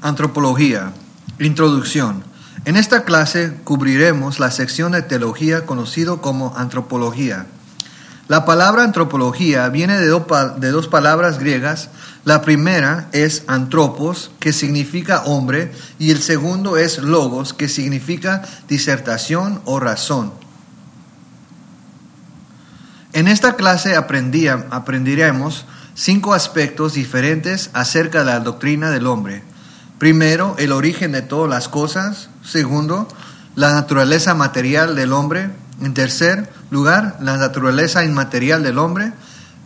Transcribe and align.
Antropología. 0.00 0.92
Introducción. 1.40 2.22
En 2.64 2.76
esta 2.76 3.02
clase 3.02 3.54
cubriremos 3.64 4.38
la 4.38 4.52
sección 4.52 4.92
de 4.92 5.02
teología 5.02 5.66
conocido 5.66 6.20
como 6.20 6.56
antropología. 6.56 7.46
La 8.28 8.44
palabra 8.44 8.84
antropología 8.84 9.68
viene 9.70 9.98
de, 9.98 10.06
dos 10.06 10.86
palabras 10.88 11.40
griegas. 11.40 11.88
La 12.24 12.42
primera 12.42 13.08
es 13.10 13.42
antropos, 13.48 14.30
que 14.38 14.52
significa 14.52 15.24
hombre, 15.24 15.72
y 15.98 16.12
el 16.12 16.20
segundo 16.20 16.76
es 16.76 16.98
logos, 16.98 17.52
que 17.52 17.68
significa 17.68 18.42
disertación 18.68 19.60
o 19.64 19.80
razón. 19.80 20.32
En 23.14 23.26
esta 23.26 23.56
clase 23.56 23.96
aprendiremos 23.96 25.64
cinco 25.94 26.34
aspectos 26.34 26.92
diferentes 26.92 27.70
acerca 27.72 28.20
de 28.20 28.26
la 28.26 28.40
doctrina 28.40 28.90
del 28.90 29.08
hombre. 29.08 29.42
Primero, 29.98 30.54
el 30.58 30.72
origen 30.72 31.12
de 31.12 31.22
todas 31.22 31.50
las 31.50 31.68
cosas. 31.68 32.28
Segundo, 32.44 33.08
la 33.56 33.72
naturaleza 33.72 34.34
material 34.34 34.94
del 34.94 35.12
hombre. 35.12 35.50
En 35.82 35.92
tercer 35.92 36.52
lugar, 36.70 37.18
la 37.20 37.36
naturaleza 37.36 38.04
inmaterial 38.04 38.62
del 38.62 38.78
hombre. 38.78 39.12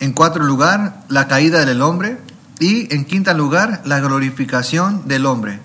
En 0.01 0.12
cuarto 0.12 0.38
lugar, 0.38 1.02
la 1.09 1.29
caída 1.29 1.66
del 1.66 1.83
hombre. 1.83 2.19
Y 2.60 2.93
en 2.95 3.05
quinto 3.05 3.34
lugar, 3.34 3.83
la 3.84 4.01
glorificación 4.01 5.07
del 5.07 5.27
hombre. 5.27 5.60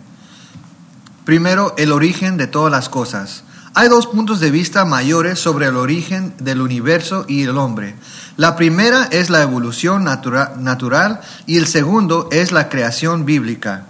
Primero, 1.24 1.74
el 1.78 1.92
origen 1.94 2.36
de 2.38 2.48
todas 2.48 2.72
las 2.72 2.90
cosas. 2.90 3.44
Hay 3.74 3.90
dos 3.90 4.08
puntos 4.08 4.40
de 4.40 4.50
vista 4.50 4.86
mayores 4.86 5.40
sobre 5.40 5.68
el 5.68 5.76
origen 5.76 6.34
del 6.40 6.62
universo 6.62 7.26
y 7.28 7.44
el 7.44 7.58
hombre. 7.58 7.96
La 8.36 8.56
primera 8.56 9.08
es 9.12 9.30
la 9.30 9.44
evolución 9.44 10.04
natural 10.04 11.22
y 11.46 11.58
el 11.58 11.68
segundo 11.68 12.28
es 12.32 12.52
la 12.52 12.70
creación 12.70 13.26
bíblica. 13.26 13.86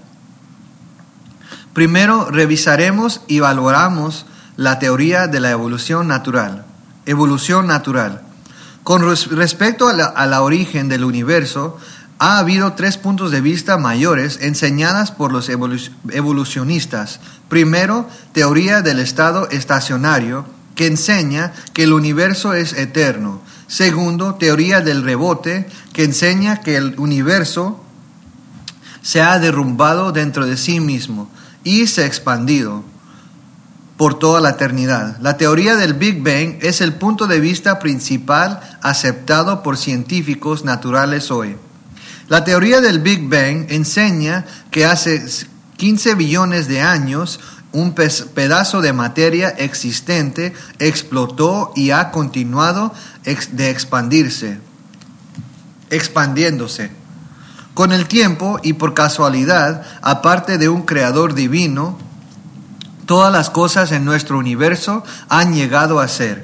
Primero 1.78 2.32
revisaremos 2.32 3.22
y 3.28 3.40
valoramos 3.40 4.26
la 4.56 4.80
teoría 4.80 5.28
de 5.28 5.40
la 5.40 5.52
evolución 5.52 6.08
natural. 6.08 6.66
Evolución 7.06 7.68
natural. 7.68 8.24
Con 8.82 9.04
respecto 9.04 9.88
a 9.88 9.94
la, 9.94 10.42
origen 10.42 10.90
del 10.90 11.04
universo, 11.04 11.78
ha 12.18 12.40
habido 12.40 12.74
tres 12.74 12.98
puntos 12.98 13.30
de 13.30 13.42
vista 13.42 13.78
mayores 13.78 14.40
enseñadas 14.42 15.12
por 15.12 15.32
los 15.32 15.50
evolucionistas. 15.50 17.20
Primero, 17.48 18.10
teoría 18.32 18.82
del 18.82 18.98
estado 18.98 19.48
estacionario, 19.52 20.48
que 20.74 20.88
enseña 20.88 21.54
que 21.74 21.84
el 21.84 21.94
universo 21.94 22.56
es 22.56 22.74
eterno. 22.74 23.40
Segundo, 23.68 24.34
teoría 24.34 24.82
del 24.82 25.04
rebote, 25.04 25.70
que 25.94 26.06
enseña 26.06 26.60
que 26.62 26.76
el 26.76 26.96
universo 26.98 27.84
se 29.04 29.22
ha 29.22 29.38
derrumbado 29.38 30.12
dentro 30.12 30.48
de 30.48 30.58
sí 30.58 30.80
mismo 30.80 31.30
y 31.68 31.86
se 31.88 32.04
ha 32.04 32.06
expandido 32.06 32.84
por 33.98 34.18
toda 34.18 34.40
la 34.40 34.52
eternidad. 34.52 35.18
La 35.20 35.36
teoría 35.36 35.76
del 35.76 35.96
Big 35.96 36.24
Bang 36.24 36.60
es 36.62 36.80
el 36.80 36.94
punto 36.94 37.28
de 37.28 37.42
vista 37.42 37.78
principal 37.78 38.62
aceptado 38.82 39.64
por 39.64 39.76
científicos 39.76 40.64
naturales 40.64 41.30
hoy. 41.30 41.58
La 42.30 42.46
teoría 42.46 42.80
del 42.80 43.00
Big 43.00 43.28
Bang 43.28 43.66
enseña 43.70 44.46
que 44.72 44.86
hace 44.86 45.26
15 45.76 46.16
billones 46.16 46.70
de 46.70 46.82
años 46.82 47.42
un 47.74 47.94
pedazo 47.94 48.80
de 48.80 48.94
materia 48.94 49.50
existente 49.50 50.54
explotó 50.80 51.74
y 51.76 51.92
ha 51.92 52.12
continuado 52.12 52.94
de 53.52 53.70
expandirse, 53.70 54.60
expandiéndose. 55.90 56.97
Con 57.78 57.92
el 57.92 58.08
tiempo 58.08 58.60
y 58.64 58.74
por 58.74 58.96
casualidad, 58.96 59.84
aparte 60.02 60.58
de 60.58 60.68
un 60.68 60.82
creador 60.82 61.36
divino, 61.36 61.96
todas 63.06 63.32
las 63.32 63.52
cosas 63.52 63.92
en 63.92 64.04
nuestro 64.04 64.40
universo 64.40 65.04
han 65.30 65.54
llegado 65.54 66.00
a 66.00 66.08
ser. 66.08 66.44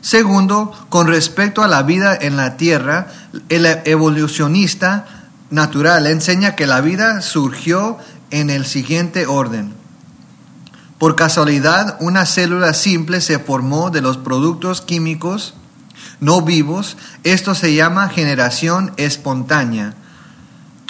Segundo, 0.00 0.72
con 0.88 1.08
respecto 1.08 1.62
a 1.62 1.68
la 1.68 1.82
vida 1.82 2.16
en 2.18 2.38
la 2.38 2.56
Tierra, 2.56 3.08
el 3.50 3.66
evolucionista 3.84 5.04
natural 5.50 6.06
enseña 6.06 6.56
que 6.56 6.66
la 6.66 6.80
vida 6.80 7.20
surgió 7.20 7.98
en 8.30 8.48
el 8.48 8.64
siguiente 8.64 9.26
orden. 9.26 9.74
Por 10.96 11.16
casualidad, 11.16 11.98
una 12.00 12.24
célula 12.24 12.72
simple 12.72 13.20
se 13.20 13.38
formó 13.38 13.90
de 13.90 14.00
los 14.00 14.16
productos 14.16 14.80
químicos 14.80 15.52
no 16.20 16.40
vivos. 16.40 16.96
Esto 17.24 17.54
se 17.54 17.74
llama 17.74 18.08
generación 18.08 18.94
espontánea. 18.96 19.96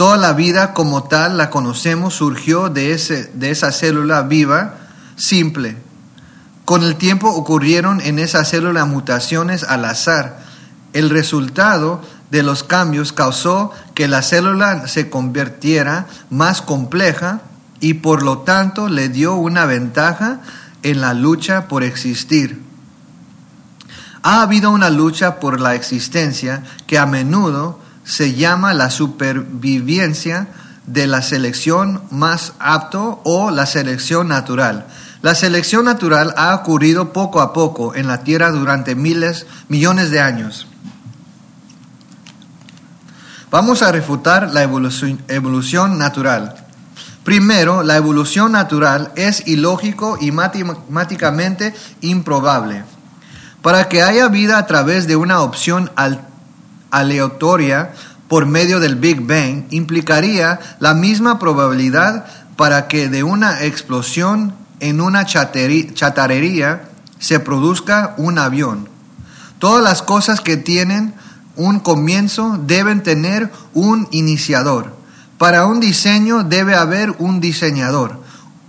Toda 0.03 0.17
la 0.17 0.33
vida 0.33 0.75
como 0.75 1.05
tal 1.05 1.39
la 1.39 1.49
conocemos 1.49 2.15
surgió 2.15 2.69
de, 2.69 2.91
ese, 2.91 3.31
de 3.35 3.53
esa 3.53 3.71
célula 3.71 4.23
viva 4.23 4.75
simple. 5.15 5.77
Con 6.65 6.83
el 6.83 6.97
tiempo 6.97 7.31
ocurrieron 7.31 8.01
en 8.01 8.19
esa 8.19 8.45
célula 8.45 8.85
mutaciones 8.85 9.63
al 9.63 9.85
azar. 9.85 10.41
El 10.93 11.09
resultado 11.09 12.03
de 12.33 12.43
los 12.43 12.65
cambios 12.65 13.13
causó 13.13 13.71
que 13.95 14.09
la 14.09 14.23
célula 14.23 14.89
se 14.89 15.09
convirtiera 15.09 16.09
más 16.31 16.63
compleja 16.63 17.43
y 17.79 17.95
por 17.95 18.25
lo 18.25 18.39
tanto 18.39 18.89
le 18.89 19.09
dio 19.09 19.37
una 19.37 19.67
ventaja 19.67 20.41
en 20.83 21.01
la 21.01 21.15
lucha 21.15 21.69
por 21.69 21.85
existir. 21.85 22.61
Ha 24.25 24.43
habido 24.43 24.73
una 24.73 24.91
lucha 24.91 25.39
por 25.39 25.61
la 25.61 25.77
existencia 25.77 26.65
que 26.89 26.99
a 26.99 27.07
menudo 27.07 27.82
se 28.05 28.35
llama 28.35 28.75
la 28.75 28.91
supervivencia 28.91 30.49
de 30.87 31.07
la 31.07 31.23
selección 31.23 32.03
más 32.11 32.55
apto 32.59 33.21
o 33.25 33.51
la 33.51 33.67
selección 33.67 34.29
natural. 34.29 34.87
La 35.23 35.35
selección 35.35 35.85
natural 35.85 36.35
ha 36.37 36.55
ocurrido 36.55 37.13
poco 37.13 37.41
a 37.41 37.53
poco 37.53 37.95
en 37.95 38.09
la 38.09 38.25
Tierra 38.25 38.51
durante 38.51 38.97
miles, 38.97 39.47
millones 39.69 40.11
de 40.11 40.21
años. 40.21 40.67
Vamos 43.51 43.83
a 43.83 43.93
refutar 43.93 44.51
la 44.53 44.63
evolución, 44.63 45.99
natural. 45.99 46.57
Primero, 47.23 47.85
la 47.85 47.97
evolución 47.97 48.51
natural 48.51 49.13
es 49.15 49.47
ilógico 49.47 50.19
y 50.21 50.33
matemáticamente 50.33 51.75
improbable. 52.01 52.83
Para 53.61 53.89
que 53.89 54.03
haya 54.03 54.27
vida 54.29 54.59
a 54.59 54.67
través 54.67 55.07
de 55.07 55.15
una 55.15 55.43
opción 55.43 55.93
alternativa, 55.95 56.32
aleatoria 56.93 57.93
por 58.29 58.47
medio 58.47 58.79
del 58.79 58.95
Big 58.97 59.21
Bang 59.21 59.65
implicaría 59.71 60.61
la 60.79 60.95
misma 60.95 61.41
probabilidad 61.41 62.25
para 62.57 62.87
que 62.87 63.09
de 63.09 63.25
una 63.25 63.65
explosión 63.65 64.55
en 64.79 65.01
una 65.01 65.27
chatarrería 65.27 66.89
se 67.19 67.41
produzca 67.41 68.15
un 68.17 68.39
avión. 68.39 68.89
Todas 69.59 69.83
las 69.83 70.03
cosas 70.03 70.41
que 70.41 70.57
tienen 70.57 71.15
un 71.57 71.81
comienzo 71.81 72.59
deben 72.67 73.03
tener 73.03 73.51
un 73.75 74.09
iniciador. 74.11 74.97
Para 75.39 75.67
un 75.67 75.81
diseño 75.81 76.43
debe 76.45 76.75
haber 76.75 77.15
un 77.19 77.41
diseñador. 77.41 78.21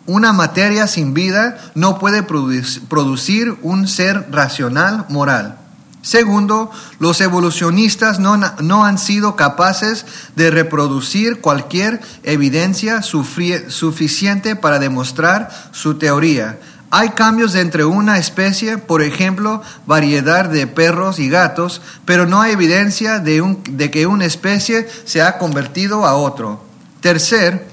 Una 0.06 0.34
materia 0.34 0.88
sin 0.88 1.14
vida 1.14 1.58
no 1.76 1.98
puede 1.98 2.24
producir 2.24 3.58
un 3.62 3.88
ser 3.88 4.28
racional 4.32 5.06
moral. 5.10 5.63
Segundo, 6.04 6.70
los 7.00 7.22
evolucionistas 7.22 8.20
no, 8.20 8.86
han 8.86 8.98
sido 8.98 9.38
capaces 9.38 10.06
de 10.36 10.52
reproducir 10.52 11.40
cualquier 11.40 12.02
evidencia 12.24 13.02
suficiente 13.02 14.58
para 14.58 14.80
demostrar 14.80 15.50
su 15.72 15.96
teoría. 15.96 16.60
Hay 16.92 17.12
cambios 17.12 17.56
entre 17.56 17.86
una 17.86 18.18
especie, 18.18 18.78
por 18.78 19.02
ejemplo, 19.02 19.62
variedad 19.88 20.50
de 20.50 20.68
perros 20.68 21.20
y 21.20 21.30
gatos, 21.30 21.82
pero 22.04 22.26
no 22.26 22.42
hay 22.42 22.52
evidencia 22.52 23.20
de, 23.20 23.56
de 23.70 23.90
que 23.90 24.06
una 24.06 24.26
especie 24.26 24.88
se 25.06 25.22
ha 25.22 25.38
convertido 25.38 26.06
a 26.06 26.16
otro. 26.16 26.66
Tercer, 27.00 27.66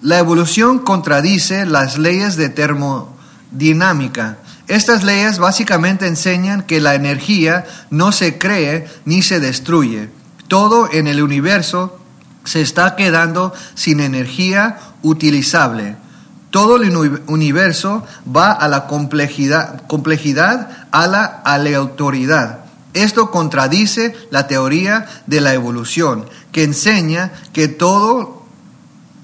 la 0.00 0.20
evolución 0.20 0.78
contradice 0.78 1.66
las 1.66 1.98
leyes 1.98 2.36
de 2.36 2.50
termodinámica. 2.50 4.38
Estas 4.72 5.04
leyes 5.04 5.38
básicamente 5.38 6.06
enseñan 6.06 6.62
que 6.62 6.80
la 6.80 6.94
energía 6.94 7.66
no 7.90 8.10
se 8.10 8.38
cree 8.38 8.88
ni 9.04 9.20
se 9.20 9.38
destruye. 9.38 10.08
Todo 10.48 10.90
en 10.90 11.08
el 11.08 11.22
universo 11.22 12.00
se 12.44 12.62
está 12.62 12.96
quedando 12.96 13.52
sin 13.74 14.00
energía 14.00 14.78
utilizable. 15.02 15.96
Todo 16.48 16.76
el 16.76 17.20
universo 17.26 18.06
va 18.34 18.50
a 18.50 18.66
la 18.66 18.86
complejidad, 18.86 19.86
complejidad 19.88 20.86
a 20.90 21.06
la 21.06 21.24
aleatoriedad. 21.44 22.60
Esto 22.94 23.30
contradice 23.30 24.16
la 24.30 24.46
teoría 24.46 25.04
de 25.26 25.42
la 25.42 25.52
evolución, 25.52 26.24
que 26.50 26.64
enseña 26.64 27.30
que 27.52 27.68
todo 27.68 28.46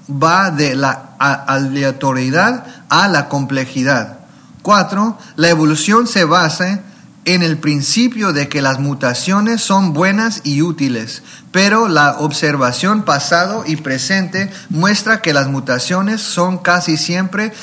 va 0.07 0.51
de 0.51 0.75
la 0.75 1.15
aleatoriedad 1.17 2.67
a 2.87 3.07
la 3.07 3.27
complejidad. 3.29 4.18
Cuatro, 4.61 5.17
la 5.35 5.49
evolución 5.49 6.05
se 6.07 6.25
basa 6.25 6.81
en 7.25 7.43
el 7.43 7.57
principio 7.57 8.33
de 8.33 8.47
que 8.49 8.61
las 8.61 8.79
mutaciones 8.79 9.61
son 9.61 9.93
buenas 9.93 10.41
y 10.43 10.61
útiles, 10.61 11.21
pero 11.51 11.87
la 11.87 12.17
observación 12.19 13.03
pasado 13.03 13.63
y 13.67 13.75
presente 13.75 14.51
muestra 14.69 15.21
que 15.21 15.33
las 15.33 15.47
mutaciones 15.47 16.21
son 16.21 16.57
casi 16.57 16.97
siempre 16.97 17.53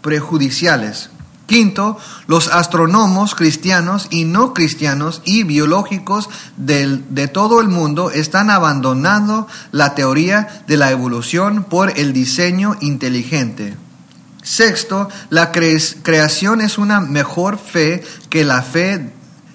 prejudiciales. 0.00 1.10
Quinto, 1.46 1.98
los 2.28 2.46
astrónomos 2.48 3.34
cristianos 3.34 4.06
y 4.10 4.24
no 4.24 4.54
cristianos 4.54 5.20
y 5.24 5.42
biológicos 5.42 6.28
de 6.56 7.28
todo 7.32 7.60
el 7.60 7.66
mundo 7.66 8.12
están 8.12 8.50
abandonando 8.50 9.48
la 9.72 9.96
teoría 9.96 10.62
de 10.68 10.76
la 10.76 10.92
evolución 10.92 11.64
por 11.64 11.98
el 11.98 12.12
diseño 12.12 12.76
inteligente. 12.80 13.76
Sexto, 14.42 15.08
la 15.28 15.52
creación 15.52 16.60
es 16.60 16.78
una 16.78 17.00
mejor 17.00 17.58
fe 17.58 18.02
que 18.30 18.44
la 18.44 18.62
fe 18.62 19.10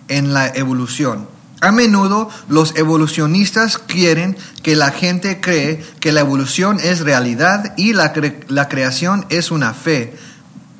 en 0.07 0.33
la 0.33 0.47
evolución. 0.47 1.27
A 1.61 1.71
menudo 1.71 2.29
los 2.47 2.75
evolucionistas 2.75 3.77
quieren 3.77 4.37
que 4.61 4.75
la 4.75 4.91
gente 4.91 5.41
cree 5.41 5.83
que 5.99 6.11
la 6.11 6.19
evolución 6.19 6.79
es 6.79 6.99
realidad 6.99 7.73
y 7.77 7.93
la, 7.93 8.13
la 8.47 8.67
creación 8.67 9.25
es 9.29 9.51
una 9.51 9.73
fe, 9.73 10.15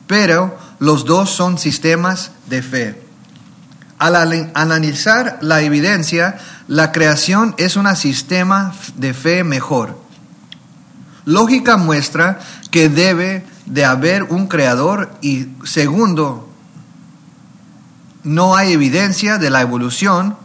pero 0.05 0.57
los 0.79 1.05
dos 1.05 1.31
son 1.31 1.57
sistemas 1.57 2.31
de 2.47 2.61
fe. 2.61 3.01
Al 3.97 4.51
analizar 4.53 5.39
la 5.41 5.61
evidencia, 5.61 6.37
la 6.67 6.91
creación 6.91 7.55
es 7.57 7.77
un 7.77 7.95
sistema 7.95 8.75
de 8.95 9.13
fe 9.13 9.43
mejor. 9.43 9.97
Lógica 11.23 11.77
muestra 11.77 12.39
que 12.69 12.89
debe 12.89 13.43
de 13.65 13.85
haber 13.85 14.23
un 14.23 14.47
creador 14.47 15.11
y 15.21 15.47
segundo, 15.63 16.49
no 18.23 18.55
hay 18.55 18.73
evidencia 18.73 19.37
de 19.37 19.49
la 19.49 19.61
evolución 19.61 20.37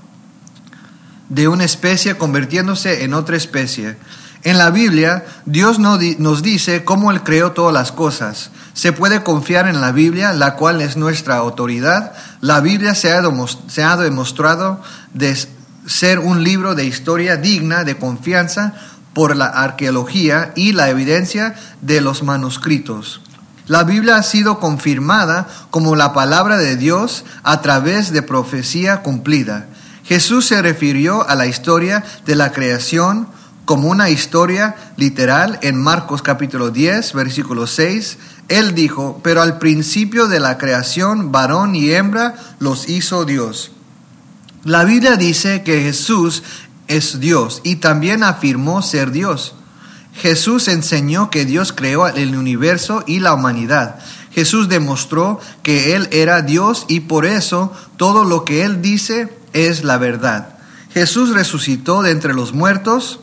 de 1.29 1.49
una 1.49 1.65
especie 1.65 2.19
convirtiéndose 2.19 3.05
en 3.05 3.15
otra 3.15 3.37
especie. 3.37 3.97
En 4.43 4.59
la 4.59 4.71
Biblia, 4.71 5.25
Dios 5.45 5.79
nos 5.79 6.43
dice 6.43 6.85
cómo 6.85 7.11
Él 7.11 7.23
creó 7.23 7.53
todas 7.53 7.75
las 7.75 7.93
cosas. 7.93 8.51
Se 8.73 8.93
puede 8.93 9.23
confiar 9.23 9.69
en 9.69 9.81
la 9.81 9.93
Biblia, 9.93 10.33
la 10.33 10.57
cual 10.57 10.81
es 10.81 10.97
nuestra 10.97 11.37
autoridad. 11.37 12.13
La 12.41 12.61
Biblia 12.61 12.95
se 12.95 13.13
ha, 13.13 13.97
demostrado 13.97 14.83
de 15.13 15.37
ser 15.87 16.19
un 16.19 16.43
libro 16.43 16.75
de 16.75 16.87
historia 16.87 17.37
digna 17.37 17.85
de 17.85 17.97
confianza 17.99 18.75
por 19.13 19.37
la 19.37 19.47
arqueología 19.47 20.53
y 20.57 20.73
la 20.73 20.89
evidencia 20.91 21.55
de 21.81 22.01
los 22.01 22.23
manuscritos. 22.23 23.21
La 23.67 23.85
Biblia 23.85 24.17
ha 24.17 24.23
sido 24.23 24.59
confirmada 24.59 25.47
como 25.71 25.95
la 25.95 26.13
palabra 26.13 26.57
de 26.57 26.77
Dios 26.77 27.25
a 27.43 27.61
través 27.61 28.13
de 28.13 28.23
profecía 28.23 29.03
cumplida. 29.03 29.69
Jesús 30.05 30.47
se 30.47 30.61
refirió 30.61 31.29
a 31.29 31.37
la 31.37 31.47
historia 31.47 32.05
de 32.27 32.35
la 32.35 32.51
creación 32.51 33.29
como 33.65 33.89
una 33.89 34.11
historia 34.11 34.75
literal 34.97 35.61
en 35.63 35.81
Marcos 35.81 36.23
capítulo 36.23 36.71
10, 36.71 37.13
versículo 37.13 37.69
6. 37.69 38.19
Él 38.49 38.75
dijo, 38.75 39.21
pero 39.23 39.43
al 39.43 39.59
principio 39.59 40.27
de 40.27 40.41
la 40.41 40.59
creación, 40.59 41.31
varón 41.31 41.77
y 41.77 41.93
hembra 41.93 42.35
los 42.59 42.89
hizo 42.89 43.25
Dios. 43.25 43.71
La 44.65 44.83
Biblia 44.83 45.15
dice 45.15 45.63
que 45.63 45.81
Jesús 45.81 46.43
es 46.91 47.21
Dios 47.21 47.63
y 47.65 47.77
también 47.77 48.23
afirmó 48.23 48.83
ser 48.83 49.13
Dios. 49.13 49.55
Jesús 50.13 50.69
enseñó 50.69 51.31
que 51.31 51.47
Dios 51.47 51.73
creó 51.73 52.09
el 52.09 52.37
universo 52.37 53.05
y 53.07 53.21
la 53.21 53.33
humanidad. 53.33 54.01
Jesús 54.33 54.69
demostró 54.69 55.41
que 55.63 55.95
Él 55.95 56.09
era 56.13 56.43
Dios 56.43 56.85
y 56.89 57.01
por 57.01 57.25
eso 57.25 57.73
todo 57.97 58.25
lo 58.25 58.45
que 58.45 58.65
Él 58.65 58.83
dice 58.83 59.33
es 59.53 59.85
la 59.85 59.99
verdad. 59.99 60.59
Jesús 60.93 61.31
resucitó 61.31 62.03
de 62.03 62.11
entre 62.11 62.35
los 62.35 62.53
muertos 62.53 63.21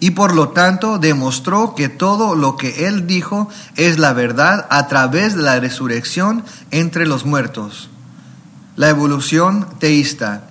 y 0.00 0.12
por 0.12 0.34
lo 0.34 0.48
tanto 0.48 0.98
demostró 0.98 1.74
que 1.74 1.90
todo 1.90 2.34
lo 2.34 2.56
que 2.56 2.86
Él 2.88 3.06
dijo 3.06 3.50
es 3.76 3.98
la 3.98 4.14
verdad 4.14 4.66
a 4.70 4.88
través 4.88 5.36
de 5.36 5.42
la 5.42 5.60
resurrección 5.60 6.44
entre 6.70 7.06
los 7.06 7.26
muertos. 7.26 7.90
La 8.76 8.88
evolución 8.88 9.68
teísta. 9.78 10.49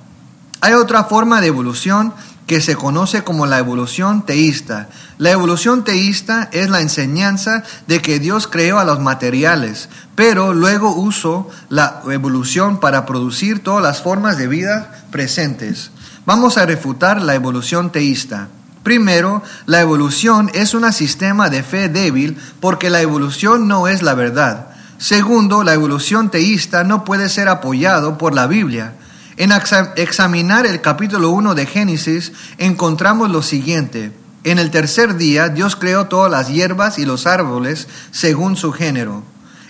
Hay 0.62 0.74
otra 0.74 1.06
forma 1.06 1.40
de 1.40 1.48
evolución 1.48 2.14
que 2.50 2.62
se 2.62 2.76
conoce 2.76 3.24
como 3.24 3.46
la 3.46 3.60
evolución 3.60 4.26
teísta. 4.26 4.90
La 5.20 5.30
evolución 5.30 5.84
teísta 5.84 6.50
es 6.52 6.70
la 6.70 6.82
enseñanza 6.82 7.64
de 7.86 8.02
que 8.02 8.20
Dios 8.20 8.48
creó 8.48 8.80
a 8.80 8.86
los 8.86 9.00
materiales, 9.00 9.88
pero 10.16 10.54
luego 10.54 10.96
usó 10.96 11.48
la 11.70 12.02
evolución 12.10 12.80
para 12.80 13.06
producir 13.06 13.64
todas 13.64 13.84
las 13.84 14.02
formas 14.02 14.38
de 14.38 14.48
vida 14.48 15.06
presentes. 15.12 15.92
Vamos 16.26 16.58
a 16.58 16.66
refutar 16.66 17.22
la 17.22 17.36
evolución 17.36 17.92
teísta. 17.92 18.48
Primero, 18.84 19.44
la 19.66 19.82
evolución 19.82 20.50
es 20.54 20.74
un 20.74 20.92
sistema 20.92 21.50
de 21.50 21.64
fe 21.64 21.88
débil 21.88 22.38
porque 22.60 22.90
la 22.90 23.02
evolución 23.02 23.68
no 23.68 23.88
es 23.88 24.02
la 24.02 24.16
verdad. 24.16 24.70
Segundo, 24.98 25.64
la 25.64 25.74
evolución 25.74 26.32
teísta 26.32 26.84
no 26.84 27.06
puede 27.06 27.30
ser 27.30 27.48
apoyado 27.48 28.18
por 28.18 28.34
la 28.34 28.48
Biblia. 28.48 28.96
En 29.40 29.54
examinar 29.54 30.66
el 30.66 30.82
capítulo 30.82 31.30
1 31.30 31.56
de 31.56 31.66
Génesis 31.66 32.34
encontramos 32.58 33.30
lo 33.30 33.42
siguiente. 33.42 34.12
En 34.44 34.60
el 34.60 34.70
tercer 34.70 35.16
día 35.16 35.48
Dios 35.48 35.78
creó 35.78 36.08
todas 36.08 36.30
las 36.30 36.50
hierbas 36.50 37.00
y 37.00 37.06
los 37.06 37.26
árboles 37.26 37.88
según 38.12 38.58
su 38.58 38.74
género. 38.74 39.24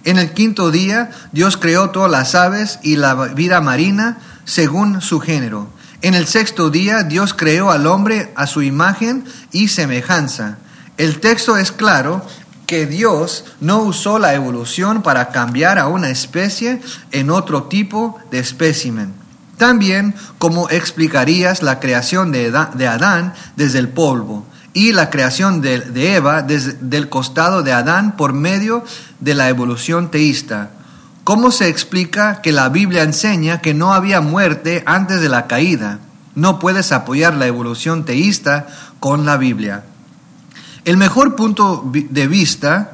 En 0.06 0.18
el 0.18 0.34
quinto 0.34 0.72
día 0.72 1.12
Dios 1.34 1.56
creó 1.56 1.92
todas 1.92 2.10
las 2.10 2.34
aves 2.34 2.80
y 2.82 2.96
la 2.96 3.14
vida 3.14 3.62
marina 3.62 4.18
según 4.44 5.02
su 5.02 5.20
género. 5.20 5.70
En 6.02 6.16
el 6.16 6.26
sexto 6.26 6.72
día 6.72 7.04
Dios 7.04 7.36
creó 7.36 7.70
al 7.70 7.86
hombre 7.86 8.34
a 8.36 8.48
su 8.48 8.64
imagen 8.64 9.24
y 9.52 9.68
semejanza. 9.68 10.58
El 10.98 11.20
texto 11.20 11.58
es 11.58 11.72
claro 11.72 12.26
que 12.66 12.88
Dios 12.88 13.46
no 13.60 13.84
usó 13.84 14.18
la 14.18 14.34
evolución 14.34 15.04
para 15.04 15.30
cambiar 15.30 15.78
a 15.78 15.86
una 15.86 16.10
especie 16.10 16.82
en 17.12 17.30
otro 17.30 17.66
tipo 17.66 18.20
de 18.32 18.40
espécimen. 18.40 19.19
También, 19.60 20.16
¿cómo 20.38 20.70
explicarías 20.70 21.62
la 21.64 21.82
creación 21.82 22.32
de 22.32 22.88
Adán 22.88 23.34
desde 23.58 23.80
el 23.80 23.90
polvo 23.90 24.46
y 24.72 24.94
la 24.94 25.10
creación 25.10 25.60
de 25.60 26.16
Eva 26.16 26.44
desde 26.44 26.96
el 26.96 27.10
costado 27.10 27.62
de 27.62 27.74
Adán 27.74 28.16
por 28.16 28.32
medio 28.32 28.86
de 29.20 29.34
la 29.36 29.50
evolución 29.50 30.12
teísta? 30.12 30.70
¿Cómo 31.26 31.52
se 31.52 31.68
explica 31.68 32.42
que 32.42 32.54
la 32.54 32.70
Biblia 32.70 33.04
enseña 33.04 33.60
que 33.60 33.74
no 33.74 33.94
había 33.94 34.22
muerte 34.22 34.82
antes 34.86 35.20
de 35.20 35.28
la 35.28 35.46
caída? 35.48 36.00
No 36.36 36.58
puedes 36.58 36.94
apoyar 36.94 37.34
la 37.34 37.48
evolución 37.48 38.06
teísta 38.06 38.68
con 39.02 39.26
la 39.26 39.36
Biblia. 39.36 39.84
El 40.86 40.96
mejor 40.96 41.36
punto 41.36 41.84
de 41.92 42.28
vista 42.30 42.94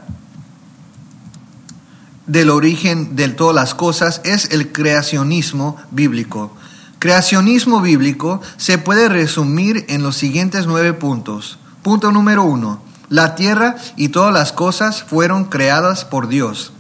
del 2.28 2.50
origen 2.50 3.16
de 3.16 3.30
todas 3.30 3.56
las 3.56 3.74
cosas 3.76 4.22
es 4.24 4.52
el 4.52 4.72
creacionismo 4.72 5.78
bíblico. 5.92 6.56
Creacionismo 7.00 7.82
bíblico 7.82 8.42
se 8.58 8.78
puede 8.78 9.10
resumir 9.10 9.86
en 9.90 10.02
los 10.02 10.16
siguientes 10.16 10.66
nueve 10.66 10.94
puntos. 10.94 11.60
Punto 11.84 12.12
número 12.12 12.44
uno. 12.44 12.82
La 13.10 13.36
tierra 13.36 13.76
y 13.96 14.10
todas 14.10 14.34
las 14.34 14.52
cosas 14.52 15.04
fueron 15.04 15.46
creadas 15.46 16.06
por 16.06 16.28
Dios. 16.28 16.72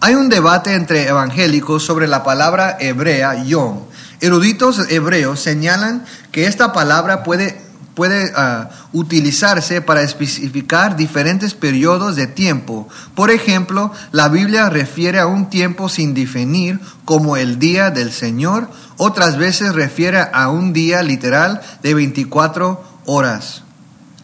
Hay 0.00 0.14
un 0.14 0.30
debate 0.30 0.74
entre 0.74 1.06
evangélicos 1.06 1.84
sobre 1.84 2.08
la 2.08 2.24
palabra 2.24 2.76
hebrea 2.80 3.44
yom. 3.44 3.80
Eruditos 4.20 4.90
hebreos 4.90 5.40
señalan 5.40 6.04
que 6.30 6.46
esta 6.46 6.72
palabra 6.72 7.22
puede 7.22 7.60
puede 7.94 8.32
ah, 8.36 8.70
utilizarse 8.92 9.82
para 9.82 10.02
especificar 10.02 10.96
diferentes 10.96 11.54
periodos 11.54 12.16
de 12.16 12.26
tiempo. 12.26 12.88
Por 13.14 13.30
ejemplo, 13.30 13.92
la 14.12 14.28
Biblia 14.28 14.68
refiere 14.70 15.18
a 15.18 15.26
un 15.26 15.50
tiempo 15.50 15.88
sin 15.88 16.14
definir 16.14 16.80
como 17.04 17.36
el 17.36 17.58
día 17.58 17.90
del 17.90 18.12
Señor, 18.12 18.68
otras 18.96 19.36
veces 19.36 19.74
refiere 19.74 20.18
a 20.32 20.48
un 20.48 20.72
día 20.72 21.02
literal 21.02 21.60
de 21.82 21.94
24 21.94 22.82
horas. 23.06 23.62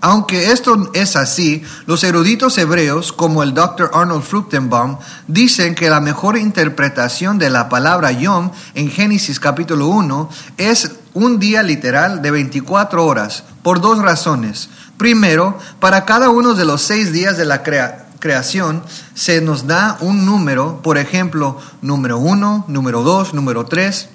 Aunque 0.01 0.53
esto 0.53 0.91
es 0.95 1.17
así, 1.17 1.63
los 1.87 2.05
eruditos 2.05 2.57
hebreos, 2.57 3.13
como 3.13 3.43
el 3.43 3.53
Dr. 3.53 3.91
Arnold 3.93 4.23
Fruchtenbaum, 4.23 4.99
dicen 5.27 5.75
que 5.75 5.91
la 5.91 6.01
mejor 6.01 6.37
interpretación 6.39 7.39
de 7.39 7.51
la 7.51 7.69
palabra 7.69 8.13
Yom 8.13 8.53
en 8.75 8.91
Génesis 8.91 9.41
capítulo 9.41 9.89
1 9.89 10.31
es 10.57 10.93
un 11.15 11.41
día 11.41 11.65
literal 11.65 12.23
de 12.23 12.31
24 12.31 13.05
horas, 13.05 13.43
por 13.63 13.81
dos 13.81 13.99
razones. 13.99 14.69
Primero, 14.97 15.59
para 15.81 16.05
cada 16.05 16.31
uno 16.31 16.55
de 16.55 16.65
los 16.65 16.83
seis 16.83 17.13
días 17.13 17.37
de 17.37 17.45
la 17.45 17.63
creación 17.63 18.83
se 19.15 19.41
nos 19.41 19.67
da 19.67 19.97
un 20.01 20.25
número, 20.25 20.81
por 20.81 20.97
ejemplo, 20.97 21.59
número 21.83 22.19
1, 22.19 22.67
número 22.69 23.03
2, 23.03 23.35
número 23.35 23.67
3. 23.67 24.11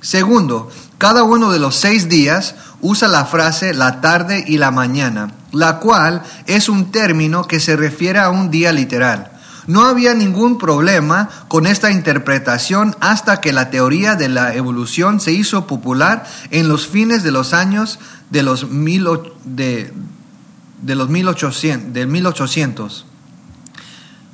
Segundo, 0.00 0.68
cada 0.98 1.22
uno 1.22 1.52
de 1.52 1.60
los 1.60 1.76
seis 1.76 2.08
días 2.08 2.56
usa 2.82 3.08
la 3.08 3.24
frase 3.24 3.72
la 3.72 4.02
tarde 4.02 4.44
y 4.46 4.58
la 4.58 4.70
mañana, 4.70 5.32
la 5.52 5.78
cual 5.78 6.22
es 6.46 6.68
un 6.68 6.92
término 6.92 7.46
que 7.46 7.60
se 7.60 7.76
refiere 7.76 8.18
a 8.18 8.28
un 8.28 8.50
día 8.50 8.72
literal. 8.72 9.30
No 9.66 9.84
había 9.84 10.12
ningún 10.12 10.58
problema 10.58 11.28
con 11.46 11.66
esta 11.66 11.92
interpretación 11.92 12.96
hasta 13.00 13.40
que 13.40 13.52
la 13.52 13.70
teoría 13.70 14.16
de 14.16 14.28
la 14.28 14.54
evolución 14.54 15.20
se 15.20 15.32
hizo 15.32 15.68
popular 15.68 16.24
en 16.50 16.68
los 16.68 16.88
fines 16.88 17.22
de 17.22 17.30
los 17.30 17.54
años 17.54 18.00
de 18.30 18.42
los, 18.42 18.68
mil, 18.68 19.06
de, 19.44 19.92
de 20.82 20.94
los 20.96 21.08
1800, 21.08 21.92
del 21.92 22.08
1800. 22.08 23.06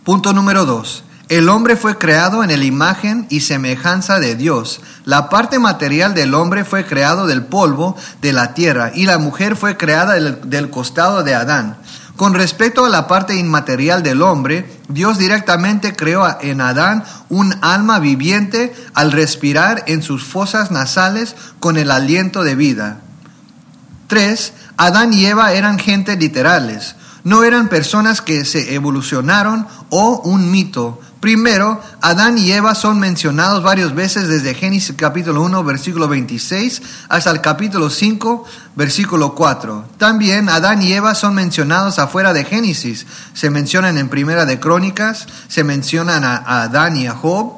Punto 0.02 0.32
número 0.32 0.64
2. 0.64 1.04
El 1.28 1.50
hombre 1.50 1.76
fue 1.76 1.98
creado 1.98 2.42
en 2.42 2.48
la 2.48 2.64
imagen 2.64 3.26
y 3.28 3.40
semejanza 3.40 4.18
de 4.18 4.34
Dios. 4.34 4.80
La 5.04 5.28
parte 5.28 5.58
material 5.58 6.14
del 6.14 6.32
hombre 6.32 6.64
fue 6.64 6.86
creado 6.86 7.26
del 7.26 7.44
polvo 7.44 7.96
de 8.22 8.32
la 8.32 8.54
tierra 8.54 8.92
y 8.94 9.04
la 9.04 9.18
mujer 9.18 9.54
fue 9.54 9.76
creada 9.76 10.14
del, 10.14 10.70
costado 10.70 11.22
de 11.24 11.34
Adán. 11.34 11.76
Con 12.16 12.32
respecto 12.32 12.86
a 12.86 12.88
la 12.88 13.06
parte 13.06 13.36
inmaterial 13.36 14.02
del 14.02 14.22
hombre, 14.22 14.80
Dios 14.88 15.18
directamente 15.18 15.94
creó 15.94 16.26
en 16.40 16.62
Adán 16.62 17.04
un 17.28 17.54
alma 17.60 17.98
viviente 17.98 18.74
al 18.94 19.12
respirar 19.12 19.84
en 19.86 20.02
sus 20.02 20.24
fosas 20.24 20.70
nasales 20.70 21.36
con 21.60 21.76
el 21.76 21.90
aliento 21.90 22.42
de 22.42 22.54
vida. 22.54 23.00
3. 24.06 24.54
Adán 24.78 25.12
y 25.12 25.26
Eva 25.26 25.52
eran 25.52 25.78
gente 25.78 26.16
literales, 26.16 26.96
no 27.24 27.44
eran 27.44 27.68
personas 27.68 28.22
que 28.22 28.46
se 28.46 28.74
evolucionaron 28.74 29.66
o 29.90 30.22
un 30.24 30.50
mito. 30.50 31.00
Primero, 31.20 31.82
Adán 32.00 32.38
y 32.38 32.52
Eva 32.52 32.76
son 32.76 33.00
mencionados 33.00 33.64
varias 33.64 33.92
veces 33.92 34.28
desde 34.28 34.54
Génesis 34.54 34.94
capítulo 34.96 35.42
1, 35.42 35.64
versículo 35.64 36.06
26, 36.06 36.80
hasta 37.08 37.30
el 37.32 37.40
capítulo 37.40 37.90
5, 37.90 38.44
versículo 38.76 39.34
4. 39.34 39.84
También 39.98 40.48
Adán 40.48 40.80
y 40.80 40.92
Eva 40.92 41.16
son 41.16 41.34
mencionados 41.34 41.98
afuera 41.98 42.32
de 42.32 42.44
Génesis. 42.44 43.04
Se 43.34 43.50
mencionan 43.50 43.98
en 43.98 44.08
Primera 44.08 44.46
de 44.46 44.60
Crónicas, 44.60 45.26
se 45.48 45.64
mencionan 45.64 46.22
a, 46.22 46.62
Adán 46.62 46.96
y 46.96 47.08
a 47.08 47.14
Job. 47.14 47.54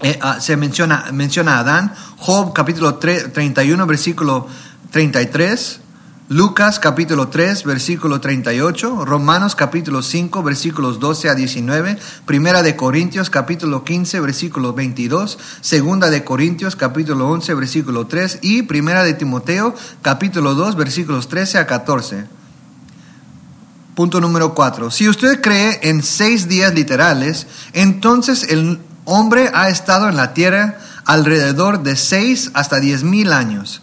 Eh, 0.00 0.18
a, 0.20 0.40
se 0.42 0.58
menciona, 0.58 1.06
menciona 1.10 1.56
a 1.56 1.60
Adán, 1.60 1.94
Job 2.18 2.52
capítulo 2.52 2.96
3, 2.96 3.32
31, 3.32 3.86
versículo 3.86 4.46
33, 4.90 5.80
Lucas 6.30 6.80
capítulo 6.80 7.28
3, 7.28 7.64
versículo 7.64 8.18
38, 8.18 9.04
Romanos 9.04 9.54
capítulo 9.54 10.00
5, 10.00 10.42
versículos 10.42 10.98
12 10.98 11.28
a 11.28 11.34
19, 11.34 11.98
Primera 12.24 12.62
de 12.62 12.76
Corintios 12.76 13.28
capítulo 13.28 13.84
15, 13.84 14.20
versículo 14.20 14.72
22, 14.72 15.38
Segunda 15.60 16.08
de 16.08 16.24
Corintios 16.24 16.76
capítulo 16.76 17.28
11, 17.28 17.52
versículo 17.52 18.06
3 18.06 18.38
y 18.40 18.62
Primera 18.62 19.04
de 19.04 19.12
Timoteo 19.12 19.74
capítulo 20.00 20.54
2, 20.54 20.76
versículos 20.76 21.28
13 21.28 21.58
a 21.58 21.66
14. 21.66 22.24
Punto 23.94 24.18
número 24.18 24.54
4. 24.54 24.90
Si 24.90 25.06
usted 25.06 25.42
cree 25.42 25.80
en 25.82 26.02
seis 26.02 26.48
días 26.48 26.72
literales, 26.72 27.46
entonces 27.74 28.44
el 28.48 28.80
hombre 29.04 29.50
ha 29.52 29.68
estado 29.68 30.08
en 30.08 30.16
la 30.16 30.32
tierra 30.32 30.78
alrededor 31.04 31.82
de 31.82 31.96
seis 31.96 32.50
hasta 32.54 32.80
diez 32.80 33.04
mil 33.04 33.30
años. 33.30 33.82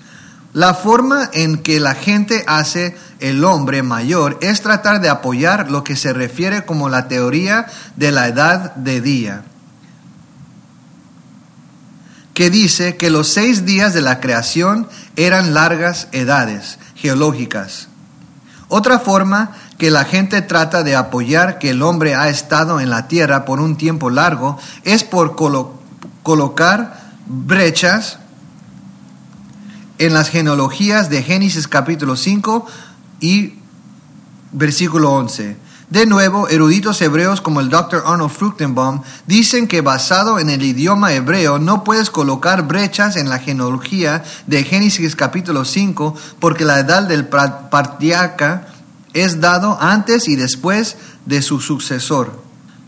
La 0.54 0.74
forma 0.74 1.30
en 1.32 1.60
que 1.60 1.80
la 1.80 1.96
gente 1.96 2.44
hace 2.46 2.98
el 3.20 3.46
hombre 3.46 3.84
mayor 3.84 4.38
es 4.42 4.62
tratar 4.62 5.00
de 5.00 5.08
apoyar 5.08 5.72
lo 5.72 5.84
que 5.84 5.96
se 5.96 6.12
refiere 6.12 6.66
como 6.66 6.90
la 6.90 7.08
teoría 7.08 7.68
de 7.96 8.12
la 8.12 8.28
edad 8.28 8.76
de 8.76 9.00
día, 9.00 9.44
que 12.34 12.50
dice 12.50 12.98
que 12.98 13.10
los 13.10 13.30
seis 13.30 13.66
días 13.66 13.94
de 13.94 14.02
la 14.02 14.20
creación 14.20 14.90
eran 15.16 15.54
largas 15.54 16.10
edades 16.12 16.80
geológicas. 16.96 17.88
Otra 18.68 19.00
forma 19.00 19.52
que 19.78 19.90
la 19.90 20.04
gente 20.04 20.42
trata 20.42 20.84
de 20.84 20.96
apoyar 20.96 21.60
que 21.60 21.70
el 21.70 21.82
hombre 21.82 22.16
ha 22.16 22.30
estado 22.30 22.80
en 22.80 22.90
la 22.90 23.08
tierra 23.08 23.46
por 23.46 23.60
un 23.62 23.78
tiempo 23.78 24.10
largo 24.10 24.58
es 24.84 25.04
por 25.04 25.36
colocar 26.24 27.02
brechas 27.26 28.18
en 30.02 30.16
las 30.16 30.30
genealogías 30.30 31.12
de 31.12 31.22
Génesis 31.22 31.68
capítulo 31.68 32.16
5 32.16 32.66
y 33.20 33.54
versículo 34.52 35.12
11. 35.12 35.58
De 35.92 36.08
nuevo, 36.08 36.48
eruditos 36.48 37.00
hebreos 37.04 37.40
como 37.40 37.60
el 37.60 37.70
Dr. 37.70 38.02
Arnold 38.04 38.32
Fruchtenbaum 38.32 39.04
dicen 39.28 39.68
que 39.68 39.82
basado 39.82 40.40
en 40.40 40.50
el 40.50 40.64
idioma 40.64 41.14
hebreo 41.14 41.60
no 41.60 41.84
puedes 41.84 42.10
colocar 42.10 42.68
brechas 42.68 43.16
en 43.16 43.30
la 43.30 43.38
genealogía 43.38 44.24
de 44.48 44.64
Génesis 44.64 45.16
capítulo 45.16 45.66
5 45.66 46.16
porque 46.40 46.66
la 46.66 46.80
edad 46.80 47.04
del 47.04 47.28
patriarca 47.28 48.70
es 49.14 49.40
dado 49.40 49.78
antes 49.80 50.28
y 50.28 50.36
después 50.36 50.98
de 51.28 51.44
su 51.44 51.60
sucesor. 51.60 52.41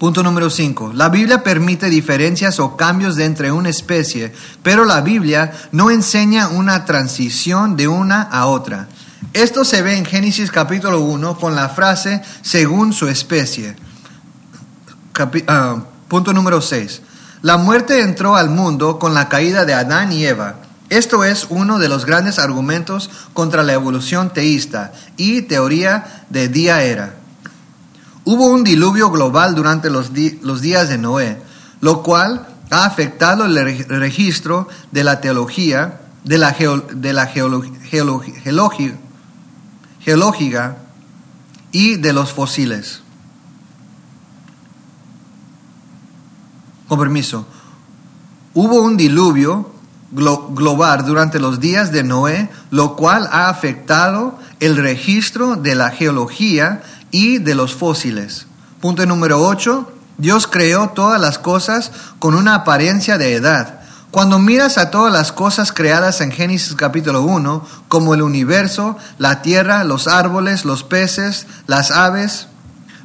Punto 0.03 0.21
número 0.21 0.49
5. 0.49 0.91
La 0.95 1.07
Biblia 1.07 1.43
permite 1.43 1.89
diferencias 1.89 2.59
o 2.59 2.75
cambios 2.75 3.15
de 3.15 3.23
entre 3.23 3.53
una 3.53 3.69
especie, 3.69 4.33
pero 4.61 4.83
la 4.83 4.99
Biblia 4.99 5.53
no 5.71 5.91
enseña 5.91 6.49
una 6.49 6.83
transición 6.83 7.77
de 7.77 7.87
una 7.87 8.23
a 8.23 8.47
otra. 8.47 8.89
Esto 9.31 9.63
se 9.63 9.81
ve 9.81 9.95
en 9.95 10.03
Génesis 10.03 10.51
capítulo 10.51 10.99
1 10.99 11.37
con 11.37 11.55
la 11.55 11.69
frase 11.69 12.21
según 12.41 12.91
su 12.91 13.07
especie. 13.07 13.77
uh, 15.17 15.81
punto 16.09 16.33
número 16.33 16.59
6. 16.59 17.01
La 17.41 17.55
muerte 17.55 18.01
entró 18.01 18.35
al 18.35 18.49
mundo 18.49 18.99
con 18.99 19.13
la 19.13 19.29
caída 19.29 19.63
de 19.63 19.73
Adán 19.73 20.11
y 20.11 20.25
Eva. 20.25 20.55
Esto 20.89 21.23
es 21.23 21.47
uno 21.49 21.79
de 21.79 21.87
los 21.87 22.05
grandes 22.05 22.39
argumentos 22.39 23.09
contra 23.33 23.63
la 23.63 23.71
evolución 23.71 24.33
teísta 24.33 24.91
y 25.15 25.43
teoría 25.43 26.25
de 26.29 26.49
día 26.49 26.83
era. 26.83 27.22
Hubo 28.25 28.47
un 28.47 28.63
diluvio 28.63 29.09
global 29.09 29.53
durante 29.53 29.89
los, 29.89 30.13
días 30.13 30.87
de 30.89 30.97
Noé, 30.97 31.41
lo 31.81 32.03
cual 32.03 32.47
ha 32.69 32.85
afectado 32.85 33.45
el 33.45 33.55
registro 33.87 34.69
de 34.91 35.03
la 35.03 35.19
teología, 35.19 36.01
de 36.23 36.37
la, 36.37 36.51
de 36.51 37.13
geológica 39.99 40.77
y 41.71 41.95
de 41.97 42.13
los 42.13 42.31
fósiles. 42.31 43.01
Con 46.87 46.99
permiso. 46.99 47.45
Hubo 48.53 48.81
un 48.81 48.95
diluvio 48.95 49.71
global 50.11 51.05
durante 51.05 51.39
los 51.39 51.59
días 51.59 51.91
de 51.91 52.03
Noé, 52.03 52.49
lo 52.69 52.95
cual 52.95 53.27
ha 53.31 53.49
afectado 53.49 54.37
el 54.59 54.77
registro 54.77 55.55
de 55.55 55.75
la 55.75 55.89
geología 55.89 56.83
y 57.13 57.37
de 57.37 57.55
los 57.55 57.75
fósiles. 57.75 58.47
Punto 58.81 59.05
número 59.05 59.39
8. 59.39 59.89
Dios 60.17 60.47
creó 60.47 60.89
todas 60.89 61.21
las 61.21 61.37
cosas 61.39 61.91
con 62.19 62.35
una 62.35 62.55
apariencia 62.55 63.17
de 63.17 63.35
edad. 63.35 63.79
Cuando 64.11 64.39
miras 64.39 64.77
a 64.77 64.91
todas 64.91 65.13
las 65.13 65.31
cosas 65.31 65.71
creadas 65.71 66.21
en 66.21 66.31
Génesis 66.31 66.75
capítulo 66.75 67.21
1, 67.21 67.65
como 67.87 68.13
el 68.13 68.21
universo, 68.21 68.97
la 69.19 69.41
tierra, 69.41 69.83
los 69.83 70.07
árboles, 70.07 70.65
los 70.65 70.83
peces, 70.83 71.45
las 71.67 71.91
aves, 71.91 72.47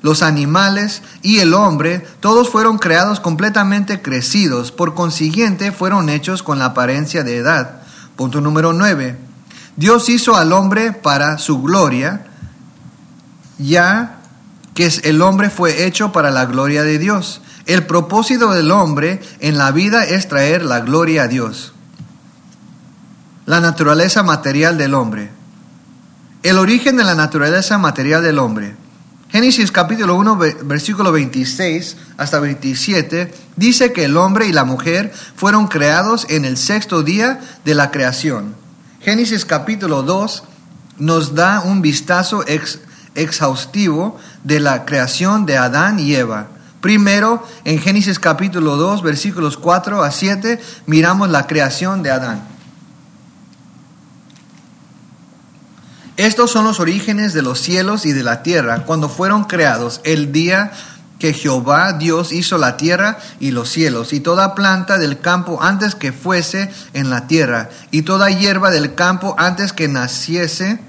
los 0.01 0.23
animales 0.23 1.03
y 1.23 1.41
el 1.41 1.53
hombre, 1.55 2.07
todos 2.21 2.49
fueron 2.49 2.79
creados 2.79 3.21
completamente 3.21 4.01
crecidos, 4.01 4.73
por 4.73 4.95
consiguiente 4.95 5.71
fueron 5.71 6.09
hechos 6.09 6.43
con 6.43 6.59
la 6.59 6.67
apariencia 6.67 7.25
de 7.25 7.37
edad. 7.37 7.83
Punto 8.17 8.41
número 8.41 8.73
9. 8.73 9.19
Dios 9.77 10.09
hizo 10.09 10.35
al 10.35 10.53
hombre 10.53 10.93
para 10.93 11.39
su 11.39 11.63
gloria, 11.63 12.28
ya 13.59 14.21
que 14.75 14.89
el 15.03 15.23
hombre 15.23 15.51
fue 15.51 15.87
hecho 15.87 16.13
para 16.13 16.31
la 16.31 16.47
gloria 16.47 16.85
de 16.85 16.99
Dios. 16.99 17.43
El 17.67 17.85
propósito 17.85 18.53
del 18.53 18.71
hombre 18.71 19.21
en 19.41 19.59
la 19.59 19.73
vida 19.73 20.05
es 20.05 20.29
traer 20.29 20.65
la 20.65 20.81
gloria 20.81 21.25
a 21.25 21.29
Dios. 21.29 21.75
La 23.45 23.61
naturaleza 23.61 24.23
material 24.23 24.79
del 24.79 24.95
hombre. 24.95 25.31
El 26.43 26.59
origen 26.59 26.97
de 26.97 27.05
la 27.05 27.15
naturaleza 27.15 27.77
material 27.79 28.23
del 28.23 28.39
hombre. 28.39 28.77
Génesis 29.31 29.71
capítulo 29.71 30.15
1, 30.15 30.39
versículo 30.63 31.13
26 31.13 31.97
hasta 32.17 32.41
27 32.41 33.35
dice 33.57 33.93
que 33.93 34.05
el 34.05 34.17
hombre 34.17 34.47
y 34.47 34.53
la 34.53 34.65
mujer 34.65 35.13
fueron 35.37 35.67
creados 35.67 36.27
en 36.31 36.47
el 36.47 36.57
sexto 36.57 37.03
día 37.03 37.41
de 37.65 37.75
la 37.75 37.91
creación. 37.91 38.55
Génesis 39.01 39.45
capítulo 39.45 40.03
2 40.03 40.45
nos 40.99 41.35
da 41.35 41.61
un 41.61 41.83
vistazo 41.83 42.43
ex, 42.47 42.81
exhaustivo 43.19 44.19
de 44.45 44.61
la 44.61 44.85
creación 44.85 45.47
de 45.47 45.57
Adán 45.57 45.99
y 45.99 46.15
Eva. 46.15 46.49
Primero, 46.81 47.47
en 47.65 47.81
Génesis 47.81 48.19
capítulo 48.19 48.77
2, 48.77 49.03
versículos 49.03 49.57
4 49.57 50.03
a 50.03 50.11
7, 50.11 50.61
miramos 50.87 51.29
la 51.29 51.47
creación 51.47 52.03
de 52.03 52.11
Adán. 52.11 52.43
Estos 56.17 56.51
son 56.51 56.65
los 56.65 56.81
orígenes 56.81 57.33
de 57.33 57.43
los 57.43 57.61
cielos 57.61 58.05
y 58.05 58.13
de 58.13 58.25
la 58.25 58.43
tierra 58.43 58.85
cuando 58.85 59.09
fueron 59.09 59.45
creados 59.45 60.01
el 60.05 60.33
día 60.33 60.73
que 61.19 61.33
Jehová 61.33 61.93
Dios 61.93 62.33
hizo 62.33 62.59
la 62.59 62.77
tierra 62.77 63.19
y 63.41 63.51
los 63.51 63.69
cielos, 63.69 64.13
y 64.13 64.21
toda 64.21 64.55
planta 64.55 64.99
del 64.99 65.21
campo 65.21 65.59
antes 65.63 65.95
que 65.95 66.13
fuese 66.13 66.71
en 66.93 67.11
la 67.11 67.27
tierra, 67.27 67.71
y 67.91 68.03
toda 68.03 68.31
hierba 68.31 68.71
del 68.71 68.95
campo 68.95 69.35
antes 69.39 69.73
que 69.73 69.89
naciese 69.89 70.81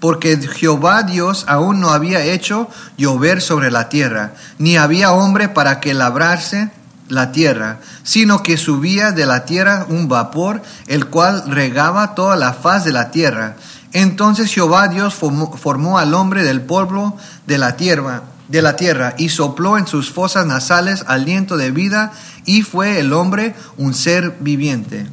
porque 0.00 0.38
Jehová 0.38 1.02
Dios 1.02 1.44
aún 1.46 1.80
no 1.80 1.90
había 1.90 2.24
hecho 2.24 2.68
llover 2.96 3.40
sobre 3.42 3.70
la 3.70 3.88
tierra, 3.88 4.32
ni 4.58 4.76
había 4.76 5.12
hombre 5.12 5.48
para 5.48 5.78
que 5.78 5.94
labrase 5.94 6.70
la 7.08 7.32
tierra, 7.32 7.80
sino 8.02 8.42
que 8.42 8.56
subía 8.56 9.12
de 9.12 9.26
la 9.26 9.44
tierra 9.44 9.86
un 9.88 10.08
vapor, 10.08 10.62
el 10.86 11.06
cual 11.06 11.44
regaba 11.48 12.14
toda 12.14 12.36
la 12.36 12.54
faz 12.54 12.84
de 12.84 12.92
la 12.92 13.10
tierra. 13.10 13.56
Entonces 13.92 14.52
Jehová 14.52 14.88
Dios 14.88 15.14
formó, 15.14 15.98
al 15.98 16.14
hombre 16.14 16.44
del 16.44 16.62
polvo 16.62 17.16
de 17.46 17.58
la 17.58 17.76
tierra, 17.76 18.22
de 18.48 18.62
la 18.62 18.76
tierra, 18.76 19.14
y 19.18 19.28
sopló 19.28 19.76
en 19.76 19.86
sus 19.86 20.10
fosas 20.10 20.46
nasales 20.46 21.04
aliento 21.08 21.56
de 21.56 21.72
vida, 21.72 22.12
y 22.46 22.62
fue 22.62 23.00
el 23.00 23.12
hombre 23.12 23.54
un 23.76 23.92
ser 23.92 24.36
viviente. 24.40 25.06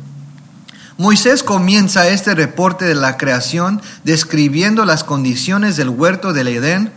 Moisés 1.00 1.44
comienza 1.44 2.08
este 2.08 2.34
reporte 2.34 2.86
de 2.86 2.96
la 2.96 3.18
creación 3.18 3.84
describiendo 4.04 4.84
las 4.84 5.04
condiciones 5.04 5.76
del 5.78 5.90
huerto 5.90 6.34
del 6.34 6.48
Edén 6.48 6.92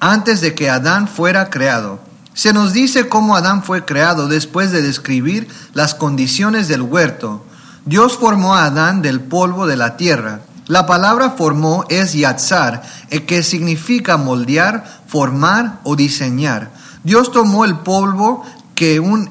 antes 0.00 0.42
de 0.42 0.54
que 0.54 0.68
Adán 0.68 1.08
fuera 1.08 1.48
creado. 1.48 1.98
Se 2.34 2.52
nos 2.52 2.74
dice 2.74 3.08
cómo 3.08 3.36
Adán 3.36 3.62
fue 3.62 3.86
creado 3.86 4.28
después 4.28 4.70
de 4.70 4.82
describir 4.82 5.48
las 5.72 5.94
condiciones 5.94 6.68
del 6.68 6.82
huerto. 6.82 7.46
Dios 7.86 8.18
formó 8.18 8.54
a 8.54 8.66
Adán 8.66 9.00
del 9.00 9.22
polvo 9.22 9.66
de 9.66 9.76
la 9.76 9.96
tierra. 9.96 10.40
La 10.66 10.84
palabra 10.86 11.30
formó 11.30 11.86
es 11.88 12.12
yatzar, 12.12 12.82
eh, 13.08 13.24
que 13.24 13.42
significa 13.42 14.18
moldear, 14.18 14.84
formar 15.06 15.80
o 15.84 15.96
diseñar. 15.96 16.70
Dios 17.02 17.32
tomó 17.32 17.64
el 17.64 17.78
polvo 17.78 18.44
que 18.74 19.00
un 19.00 19.30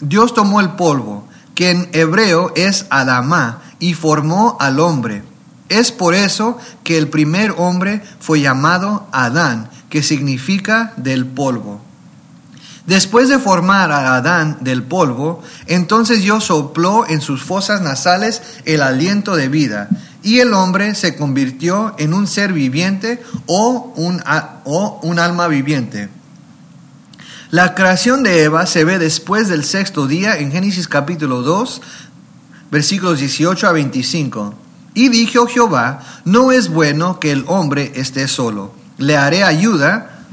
Dios 0.00 0.34
tomó 0.34 0.60
el 0.60 0.70
polvo 0.70 1.28
que 1.54 1.70
en 1.70 1.88
hebreo 1.92 2.52
es 2.56 2.86
Adamá, 2.90 3.62
y 3.78 3.94
formó 3.94 4.56
al 4.60 4.78
hombre. 4.78 5.24
Es 5.68 5.90
por 5.90 6.14
eso 6.14 6.56
que 6.84 6.98
el 6.98 7.08
primer 7.08 7.54
hombre 7.56 8.02
fue 8.20 8.40
llamado 8.40 9.08
Adán, 9.10 9.68
que 9.90 10.02
significa 10.02 10.92
del 10.96 11.26
polvo. 11.26 11.80
Después 12.86 13.28
de 13.28 13.38
formar 13.38 13.90
a 13.92 14.16
Adán 14.16 14.58
del 14.60 14.82
polvo, 14.82 15.42
entonces 15.66 16.22
Dios 16.22 16.44
sopló 16.44 17.06
en 17.08 17.20
sus 17.20 17.42
fosas 17.42 17.80
nasales 17.80 18.42
el 18.64 18.82
aliento 18.82 19.34
de 19.34 19.48
vida, 19.48 19.88
y 20.22 20.38
el 20.38 20.54
hombre 20.54 20.94
se 20.94 21.16
convirtió 21.16 21.94
en 21.98 22.14
un 22.14 22.26
ser 22.26 22.52
viviente 22.52 23.22
o 23.46 23.92
un, 23.96 24.22
o 24.64 25.00
un 25.02 25.18
alma 25.18 25.48
viviente. 25.48 26.08
La 27.52 27.74
creación 27.74 28.22
de 28.22 28.44
Eva 28.44 28.64
se 28.64 28.82
ve 28.82 28.98
después 28.98 29.46
del 29.46 29.62
sexto 29.64 30.06
día 30.06 30.38
en 30.38 30.50
Génesis 30.50 30.88
capítulo 30.88 31.42
2, 31.42 31.82
versículos 32.70 33.18
18 33.18 33.68
a 33.68 33.72
25. 33.72 34.54
Y 34.94 35.10
dijo 35.10 35.46
Jehová, 35.46 36.00
no 36.24 36.50
es 36.50 36.70
bueno 36.70 37.20
que 37.20 37.30
el 37.30 37.44
hombre 37.48 37.92
esté 37.94 38.26
solo. 38.26 38.72
Le 38.96 39.18
haré 39.18 39.44
ayuda, 39.44 40.24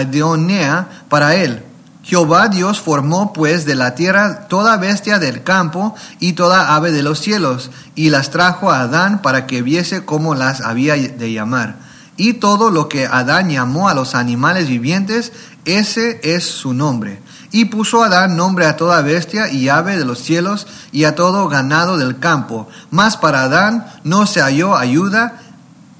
idónea 0.00 0.88
para 1.08 1.34
él. 1.34 1.64
Jehová 2.04 2.46
Dios 2.50 2.80
formó 2.80 3.32
pues 3.32 3.64
de 3.64 3.74
la 3.74 3.96
tierra 3.96 4.46
toda 4.46 4.76
bestia 4.76 5.18
del 5.18 5.42
campo 5.42 5.96
y 6.20 6.34
toda 6.34 6.76
ave 6.76 6.92
de 6.92 7.02
los 7.02 7.18
cielos, 7.18 7.72
y 7.96 8.10
las 8.10 8.30
trajo 8.30 8.70
a 8.70 8.82
Adán 8.82 9.22
para 9.22 9.48
que 9.48 9.60
viese 9.60 10.04
cómo 10.04 10.36
las 10.36 10.60
había 10.60 10.94
de 10.94 11.32
llamar. 11.32 11.84
Y 12.16 12.34
todo 12.34 12.70
lo 12.70 12.88
que 12.88 13.06
Adán 13.06 13.50
llamó 13.50 13.88
a 13.88 13.94
los 13.94 14.14
animales 14.14 14.68
vivientes, 14.68 15.32
ese 15.64 16.20
es 16.22 16.44
su 16.44 16.72
nombre. 16.72 17.20
Y 17.52 17.66
puso 17.66 18.02
Adán 18.02 18.36
nombre 18.36 18.66
a 18.66 18.76
toda 18.76 19.02
bestia 19.02 19.50
y 19.50 19.68
ave 19.68 19.98
de 19.98 20.04
los 20.04 20.20
cielos 20.20 20.66
y 20.92 21.04
a 21.04 21.14
todo 21.14 21.48
ganado 21.48 21.98
del 21.98 22.18
campo. 22.18 22.68
Mas 22.90 23.16
para 23.16 23.42
Adán 23.42 23.86
no 24.02 24.26
se 24.26 24.40
halló 24.40 24.76
ayuda 24.76 25.40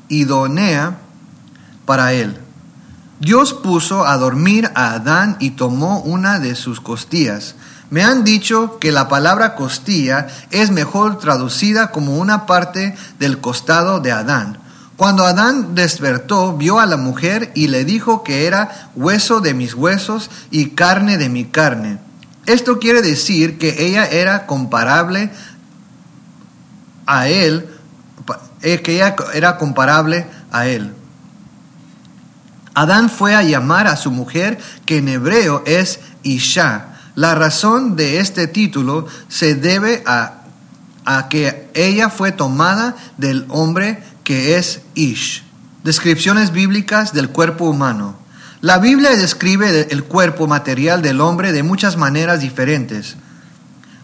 idónea 0.09 0.99
para 1.85 2.13
él. 2.15 2.39
Dios 3.21 3.55
puso 3.55 4.07
a 4.07 4.17
dormir 4.17 4.71
a 4.75 4.93
Adán 4.95 5.37
y 5.39 5.51
tomó 5.51 6.01
una 6.01 6.39
de 6.39 6.55
sus 6.55 6.81
costillas. 6.81 7.57
Me 7.91 8.05
han 8.05 8.25
dicho 8.25 8.79
que 8.79 8.91
la 8.91 9.09
palabra 9.09 9.55
costilla 9.55 10.27
es 10.51 10.71
mejor 10.71 11.19
traducida 11.19 11.91
como 11.91 12.17
una 12.17 12.47
parte 12.47 12.97
del 13.19 13.41
costado 13.41 14.01
de 14.01 14.13
Adán 14.13 14.59
cuando 14.97 15.27
Adán 15.27 15.75
despertó, 15.75 16.57
vio 16.57 16.81
a 16.81 16.87
la 16.87 16.97
mujer 16.97 17.53
y 17.55 17.69
le 17.69 17.85
dijo 17.85 18.25
que 18.25 18.47
era 18.47 18.91
hueso 18.95 19.41
de 19.41 19.53
mis 19.53 19.75
huesos 19.75 20.31
y 20.51 20.71
carne 20.71 21.19
de 21.19 21.29
mi 21.29 21.45
carne. 21.45 21.99
Esto 22.47 22.79
quiere 22.79 23.03
decir 23.03 23.59
que 23.59 23.87
ella 23.87 24.07
era 24.07 24.47
comparable 24.47 25.31
a 27.05 27.29
él, 27.29 27.69
eh, 28.63 28.81
que 28.81 28.95
ella 28.95 29.17
era 29.35 29.59
comparable 29.59 30.27
a 30.51 30.67
él. 30.67 30.95
Adán 32.73 33.11
fue 33.11 33.35
a 33.35 33.43
llamar 33.43 33.87
a 33.89 33.97
su 33.97 34.11
mujer, 34.11 34.59
que 34.87 34.99
en 34.99 35.09
hebreo 35.09 35.63
es 35.67 36.01
Isha. 36.23 36.89
La 37.15 37.35
razón 37.35 37.97
de 37.97 38.21
este 38.21 38.47
título 38.47 39.07
se 39.29 39.55
debe 39.55 40.03
a, 40.07 40.43
a 41.05 41.29
que 41.29 41.71
ella 41.75 42.09
fue 42.11 42.33
tomada 42.33 42.97
del 43.17 43.47
hombre 43.49 44.03
que 44.27 44.59
es 44.59 44.81
Ish. 44.97 45.45
Descripciones 45.85 46.51
bíblicas 46.51 47.13
del 47.13 47.29
cuerpo 47.29 47.67
humano. 47.67 48.17
La 48.61 48.79
Biblia 48.79 49.11
describe 49.11 49.87
el 49.93 50.03
cuerpo 50.03 50.49
material 50.49 51.01
del 51.01 51.21
hombre 51.21 51.53
de 51.53 51.63
muchas 51.63 51.97
maneras 51.97 52.41
diferentes. 52.41 53.15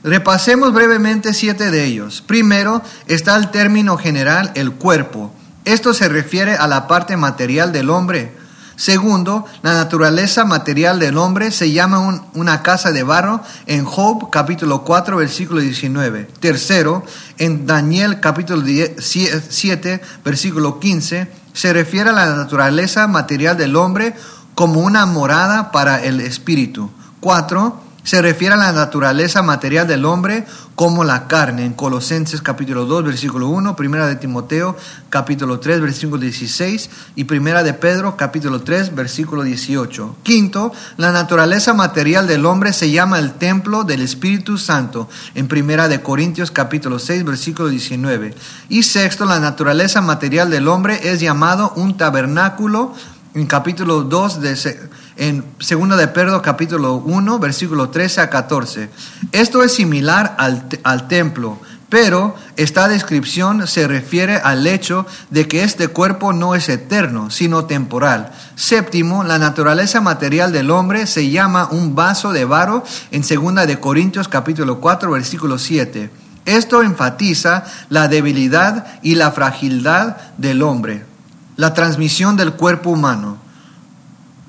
Repasemos 0.05 0.73
brevemente 0.73 1.35
siete 1.35 1.73
de 1.73 1.85
ellos. 1.85 2.23
Primero 2.25 2.83
está 3.09 3.35
el 3.35 3.51
término 3.51 3.99
general 3.99 4.53
el 4.55 4.71
cuerpo. 4.71 5.35
Esto 5.65 5.93
se 5.93 6.09
refiere 6.09 6.55
a 6.55 6.69
la 6.69 6.87
parte 6.87 7.17
material 7.17 7.73
del 7.73 7.91
hombre. 7.91 8.33
Segundo, 8.77 9.45
la 9.63 9.75
naturaleza 9.75 10.45
material 10.45 10.99
del 10.99 11.19
hombre 11.19 11.51
se 11.51 11.73
llama 11.73 12.27
una 12.35 12.63
casa 12.63 12.91
de 12.91 13.03
barro 13.03 13.41
en 13.67 13.85
Job 13.85 14.31
capítulo 14.31 14.83
4 14.83 15.17
versículo 15.17 15.61
19. 15.61 16.29
Tercero, 16.41 17.05
en 17.43 17.67
Daniel 17.67 18.21
capítulo 18.21 18.63
7 18.65 20.01
versículo 20.25 20.79
15 20.79 21.27
se 21.53 21.73
refiere 21.73 22.11
a 22.11 22.13
la 22.13 22.37
naturaleza 22.37 23.09
material 23.09 23.57
del 23.57 23.75
hombre 23.75 24.15
como 24.55 24.81
una 24.81 25.07
morada 25.07 25.73
para 25.73 26.05
el 26.05 26.21
espíritu. 26.21 26.91
Cuatro, 27.19 27.83
se 28.05 28.21
refiere 28.21 28.55
a 28.55 28.59
la 28.59 28.73
naturaleza 28.73 29.43
material 29.43 29.87
del 29.87 30.05
hombre 30.05 30.45
como 30.75 31.05
la 31.05 31.29
carne, 31.29 31.65
en 31.65 31.75
Colosenses 31.75 32.43
capítulo 32.43 32.87
2, 32.87 33.05
versículo 33.05 33.49
1, 33.49 33.77
Primera 33.77 34.07
de 34.07 34.17
Timoteo 34.17 34.77
capítulo 35.11 35.61
3, 35.61 35.81
versículo 35.81 36.19
16 36.19 36.91
y 37.15 37.25
Primera 37.25 37.63
de 37.63 37.75
Pedro 37.75 38.17
capítulo 38.17 38.63
3, 38.63 38.95
versículo 38.95 39.43
18. 39.43 40.17
Quinto, 40.23 40.73
la 40.97 41.13
naturaleza 41.13 41.75
material 41.75 42.27
del 42.27 42.47
hombre 42.47 42.73
se 42.73 42.91
llama 42.91 43.19
el 43.19 43.33
templo 43.33 43.85
del 43.85 44.01
Espíritu 44.01 44.59
Santo, 44.59 45.09
en 45.35 45.47
Primera 45.47 45.89
de 45.89 46.01
Corintios 46.03 46.51
capítulo 46.51 46.99
6, 46.99 47.25
versículo 47.25 47.69
19. 47.69 48.35
Y 48.69 48.83
sexto, 48.83 49.27
la 49.27 49.39
naturaleza 49.39 50.01
material 50.01 50.51
del 50.51 50.69
hombre 50.69 51.11
es 51.11 51.21
llamado 51.21 51.73
un 51.77 51.97
tabernáculo 51.97 52.95
en 53.35 53.47
capítulo 53.47 54.03
2 54.03 54.41
de 54.41 54.79
en 55.17 55.45
segunda 55.59 55.97
de 55.97 56.09
Pedro 56.09 56.43
capítulo 56.43 56.97
1 56.97 57.39
versículo 57.39 57.89
13 57.89 58.21
a 58.23 58.31
14. 58.31 58.91
Esto 59.33 59.63
es 59.63 59.73
similar 59.73 60.35
al, 60.39 60.65
al 60.83 61.09
templo, 61.09 61.59
pero 61.89 62.35
esta 62.57 62.89
descripción 62.89 63.67
se 63.67 63.89
refiere 63.89 64.37
al 64.37 64.67
hecho 64.67 65.07
de 65.31 65.49
que 65.49 65.65
este 65.65 65.89
cuerpo 65.89 66.33
no 66.33 66.55
es 66.55 66.69
eterno, 66.69 67.31
sino 67.31 67.65
temporal. 67.65 68.33
Séptimo, 68.55 69.25
la 69.25 69.39
naturaleza 69.39 70.01
material 70.01 70.53
del 70.53 70.71
hombre 70.71 71.07
se 71.07 71.31
llama 71.31 71.69
un 71.71 71.95
vaso 71.95 72.33
de 72.33 72.45
barro 72.45 72.85
en 73.11 73.25
segunda 73.25 73.67
de 73.67 73.81
Corintios 73.81 74.29
capítulo 74.29 74.81
4 74.81 75.11
versículo 75.11 75.59
7. 75.59 76.11
Esto 76.45 76.83
enfatiza 76.83 77.65
la 77.89 78.09
debilidad 78.09 79.01
y 79.03 79.15
la 79.15 79.31
fragilidad 79.31 80.17
del 80.39 80.63
hombre 80.63 81.12
la 81.57 81.75
transmisión 81.75 82.37
del 82.37 82.55
cuerpo 82.55 82.91
humano. 82.91 83.39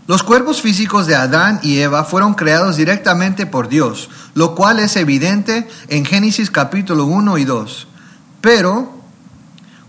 Los 0.05 0.21
cuerpos 0.21 0.61
físicos 0.61 1.07
de 1.07 1.15
Adán 1.15 1.61
y 1.63 1.79
Eva 1.79 2.03
fueron 2.03 2.33
creados 2.33 2.75
directamente 2.75 3.45
por 3.45 3.69
Dios, 3.69 4.09
lo 4.33 4.53
cual 4.53 4.79
es 4.79 4.97
evidente 4.97 5.67
en 5.87 6.03
Génesis 6.03 6.51
capítulo 6.51 7.05
1 7.05 7.37
y 7.37 7.45
2. 7.45 7.87
Pero, 8.41 8.91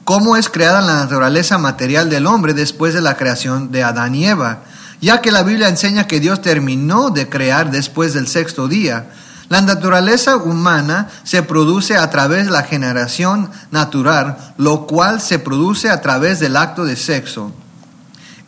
¿cómo 0.04 0.36
es 0.36 0.48
creada 0.48 0.80
la 0.82 0.94
naturaleza 0.94 1.58
material 1.58 2.10
del 2.10 2.26
hombre 2.26 2.54
después 2.54 2.94
de 2.94 3.00
la 3.00 3.16
creación 3.16 3.72
de 3.72 3.82
Adán 3.82 4.14
y 4.14 4.26
Eva? 4.26 4.60
Ya 5.00 5.20
que 5.20 5.32
la 5.32 5.42
Biblia 5.42 5.68
enseña 5.68 6.06
que 6.06 6.20
Dios 6.20 6.40
terminó 6.40 7.10
de 7.10 7.28
crear 7.28 7.72
después 7.72 8.14
del 8.14 8.28
sexto 8.28 8.68
día, 8.68 9.10
la 9.54 9.60
naturaleza 9.60 10.36
humana 10.36 11.08
se 11.22 11.44
produce 11.44 11.96
a 11.96 12.10
través 12.10 12.46
de 12.46 12.50
la 12.50 12.64
generación 12.64 13.52
natural, 13.70 14.36
lo 14.58 14.84
cual 14.88 15.20
se 15.20 15.38
produce 15.38 15.90
a 15.90 16.00
través 16.00 16.40
del 16.40 16.56
acto 16.56 16.84
de 16.84 16.96
sexo. 16.96 17.52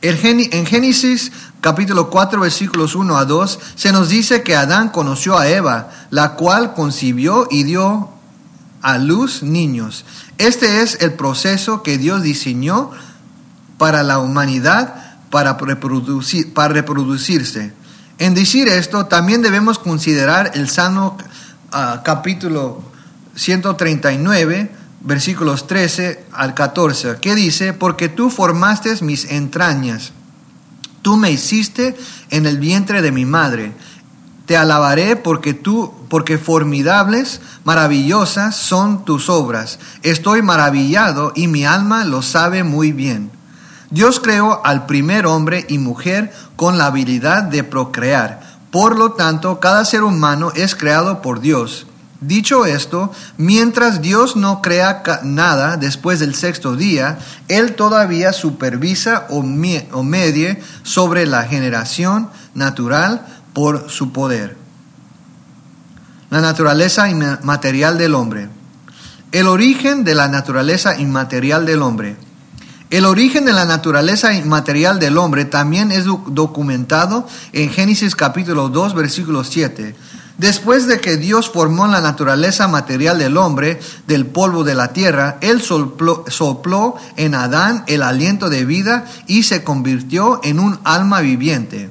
En 0.02 0.66
Génesis 0.66 1.30
capítulo 1.60 2.10
4 2.10 2.40
versículos 2.40 2.96
1 2.96 3.16
a 3.16 3.24
2 3.24 3.58
se 3.76 3.92
nos 3.92 4.08
dice 4.08 4.42
que 4.42 4.56
Adán 4.56 4.88
conoció 4.88 5.38
a 5.38 5.46
Eva, 5.46 5.90
la 6.10 6.32
cual 6.32 6.74
concibió 6.74 7.46
y 7.52 7.62
dio 7.62 8.10
a 8.82 8.98
luz 8.98 9.44
niños. 9.44 10.04
Este 10.38 10.82
es 10.82 10.98
el 11.00 11.12
proceso 11.12 11.84
que 11.84 11.98
Dios 11.98 12.22
diseñó 12.22 12.90
para 13.78 14.02
la 14.02 14.18
humanidad 14.18 15.20
para, 15.30 15.52
reproducir, 15.56 16.52
para 16.52 16.74
reproducirse. 16.74 17.85
En 18.18 18.34
decir 18.34 18.68
esto, 18.68 19.06
también 19.06 19.42
debemos 19.42 19.78
considerar 19.78 20.52
el 20.54 20.70
Salmo 20.70 21.18
ah, 21.70 22.00
capítulo 22.02 22.82
139, 23.34 24.70
versículos 25.00 25.66
13 25.66 26.24
al 26.32 26.54
14, 26.54 27.16
que 27.20 27.34
dice, 27.34 27.74
porque 27.74 28.08
tú 28.08 28.30
formaste 28.30 29.02
mis 29.02 29.30
entrañas, 29.30 30.12
tú 31.02 31.16
me 31.16 31.30
hiciste 31.30 31.94
en 32.30 32.46
el 32.46 32.58
vientre 32.58 33.02
de 33.02 33.12
mi 33.12 33.26
madre. 33.26 33.72
Te 34.46 34.56
alabaré 34.56 35.16
porque 35.16 35.54
tú, 35.54 35.92
porque 36.08 36.38
formidables, 36.38 37.40
maravillosas 37.64 38.56
son 38.56 39.04
tus 39.04 39.28
obras. 39.28 39.78
Estoy 40.02 40.40
maravillado 40.40 41.32
y 41.34 41.48
mi 41.48 41.66
alma 41.66 42.04
lo 42.04 42.22
sabe 42.22 42.64
muy 42.64 42.92
bien. 42.92 43.35
Dios 43.90 44.20
creó 44.20 44.64
al 44.64 44.86
primer 44.86 45.26
hombre 45.26 45.64
y 45.68 45.78
mujer 45.78 46.32
con 46.56 46.78
la 46.78 46.86
habilidad 46.86 47.44
de 47.44 47.64
procrear. 47.64 48.40
Por 48.70 48.98
lo 48.98 49.12
tanto, 49.12 49.60
cada 49.60 49.84
ser 49.84 50.02
humano 50.02 50.52
es 50.54 50.74
creado 50.74 51.22
por 51.22 51.40
Dios. 51.40 51.86
Dicho 52.20 52.64
esto, 52.64 53.12
mientras 53.36 54.00
Dios 54.00 54.36
no 54.36 54.62
crea 54.62 55.02
nada 55.22 55.76
después 55.76 56.18
del 56.18 56.34
sexto 56.34 56.74
día, 56.74 57.18
Él 57.48 57.74
todavía 57.74 58.32
supervisa 58.32 59.26
o, 59.28 59.42
medie 59.42 60.62
sobre 60.82 61.26
la 61.26 61.44
generación 61.44 62.30
natural 62.54 63.26
por 63.52 63.90
su 63.90 64.12
poder. 64.12 64.56
La 66.30 66.40
naturaleza 66.40 67.08
inmaterial 67.08 67.98
del 67.98 68.14
hombre. 68.14 68.48
El 69.30 69.46
origen 69.46 70.02
de 70.02 70.14
la 70.14 70.28
naturaleza 70.28 70.98
inmaterial 70.98 71.66
del 71.66 71.82
hombre. 71.82 72.16
El 72.88 73.04
origen 73.04 73.44
de 73.44 73.52
la 73.52 73.64
naturaleza 73.64 74.32
inmaterial 74.32 75.00
del 75.00 75.18
hombre 75.18 75.44
también 75.44 75.90
es 75.90 76.04
documentado 76.04 77.26
en 77.52 77.68
Génesis 77.68 78.14
capítulo 78.14 78.68
2, 78.68 78.94
versículo 78.94 79.42
7. 79.42 79.96
Después 80.38 80.86
de 80.86 81.00
que 81.00 81.16
Dios 81.16 81.50
formó 81.50 81.88
la 81.88 82.00
naturaleza 82.00 82.68
material 82.68 83.18
del 83.18 83.38
hombre 83.38 83.80
del 84.06 84.24
polvo 84.26 84.62
de 84.62 84.76
la 84.76 84.92
tierra, 84.92 85.38
Él 85.40 85.62
sopló, 85.62 86.96
en 87.16 87.34
Adán 87.34 87.82
el 87.88 88.02
aliento 88.02 88.50
de 88.50 88.64
vida 88.64 89.06
y 89.26 89.42
se 89.42 89.64
convirtió 89.64 90.40
en 90.44 90.60
un 90.60 90.78
alma 90.84 91.22
viviente. 91.22 91.90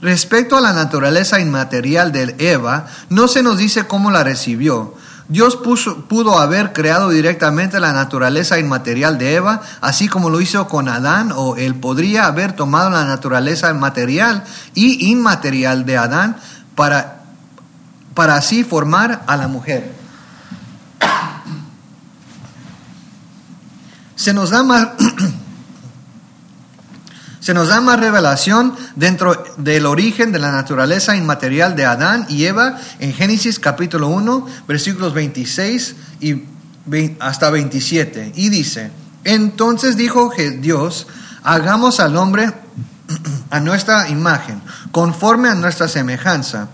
Respecto 0.00 0.56
a 0.56 0.60
la 0.60 0.72
naturaleza 0.72 1.40
inmaterial 1.40 2.12
de 2.12 2.36
Eva, 2.38 2.86
no 3.08 3.26
se 3.26 3.42
nos 3.42 3.58
dice 3.58 3.88
cómo 3.88 4.12
la 4.12 4.22
recibió, 4.22 4.94
Dios 5.28 5.56
pudo 5.56 6.38
haber 6.38 6.72
creado 6.72 7.10
directamente 7.10 7.80
la 7.80 7.92
naturaleza 7.92 8.58
inmaterial 8.58 9.18
de 9.18 9.34
Eva, 9.34 9.60
así 9.82 10.08
como 10.08 10.30
lo 10.30 10.40
hizo 10.40 10.66
con 10.68 10.88
Adán, 10.88 11.32
o 11.36 11.56
él 11.56 11.74
podría 11.74 12.26
haber 12.26 12.54
tomado 12.54 12.88
la 12.88 13.04
naturaleza 13.04 13.72
material 13.74 14.44
y 14.74 15.10
inmaterial 15.10 15.84
de 15.84 15.98
Adán 15.98 16.38
para, 16.74 17.24
para 18.14 18.36
así 18.36 18.64
formar 18.64 19.22
a 19.26 19.36
la 19.36 19.48
mujer. 19.48 19.92
Se 24.16 24.32
nos 24.32 24.50
da 24.50 24.62
más... 24.62 24.88
Se 27.40 27.54
nos 27.54 27.68
da 27.68 27.80
más 27.80 28.00
revelación 28.00 28.74
dentro 28.96 29.44
del 29.56 29.86
origen 29.86 30.32
de 30.32 30.38
la 30.38 30.50
naturaleza 30.50 31.16
inmaterial 31.16 31.76
de 31.76 31.84
Adán 31.84 32.26
y 32.28 32.44
Eva 32.44 32.78
en 32.98 33.12
Génesis 33.12 33.60
capítulo 33.60 34.08
1, 34.08 34.46
versículos 34.66 35.14
26 35.14 35.94
y 36.20 36.42
hasta 37.20 37.50
27. 37.50 38.32
Y 38.34 38.48
dice, 38.48 38.90
entonces 39.24 39.96
dijo 39.96 40.32
Dios, 40.60 41.06
hagamos 41.44 42.00
al 42.00 42.16
hombre 42.16 42.52
a 43.50 43.60
nuestra 43.60 44.08
imagen, 44.08 44.60
conforme 44.90 45.48
a 45.48 45.54
nuestra 45.54 45.86
semejanza, 45.88 46.68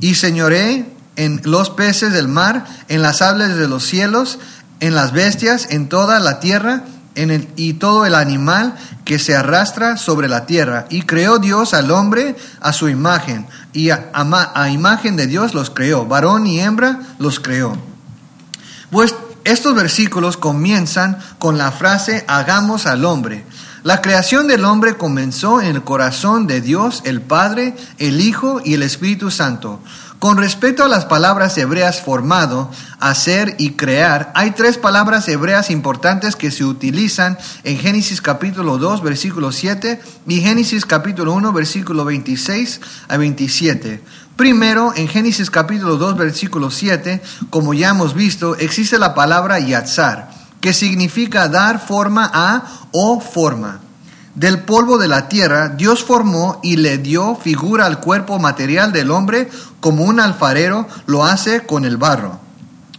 y 0.00 0.14
señoré 0.14 0.86
en 1.16 1.40
los 1.44 1.70
peces 1.70 2.12
del 2.12 2.28
mar, 2.28 2.66
en 2.88 3.02
las 3.02 3.22
aves 3.22 3.56
de 3.56 3.68
los 3.68 3.84
cielos, 3.84 4.38
en 4.80 4.94
las 4.94 5.12
bestias, 5.12 5.68
en 5.70 5.88
toda 5.88 6.18
la 6.18 6.40
tierra, 6.40 6.84
en 7.14 7.30
el, 7.30 7.48
y 7.56 7.74
todo 7.74 8.06
el 8.06 8.14
animal 8.14 8.74
que 9.04 9.18
se 9.18 9.36
arrastra 9.36 9.96
sobre 9.96 10.28
la 10.28 10.46
tierra. 10.46 10.86
Y 10.90 11.02
creó 11.02 11.38
Dios 11.38 11.74
al 11.74 11.90
hombre 11.90 12.36
a 12.60 12.72
su 12.72 12.88
imagen, 12.88 13.46
y 13.72 13.90
a, 13.90 14.10
a, 14.12 14.68
imagen 14.70 15.16
de 15.16 15.26
Dios 15.26 15.54
los 15.54 15.70
creó, 15.70 16.06
varón 16.06 16.46
y 16.46 16.60
hembra 16.60 17.00
los 17.18 17.40
creó. 17.40 17.76
Pues 18.90 19.14
estos 19.44 19.74
versículos 19.74 20.36
comienzan 20.36 21.18
con 21.38 21.58
la 21.58 21.72
frase 21.72 22.24
hagamos 22.28 22.86
al 22.86 23.04
hombre. 23.04 23.44
La 23.82 24.00
creación 24.00 24.46
del 24.46 24.64
hombre 24.64 24.96
comenzó 24.96 25.60
en 25.60 25.68
el 25.74 25.82
corazón 25.82 26.46
de 26.46 26.60
Dios, 26.60 27.02
el 27.04 27.20
Padre, 27.20 27.74
el 27.98 28.20
Hijo 28.20 28.60
y 28.64 28.74
el 28.74 28.82
Espíritu 28.84 29.32
Santo. 29.32 29.80
Con 30.22 30.36
respecto 30.36 30.84
a 30.84 30.88
las 30.88 31.04
palabras 31.04 31.58
hebreas 31.58 32.00
formado, 32.00 32.70
hacer 33.00 33.56
y 33.58 33.70
crear, 33.70 34.30
hay 34.36 34.52
tres 34.52 34.78
palabras 34.78 35.26
hebreas 35.26 35.68
importantes 35.68 36.36
que 36.36 36.52
se 36.52 36.64
utilizan 36.64 37.36
en 37.64 37.76
Génesis 37.76 38.20
capítulo 38.22 38.78
2, 38.78 39.02
versículo 39.02 39.50
7 39.50 40.00
y 40.28 40.40
Génesis 40.40 40.86
capítulo 40.86 41.32
1, 41.32 41.52
versículo 41.52 42.04
26 42.04 42.80
a 43.08 43.16
27. 43.16 44.00
Primero, 44.36 44.92
en 44.94 45.08
Génesis 45.08 45.50
capítulo 45.50 45.96
2, 45.96 46.16
versículo 46.16 46.70
7, 46.70 47.20
como 47.50 47.74
ya 47.74 47.88
hemos 47.88 48.14
visto, 48.14 48.54
existe 48.54 49.00
la 49.00 49.16
palabra 49.16 49.58
yatzar, 49.58 50.30
que 50.60 50.72
significa 50.72 51.48
dar 51.48 51.84
forma 51.84 52.30
a 52.32 52.62
o 52.92 53.20
forma. 53.20 53.80
Del 54.34 54.60
polvo 54.60 54.96
de 54.96 55.08
la 55.08 55.28
tierra 55.28 55.68
Dios 55.68 56.04
formó 56.04 56.58
y 56.62 56.76
le 56.76 56.96
dio 56.96 57.36
figura 57.36 57.84
al 57.84 58.00
cuerpo 58.00 58.38
material 58.38 58.90
del 58.90 59.10
hombre 59.10 59.50
como 59.80 60.04
un 60.04 60.20
alfarero 60.20 60.88
lo 61.04 61.24
hace 61.24 61.66
con 61.66 61.84
el 61.84 61.98
barro. 61.98 62.40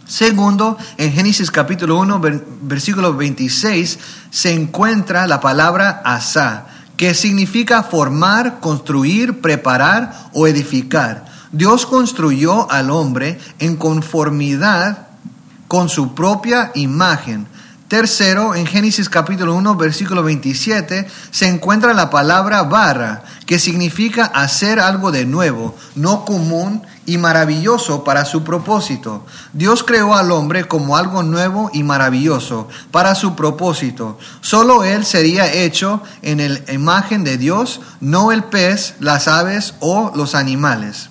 Segundo, 0.06 0.78
en 0.96 1.12
Génesis 1.12 1.50
capítulo 1.50 1.98
1, 1.98 2.20
versículo 2.62 3.14
26, 3.14 3.98
se 4.30 4.52
encuentra 4.52 5.26
la 5.26 5.40
palabra 5.40 6.02
asá, 6.04 6.66
que 6.96 7.14
significa 7.14 7.82
formar, 7.82 8.60
construir, 8.60 9.40
preparar 9.40 10.28
o 10.34 10.46
edificar. 10.46 11.24
Dios 11.50 11.86
construyó 11.86 12.70
al 12.70 12.90
hombre 12.90 13.40
en 13.58 13.76
conformidad 13.76 15.08
con 15.66 15.88
su 15.88 16.14
propia 16.14 16.70
imagen 16.74 17.48
Tercero, 17.88 18.54
en 18.54 18.64
Génesis 18.64 19.10
capítulo 19.10 19.54
1, 19.56 19.76
versículo 19.76 20.22
27, 20.22 21.06
se 21.30 21.48
encuentra 21.48 21.92
la 21.92 22.08
palabra 22.08 22.62
barra, 22.62 23.24
que 23.44 23.58
significa 23.58 24.24
hacer 24.24 24.80
algo 24.80 25.12
de 25.12 25.26
nuevo, 25.26 25.76
no 25.94 26.24
común 26.24 26.82
y 27.04 27.18
maravilloso 27.18 28.02
para 28.02 28.24
su 28.24 28.42
propósito. 28.42 29.26
Dios 29.52 29.84
creó 29.84 30.14
al 30.14 30.32
hombre 30.32 30.66
como 30.66 30.96
algo 30.96 31.22
nuevo 31.22 31.70
y 31.74 31.82
maravilloso 31.82 32.68
para 32.90 33.14
su 33.14 33.36
propósito. 33.36 34.18
Solo 34.40 34.82
él 34.82 35.04
sería 35.04 35.52
hecho 35.52 36.02
en 36.22 36.38
la 36.38 36.72
imagen 36.72 37.22
de 37.22 37.36
Dios, 37.36 37.82
no 38.00 38.32
el 38.32 38.44
pez, 38.44 38.94
las 38.98 39.28
aves 39.28 39.74
o 39.80 40.10
los 40.14 40.34
animales. 40.34 41.10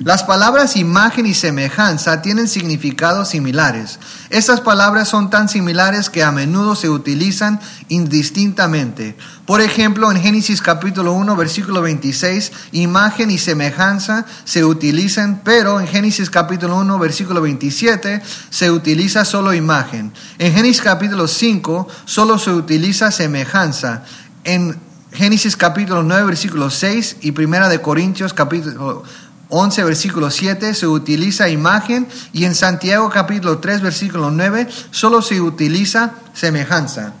Las 0.00 0.24
palabras 0.24 0.76
imagen 0.76 1.24
y 1.24 1.32
semejanza 1.32 2.20
tienen 2.20 2.48
significados 2.48 3.30
similares. 3.30 3.98
Estas 4.28 4.60
palabras 4.60 5.08
son 5.08 5.30
tan 5.30 5.48
similares 5.48 6.10
que 6.10 6.22
a 6.22 6.30
menudo 6.30 6.74
se 6.76 6.90
utilizan 6.90 7.60
indistintamente. 7.88 9.16
Por 9.46 9.62
ejemplo, 9.62 10.10
en 10.12 10.20
Génesis 10.20 10.60
capítulo 10.60 11.14
1, 11.14 11.34
versículo 11.36 11.80
26, 11.80 12.52
imagen 12.72 13.30
y 13.30 13.38
semejanza 13.38 14.26
se 14.44 14.66
utilizan, 14.66 15.40
pero 15.42 15.80
en 15.80 15.86
Génesis 15.86 16.28
capítulo 16.28 16.76
1, 16.76 16.98
versículo 16.98 17.40
27, 17.40 18.20
se 18.50 18.70
utiliza 18.70 19.24
solo 19.24 19.54
imagen. 19.54 20.12
En 20.36 20.52
Génesis 20.52 20.82
capítulo 20.82 21.26
5, 21.26 21.88
solo 22.04 22.38
se 22.38 22.50
utiliza 22.50 23.10
semejanza. 23.10 24.02
En 24.44 24.76
Génesis 25.10 25.56
capítulo 25.56 26.02
9, 26.02 26.26
versículo 26.26 26.68
6 26.68 27.16
y 27.22 27.32
Primera 27.32 27.70
de 27.70 27.80
Corintios 27.80 28.34
capítulo 28.34 29.02
11, 29.48 29.84
versículo 29.84 30.30
7, 30.30 30.74
se 30.74 30.86
utiliza 30.86 31.48
imagen 31.48 32.08
y 32.32 32.44
en 32.44 32.54
Santiago 32.54 33.08
capítulo 33.10 33.58
3, 33.58 33.80
versículo 33.80 34.30
9, 34.30 34.68
solo 34.90 35.22
se 35.22 35.40
utiliza 35.40 36.14
semejanza. 36.34 37.12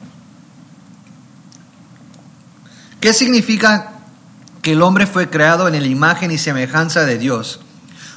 ¿Qué 3.00 3.12
significa 3.12 3.92
que 4.60 4.72
el 4.72 4.82
hombre 4.82 5.06
fue 5.06 5.30
creado 5.30 5.68
en 5.68 5.80
la 5.80 5.86
imagen 5.86 6.32
y 6.32 6.38
semejanza 6.38 7.04
de 7.04 7.18
Dios? 7.18 7.60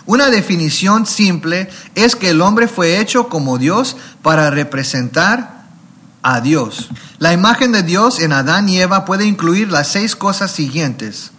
Una 0.07 0.31
definición 0.31 1.05
simple 1.05 1.69
es 1.93 2.15
que 2.15 2.31
el 2.31 2.41
hombre 2.41 2.67
fue 2.67 2.99
hecho 2.99 3.29
como 3.29 3.59
Dios 3.59 3.95
para 4.23 4.49
representar 4.49 5.67
a 6.23 6.41
Dios. 6.41 6.89
La 7.19 7.31
imagen 7.31 7.71
de 7.71 7.83
Dios 7.83 8.19
en 8.19 8.33
Adán 8.33 8.69
y 8.69 8.79
Eva 8.79 9.05
puede 9.05 9.25
incluir 9.25 9.71
las 9.71 9.89
seis 9.89 10.15
cosas 10.15 10.51
siguientes 10.51 11.31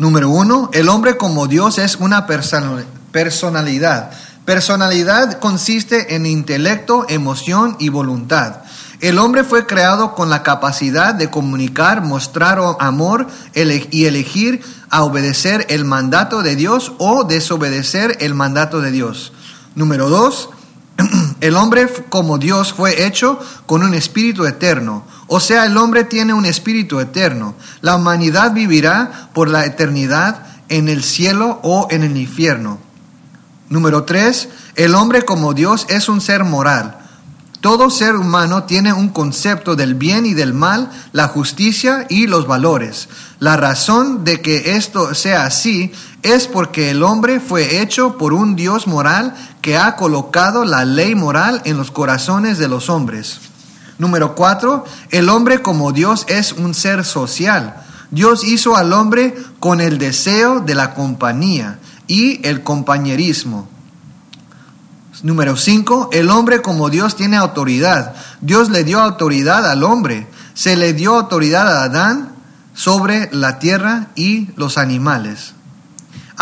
Número 0.00 0.30
uno, 0.30 0.70
el 0.72 0.88
hombre 0.88 1.18
como 1.18 1.46
Dios 1.46 1.76
es 1.76 1.96
una 1.96 2.26
personalidad. 2.26 4.10
Personalidad 4.46 5.38
consiste 5.40 6.14
en 6.14 6.24
intelecto, 6.24 7.04
emoción 7.10 7.76
y 7.78 7.90
voluntad. 7.90 8.62
El 9.02 9.18
hombre 9.18 9.44
fue 9.44 9.66
creado 9.66 10.14
con 10.14 10.30
la 10.30 10.42
capacidad 10.42 11.14
de 11.14 11.28
comunicar, 11.28 12.00
mostrar 12.00 12.58
amor 12.78 13.26
y 13.54 14.06
elegir 14.06 14.62
a 14.88 15.04
obedecer 15.04 15.66
el 15.68 15.84
mandato 15.84 16.40
de 16.40 16.56
Dios 16.56 16.94
o 16.96 17.24
desobedecer 17.24 18.16
el 18.20 18.32
mandato 18.32 18.80
de 18.80 18.92
Dios. 18.92 19.34
Número 19.74 20.08
dos, 20.08 20.48
el 21.42 21.56
hombre 21.56 21.86
como 22.08 22.38
Dios 22.38 22.72
fue 22.72 23.04
hecho 23.04 23.38
con 23.66 23.82
un 23.82 23.92
espíritu 23.92 24.46
eterno. 24.46 25.04
O 25.32 25.38
sea, 25.38 25.64
el 25.64 25.76
hombre 25.76 26.02
tiene 26.02 26.34
un 26.34 26.44
espíritu 26.44 26.98
eterno. 26.98 27.54
La 27.82 27.94
humanidad 27.94 28.52
vivirá 28.52 29.30
por 29.32 29.48
la 29.48 29.64
eternidad 29.64 30.44
en 30.68 30.88
el 30.88 31.04
cielo 31.04 31.60
o 31.62 31.86
en 31.88 32.02
el 32.02 32.16
infierno. 32.16 32.78
Número 33.68 34.02
tres, 34.02 34.48
el 34.74 34.96
hombre 34.96 35.22
como 35.22 35.54
Dios 35.54 35.86
es 35.88 36.08
un 36.08 36.20
ser 36.20 36.42
moral. 36.42 36.98
Todo 37.60 37.90
ser 37.90 38.16
humano 38.16 38.64
tiene 38.64 38.92
un 38.92 39.10
concepto 39.10 39.76
del 39.76 39.94
bien 39.94 40.26
y 40.26 40.34
del 40.34 40.52
mal, 40.52 40.90
la 41.12 41.28
justicia 41.28 42.06
y 42.08 42.26
los 42.26 42.48
valores. 42.48 43.08
La 43.38 43.56
razón 43.56 44.24
de 44.24 44.40
que 44.40 44.74
esto 44.74 45.14
sea 45.14 45.44
así 45.44 45.92
es 46.24 46.48
porque 46.48 46.90
el 46.90 47.04
hombre 47.04 47.38
fue 47.38 47.80
hecho 47.80 48.18
por 48.18 48.32
un 48.32 48.56
Dios 48.56 48.88
moral 48.88 49.36
que 49.62 49.78
ha 49.78 49.94
colocado 49.94 50.64
la 50.64 50.84
ley 50.84 51.14
moral 51.14 51.62
en 51.66 51.76
los 51.76 51.92
corazones 51.92 52.58
de 52.58 52.66
los 52.66 52.90
hombres. 52.90 53.49
Número 54.00 54.34
cuatro, 54.34 54.86
el 55.10 55.28
hombre 55.28 55.60
como 55.60 55.92
Dios 55.92 56.24
es 56.26 56.54
un 56.54 56.72
ser 56.72 57.04
social. 57.04 57.84
Dios 58.10 58.44
hizo 58.44 58.74
al 58.74 58.94
hombre 58.94 59.34
con 59.58 59.82
el 59.82 59.98
deseo 59.98 60.60
de 60.60 60.74
la 60.74 60.94
compañía 60.94 61.78
y 62.06 62.40
el 62.48 62.62
compañerismo. 62.62 63.68
Número 65.22 65.54
5, 65.54 66.08
el 66.12 66.30
hombre 66.30 66.62
como 66.62 66.88
Dios 66.88 67.14
tiene 67.14 67.36
autoridad. 67.36 68.14
Dios 68.40 68.70
le 68.70 68.84
dio 68.84 69.00
autoridad 69.00 69.70
al 69.70 69.84
hombre. 69.84 70.26
Se 70.54 70.76
le 70.76 70.94
dio 70.94 71.16
autoridad 71.16 71.68
a 71.68 71.82
Adán 71.82 72.32
sobre 72.72 73.28
la 73.32 73.58
tierra 73.58 74.06
y 74.14 74.48
los 74.56 74.78
animales. 74.78 75.52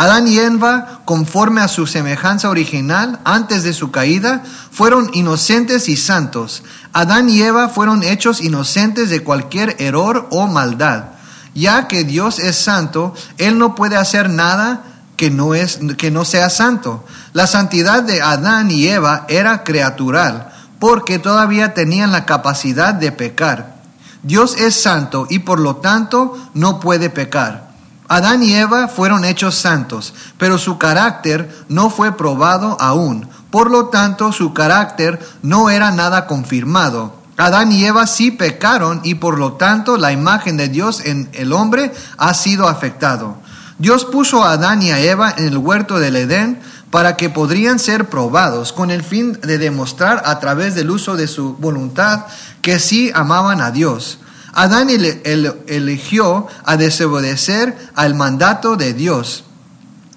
Adán 0.01 0.29
y 0.29 0.39
Eva, 0.39 1.01
conforme 1.05 1.61
a 1.61 1.67
su 1.67 1.89
semejanza 1.89 2.51
original, 2.51 3.19
antes 3.25 3.65
de 3.65 3.73
su 3.73 3.91
caída, 3.91 4.45
fueron 4.71 5.11
inocentes 5.13 5.89
y 5.89 5.97
santos. 5.97 6.63
Adán 6.93 7.29
y 7.29 7.43
Eva 7.43 7.69
fueron 7.69 8.05
hechos 8.05 8.41
inocentes 8.41 9.11
de 9.11 9.25
cualquier 9.25 9.75
error 9.81 10.29
o 10.31 10.47
maldad. 10.47 11.07
Ya 11.53 11.89
que 11.89 12.05
Dios 12.05 12.39
es 12.39 12.55
santo, 12.55 13.13
Él 13.39 13.59
no 13.59 13.75
puede 13.75 13.97
hacer 13.97 14.31
nada 14.31 14.85
que 15.17 15.33
no, 15.33 15.57
es, 15.57 15.81
que 15.97 16.13
no 16.13 16.25
sea 16.25 16.49
santo. 16.49 17.05
La 17.33 17.49
santidad 17.49 18.05
de 18.05 18.23
Adán 18.23 18.71
y 18.71 18.87
Eva 18.87 19.27
era 19.29 19.65
creatural, 19.65 20.53
porque 20.79 21.19
todavía 21.19 21.75
tenían 21.75 22.13
la 22.13 22.25
capacidad 22.25 22.95
de 22.95 23.11
pecar. 23.11 23.75
Dios 24.23 24.61
es 24.61 24.81
santo 24.81 25.27
y 25.29 25.41
por 25.41 25.59
lo 25.59 25.79
tanto 25.79 26.39
no 26.55 26.79
puede 26.79 27.11
pecar. 27.11 27.68
Adán 28.09 28.43
y 28.43 28.55
Eva 28.55 28.89
fueron 28.89 29.27
hechos 29.27 29.55
santos, 29.55 30.15
pero 30.39 30.57
su 30.57 30.79
carácter 30.79 31.55
no 31.69 31.91
fue 31.91 32.17
probado 32.17 32.79
aún. 32.81 33.29
Por 33.51 33.71
lo 33.71 33.87
tanto, 33.87 34.33
su 34.33 34.55
carácter 34.55 35.21
no 35.43 35.69
era 35.69 35.91
nada 35.91 36.27
confirmado. 36.27 37.13
Adán 37.37 37.71
y 37.71 37.85
Eva 37.85 38.07
sí 38.07 38.31
pecaron 38.31 39.01
y 39.05 39.17
por 39.17 39.39
lo 39.39 39.53
tanto 39.53 39.97
la 39.97 40.11
imagen 40.11 40.57
de 40.57 40.69
Dios 40.69 41.03
en 41.05 41.29
el 41.35 41.53
hombre 41.53 41.93
ha 42.17 42.33
sido 42.35 42.67
afectado. 42.67 43.37
Dios 43.79 44.07
puso 44.07 44.43
a 44.43 44.53
Adán 44.53 44.83
y 44.83 44.91
a 44.91 44.99
Eva 44.99 45.33
en 45.37 45.47
el 45.47 45.59
huerto 45.59 46.01
del 46.01 46.17
Edén 46.17 46.61
para 46.91 47.17
que 47.17 47.31
podrían 47.31 47.79
ser 47.79 48.09
probados 48.09 48.73
con 48.73 48.91
el 48.91 49.05
fin 49.05 49.39
de 49.43 49.59
demostrar 49.59 50.23
a 50.25 50.41
través 50.41 50.75
del 50.75 50.91
uso 50.91 51.15
de 51.15 51.29
su 51.29 51.55
voluntad 51.57 52.25
que 52.63 52.79
sí 52.81 53.13
amaban 53.15 53.61
a 53.61 53.71
Dios. 53.71 54.19
Adán 54.53 54.89
eligió 54.91 56.47
a 56.65 56.77
desobedecer 56.77 57.77
al 57.95 58.15
mandato 58.15 58.77
de 58.77 58.95
Dios. 58.95 59.45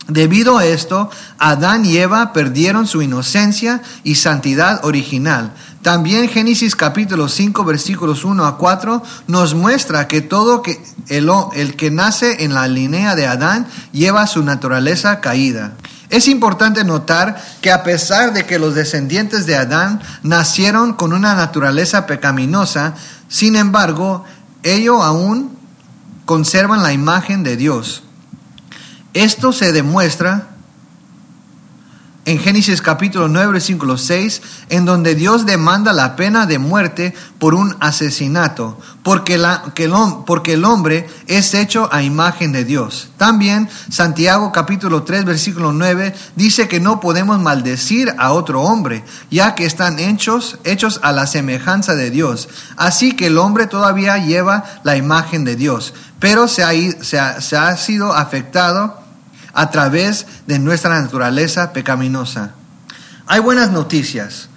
Debido 0.08 0.58
a 0.58 0.66
esto, 0.66 1.10
Adán 1.38 1.86
y 1.86 1.98
Eva 1.98 2.34
perdieron 2.34 2.86
su 2.86 3.02
inocencia 3.02 3.82
y 4.04 4.16
santidad 4.16 4.84
original. 4.84 5.54
También 5.82 6.28
Génesis 6.28 6.76
capítulo 6.76 7.30
5 7.30 7.64
versículos 7.64 8.26
1 8.26 8.46
a 8.46 8.58
4 8.58 9.02
nos 9.28 9.54
muestra 9.56 10.08
que 10.08 10.22
todo 10.22 10.64
el 11.08 11.76
que 11.76 11.92
nace 11.92 12.44
en 12.44 12.54
la 12.54 12.68
línea 12.68 13.16
de 13.16 13.26
Adán 13.26 13.68
lleva 13.94 14.28
su 14.28 14.44
naturaleza 14.44 15.22
caída. 15.22 15.74
Es 16.10 16.28
importante 16.28 16.84
notar 16.84 17.42
que 17.62 17.72
a 17.72 17.84
pesar 17.84 18.34
de 18.34 18.46
que 18.46 18.60
los 18.60 18.76
descendientes 18.76 19.46
de 19.46 19.56
Adán 19.56 20.02
nacieron 20.24 20.94
con 20.94 21.14
una 21.14 21.36
naturaleza 21.36 22.06
pecaminosa, 22.06 22.96
sin 23.32 23.56
embargo, 23.56 24.26
ellos 24.62 25.02
aún 25.02 25.58
conservan 26.26 26.84
la 26.84 26.92
imagen 26.92 27.44
de 27.44 27.56
Dios. 27.56 28.04
Esto 29.14 29.54
se 29.54 29.72
demuestra 29.72 30.51
en 32.24 32.38
Génesis 32.38 32.84
capítulo 32.84 33.28
9, 33.28 33.54
versículo 33.54 33.98
6, 33.98 34.42
en 34.70 34.86
donde 34.86 35.16
Dios 35.16 35.48
demanda 35.48 35.92
la 35.92 36.16
pena 36.16 36.46
de 36.46 36.60
muerte 36.60 37.16
por 37.40 37.56
un 37.56 37.76
asesinato, 37.80 38.78
porque, 39.02 39.40
la, 39.40 39.72
que 39.74 39.86
el, 39.86 39.94
porque 40.28 40.54
el 40.54 40.64
hombre 40.64 41.10
es 41.26 41.56
hecho 41.56 41.90
a 41.92 42.04
imagen 42.04 42.52
de 42.52 42.64
Dios. 42.64 43.10
También 43.18 43.70
Santiago 43.90 44.52
capítulo 44.52 45.02
3, 45.02 45.26
versículo 45.26 45.74
9, 45.74 46.14
dice 46.36 46.68
que 46.68 46.80
no 46.80 47.00
podemos 47.00 47.40
maldecir 47.40 48.14
a 48.20 48.34
otro 48.34 48.62
hombre, 48.62 49.04
ya 49.32 49.56
que 49.56 49.66
están 49.66 49.98
hechos, 49.98 50.60
hechos 50.64 51.00
a 51.02 51.12
la 51.12 51.26
semejanza 51.26 51.96
de 51.96 52.12
Dios. 52.12 52.50
Así 52.78 53.14
que 53.14 53.28
el 53.28 53.40
hombre 53.40 53.66
todavía 53.66 54.20
lleva 54.20 54.66
la 54.84 54.96
imagen 54.96 55.44
de 55.44 55.56
Dios, 55.56 55.96
pero 56.20 56.48
se 56.48 56.64
ha, 56.64 56.72
se 57.02 57.42
se 57.42 57.58
ha 57.58 57.78
sido 57.78 58.14
afectado 58.14 59.01
a 59.54 59.70
través 59.70 60.26
de 60.48 60.60
nuestra 60.60 61.02
naturaleza 61.02 61.74
pecaminosa. 61.74 62.52
Hay 63.28 63.40
buenas 63.40 63.72
noticias. 63.72 64.50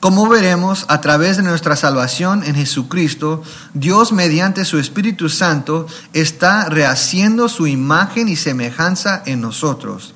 Como 0.00 0.28
veremos, 0.28 0.84
a 0.88 1.00
través 1.00 1.36
de 1.36 1.42
nuestra 1.42 1.74
salvación 1.74 2.44
en 2.44 2.54
Jesucristo, 2.54 3.42
Dios 3.74 4.12
mediante 4.12 4.64
su 4.64 4.78
Espíritu 4.78 5.28
Santo 5.28 5.86
está 6.12 6.68
rehaciendo 6.68 7.48
su 7.48 7.66
imagen 7.66 8.28
y 8.28 8.36
semejanza 8.36 9.22
en 9.26 9.40
nosotros. 9.40 10.14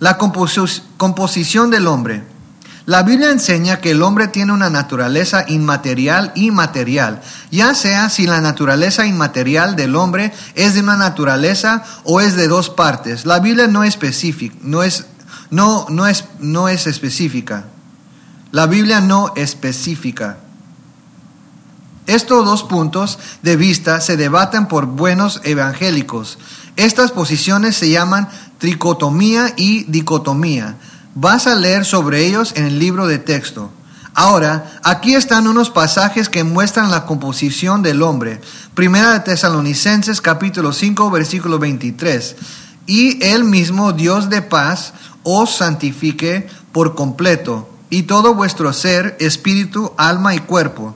La 0.00 0.18
composición 0.18 1.70
del 1.70 1.86
hombre. 1.86 2.24
La 2.86 3.02
Biblia 3.02 3.32
enseña 3.32 3.80
que 3.80 3.90
el 3.90 4.02
hombre 4.02 4.28
tiene 4.28 4.52
una 4.52 4.70
naturaleza 4.70 5.44
inmaterial 5.48 6.30
y 6.36 6.52
material, 6.52 7.20
ya 7.50 7.74
sea 7.74 8.08
si 8.08 8.28
la 8.28 8.40
naturaleza 8.40 9.06
inmaterial 9.06 9.74
del 9.74 9.96
hombre 9.96 10.32
es 10.54 10.74
de 10.74 10.80
una 10.82 10.96
naturaleza 10.96 11.82
o 12.04 12.20
es 12.20 12.36
de 12.36 12.46
dos 12.46 12.70
partes. 12.70 13.26
La 13.26 13.40
Biblia 13.40 13.66
no 13.66 13.82
es 13.82 13.94
específica, 13.94 14.54
no 14.62 14.84
es, 14.84 15.06
no, 15.50 16.06
es, 16.06 16.26
no 16.38 16.68
es 16.68 16.86
específica. 16.86 17.64
La 18.52 18.66
Biblia 18.66 19.00
no 19.00 19.32
específica. 19.34 20.38
Estos 22.06 22.44
dos 22.44 22.62
puntos 22.62 23.18
de 23.42 23.56
vista 23.56 24.00
se 24.00 24.16
debaten 24.16 24.66
por 24.66 24.86
buenos 24.86 25.40
evangélicos. 25.42 26.38
Estas 26.76 27.10
posiciones 27.10 27.74
se 27.76 27.90
llaman 27.90 28.28
tricotomía 28.58 29.52
y 29.56 29.82
dicotomía. 29.84 30.76
Vas 31.18 31.46
a 31.46 31.54
leer 31.54 31.86
sobre 31.86 32.26
ellos 32.26 32.52
en 32.56 32.66
el 32.66 32.78
libro 32.78 33.06
de 33.06 33.18
texto. 33.18 33.70
Ahora, 34.12 34.78
aquí 34.84 35.14
están 35.14 35.46
unos 35.46 35.70
pasajes 35.70 36.28
que 36.28 36.44
muestran 36.44 36.90
la 36.90 37.06
composición 37.06 37.82
del 37.82 38.02
hombre. 38.02 38.42
Primera 38.74 39.14
de 39.14 39.20
Tesalonicenses 39.20 40.20
capítulo 40.20 40.74
5 40.74 41.10
versículo 41.10 41.58
23. 41.58 42.36
Y 42.84 43.24
el 43.24 43.44
mismo 43.44 43.94
Dios 43.94 44.28
de 44.28 44.42
paz 44.42 44.92
os 45.22 45.56
santifique 45.56 46.48
por 46.70 46.94
completo, 46.94 47.66
y 47.88 48.02
todo 48.02 48.34
vuestro 48.34 48.74
ser, 48.74 49.16
espíritu, 49.18 49.94
alma 49.96 50.34
y 50.34 50.40
cuerpo, 50.40 50.94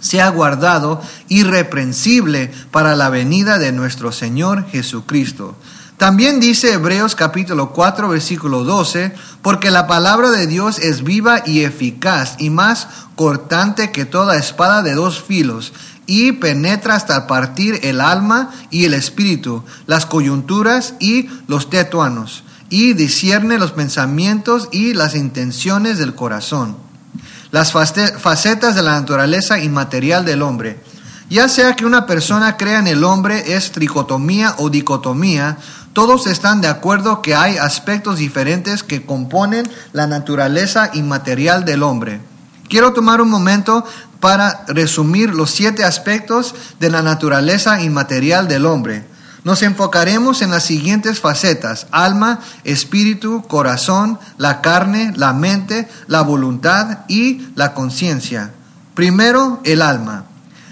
sea 0.00 0.28
guardado 0.28 1.02
irreprensible 1.26 2.52
para 2.70 2.94
la 2.94 3.10
venida 3.10 3.58
de 3.58 3.72
nuestro 3.72 4.12
Señor 4.12 4.68
Jesucristo. 4.70 5.56
También 5.96 6.40
dice 6.40 6.74
Hebreos 6.74 7.14
capítulo 7.14 7.70
4 7.72 8.10
versículo 8.10 8.64
12, 8.64 9.14
porque 9.40 9.70
la 9.70 9.86
palabra 9.86 10.30
de 10.30 10.46
Dios 10.46 10.78
es 10.78 11.02
viva 11.02 11.42
y 11.46 11.62
eficaz 11.62 12.36
y 12.38 12.50
más 12.50 12.88
cortante 13.14 13.92
que 13.92 14.04
toda 14.04 14.36
espada 14.36 14.82
de 14.82 14.94
dos 14.94 15.22
filos 15.22 15.72
y 16.06 16.32
penetra 16.32 16.96
hasta 16.96 17.26
partir 17.26 17.80
el 17.82 18.02
alma 18.02 18.50
y 18.70 18.84
el 18.84 18.92
espíritu, 18.92 19.64
las 19.86 20.04
coyunturas 20.04 20.94
y 21.00 21.30
los 21.48 21.70
tetuanos, 21.70 22.44
y 22.68 22.92
discierne 22.92 23.58
los 23.58 23.72
pensamientos 23.72 24.68
y 24.72 24.92
las 24.92 25.14
intenciones 25.14 25.96
del 25.96 26.14
corazón. 26.14 26.76
Las 27.52 27.72
facetas 27.72 28.74
de 28.74 28.82
la 28.82 29.00
naturaleza 29.00 29.58
inmaterial 29.58 30.26
del 30.26 30.42
hombre. 30.42 30.78
Ya 31.30 31.48
sea 31.48 31.74
que 31.74 31.86
una 31.86 32.06
persona 32.06 32.56
crea 32.56 32.78
en 32.78 32.86
el 32.86 33.02
hombre 33.02 33.54
es 33.54 33.72
tricotomía 33.72 34.54
o 34.58 34.68
dicotomía, 34.70 35.58
todos 35.96 36.26
están 36.26 36.60
de 36.60 36.68
acuerdo 36.68 37.22
que 37.22 37.34
hay 37.34 37.56
aspectos 37.56 38.18
diferentes 38.18 38.82
que 38.82 39.06
componen 39.06 39.66
la 39.94 40.06
naturaleza 40.06 40.90
inmaterial 40.92 41.64
del 41.64 41.82
hombre. 41.82 42.20
Quiero 42.68 42.92
tomar 42.92 43.22
un 43.22 43.30
momento 43.30 43.82
para 44.20 44.66
resumir 44.68 45.34
los 45.34 45.52
siete 45.52 45.84
aspectos 45.84 46.54
de 46.80 46.90
la 46.90 47.00
naturaleza 47.00 47.80
inmaterial 47.80 48.46
del 48.46 48.66
hombre. 48.66 49.06
Nos 49.42 49.62
enfocaremos 49.62 50.42
en 50.42 50.50
las 50.50 50.64
siguientes 50.64 51.18
facetas, 51.18 51.86
alma, 51.92 52.40
espíritu, 52.64 53.44
corazón, 53.48 54.18
la 54.36 54.60
carne, 54.60 55.14
la 55.16 55.32
mente, 55.32 55.88
la 56.08 56.20
voluntad 56.20 57.06
y 57.08 57.48
la 57.54 57.72
conciencia. 57.72 58.50
Primero, 58.92 59.62
el 59.64 59.80
alma. 59.80 60.26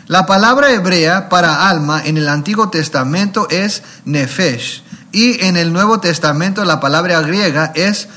La 0.06 0.26
palabra 0.26 0.70
hebrea 0.70 1.30
para 1.30 1.66
alma 1.70 2.02
en 2.04 2.18
el 2.18 2.28
Antiguo 2.28 2.68
Testamento 2.68 3.48
es 3.48 3.82
nefesh 4.04 4.83
y 5.14 5.44
en 5.44 5.57
el 5.57 5.72
Nuevo 5.72 6.00
Testamento 6.00 6.64
la 6.64 6.81
palabra 6.81 7.20
griega 7.20 7.72
es 7.77 8.09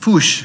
fush. 0.00 0.44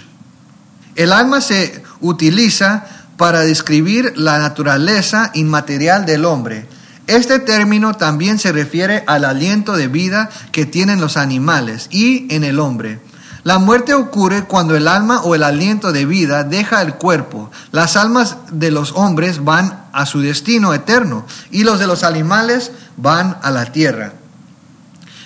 El 0.95 1.13
alma 1.13 1.39
se 1.39 1.83
utiliza 2.01 2.85
para 3.15 3.39
describir 3.39 4.13
la 4.17 4.39
naturaleza 4.39 5.31
inmaterial 5.33 6.05
del 6.05 6.25
hombre. 6.25 6.67
Este 7.07 7.39
término 7.39 7.95
también 7.95 8.39
se 8.39 8.51
refiere 8.51 9.05
al 9.07 9.23
aliento 9.23 9.77
de 9.77 9.87
vida 9.87 10.29
que 10.51 10.65
tienen 10.65 10.99
los 10.99 11.15
animales 11.15 11.87
y 11.89 12.27
en 12.33 12.43
el 12.43 12.59
hombre. 12.59 12.99
La 13.43 13.57
muerte 13.57 13.93
ocurre 13.93 14.43
cuando 14.43 14.75
el 14.75 14.87
alma 14.87 15.21
o 15.21 15.33
el 15.33 15.43
aliento 15.43 15.93
de 15.93 16.05
vida 16.05 16.43
deja 16.43 16.81
el 16.81 16.95
cuerpo. 16.95 17.51
Las 17.71 17.95
almas 17.95 18.37
de 18.51 18.71
los 18.71 18.91
hombres 18.93 19.43
van 19.43 19.85
a 19.93 20.05
su 20.05 20.19
destino 20.19 20.73
eterno 20.73 21.25
y 21.51 21.63
los 21.63 21.79
de 21.79 21.87
los 21.87 22.03
animales 22.03 22.71
van 22.97 23.37
a 23.41 23.51
la 23.51 23.65
tierra. 23.71 24.13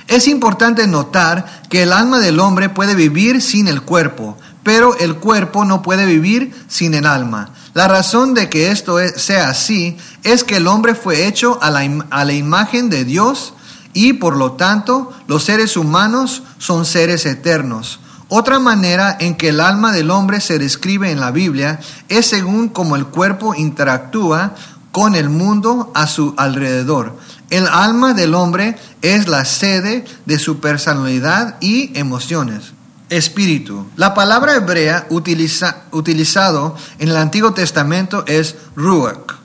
Es 0.08 0.28
importante 0.28 0.88
notar 0.88 1.64
que 1.70 1.84
el 1.84 1.92
alma 1.92 2.20
del 2.20 2.40
hombre 2.40 2.70
puede 2.70 2.96
vivir 2.96 3.42
sin 3.42 3.68
el 3.68 3.82
cuerpo, 3.82 4.38
pero 4.64 4.98
el 4.98 5.16
cuerpo 5.16 5.66
no 5.66 5.82
puede 5.82 6.06
vivir 6.06 6.56
sin 6.70 6.94
el 6.94 7.06
alma. 7.06 7.50
La 7.74 7.88
razón 7.88 8.34
de 8.34 8.50
que 8.50 8.72
esto 8.72 8.98
sea 9.18 9.50
así 9.50 9.98
es 10.24 10.44
que 10.44 10.58
el 10.58 10.68
hombre 10.68 10.96
fue 10.96 11.28
hecho 11.28 11.60
a 11.62 11.70
la, 11.70 11.82
a 12.10 12.24
la 12.24 12.34
imagen 12.34 12.90
de 12.90 13.04
Dios 13.04 13.54
y 13.94 14.14
por 14.14 14.38
lo 14.38 14.54
tanto 14.54 15.12
los 15.28 15.44
seres 15.44 15.76
humanos 15.76 16.44
son 16.58 16.86
seres 16.86 17.26
eternos. 17.26 18.00
Otra 18.30 18.60
manera 18.60 19.18
en 19.20 19.36
que 19.36 19.50
el 19.50 19.60
alma 19.60 19.92
del 19.92 20.12
hombre 20.12 20.42
se 20.42 20.58
describe 20.58 21.12
en 21.12 21.20
la 21.20 21.32
Biblia 21.32 21.80
es 22.10 22.28
según 22.28 22.70
cómo 22.70 22.96
el 22.96 23.06
cuerpo 23.06 23.56
interactúa 23.56 24.54
con 24.92 25.16
el 25.16 25.30
mundo 25.30 25.92
a 25.94 26.08
su 26.08 26.34
alrededor. 26.38 27.18
El 27.50 27.68
alma 27.68 28.14
del 28.14 28.34
hombre 28.34 28.78
es 29.02 29.28
la 29.28 29.46
sede 29.46 30.06
de 30.26 30.40
su 30.40 30.60
personalidad 30.60 31.56
y 31.62 31.98
emociones 31.98 32.74
espíritu. 33.10 33.86
La 33.96 34.14
palabra 34.14 34.56
hebrea 34.56 35.08
utiliza, 35.10 35.84
utilizado 35.92 36.76
en 37.00 37.10
el 37.10 37.18
Antiguo 37.18 37.54
Testamento 37.54 38.26
es 38.28 38.56
ruach 38.76 39.36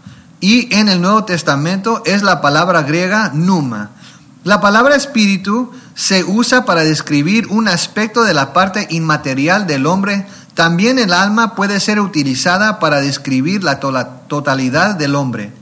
y 0.41 0.75
en 0.75 0.89
el 0.89 1.01
Nuevo 1.01 1.25
Testamento 1.25 2.03
es 2.05 2.23
la 2.23 2.41
palabra 2.41 2.83
griega 2.83 3.31
numa. 3.33 3.91
La 4.45 4.61
palabra 4.61 4.97
espíritu 4.97 5.71
se 5.95 6.25
usa 6.25 6.65
para 6.65 6.83
describir 6.83 7.47
un 7.49 7.69
aspecto 7.69 8.25
de 8.25 8.35
la 8.35 8.53
parte 8.53 8.89
inmaterial 8.91 9.69
del 9.69 9.87
hombre. 9.87 10.27
También 10.55 10.99
el 10.99 11.13
alma 11.13 11.55
puede 11.55 11.79
ser 11.79 12.01
utilizada 12.01 12.81
para 12.81 13.01
describir 13.01 13.63
la 13.63 13.79
totalidad 13.79 14.97
del 14.97 15.15
hombre. 15.15 15.53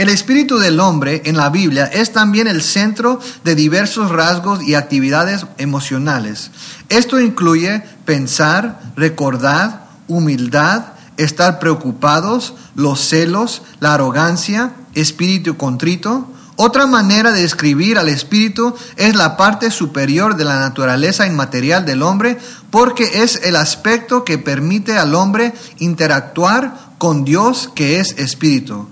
El 0.00 0.08
espíritu 0.08 0.56
del 0.56 0.80
hombre 0.80 1.20
en 1.26 1.36
la 1.36 1.50
Biblia 1.50 1.84
es 1.84 2.10
también 2.10 2.46
el 2.46 2.62
centro 2.62 3.20
de 3.44 3.54
diversos 3.54 4.10
rasgos 4.10 4.62
y 4.62 4.74
actividades 4.74 5.44
emocionales. 5.58 6.50
Esto 6.88 7.20
incluye 7.20 7.82
pensar, 8.06 8.80
recordar, 8.96 9.88
humildad, 10.08 10.84
estar 11.18 11.58
preocupados, 11.58 12.54
los 12.74 12.98
celos, 12.98 13.60
la 13.80 13.92
arrogancia, 13.92 14.72
espíritu 14.94 15.58
contrito. 15.58 16.32
Otra 16.56 16.86
manera 16.86 17.30
de 17.30 17.42
describir 17.42 17.98
al 17.98 18.08
espíritu 18.08 18.74
es 18.96 19.14
la 19.14 19.36
parte 19.36 19.70
superior 19.70 20.34
de 20.34 20.46
la 20.46 20.60
naturaleza 20.60 21.26
inmaterial 21.26 21.84
del 21.84 22.00
hombre 22.00 22.38
porque 22.70 23.22
es 23.22 23.42
el 23.44 23.54
aspecto 23.54 24.24
que 24.24 24.38
permite 24.38 24.96
al 24.96 25.14
hombre 25.14 25.52
interactuar 25.78 26.94
con 26.96 27.26
Dios 27.26 27.70
que 27.74 28.00
es 28.00 28.12
espíritu. 28.12 28.88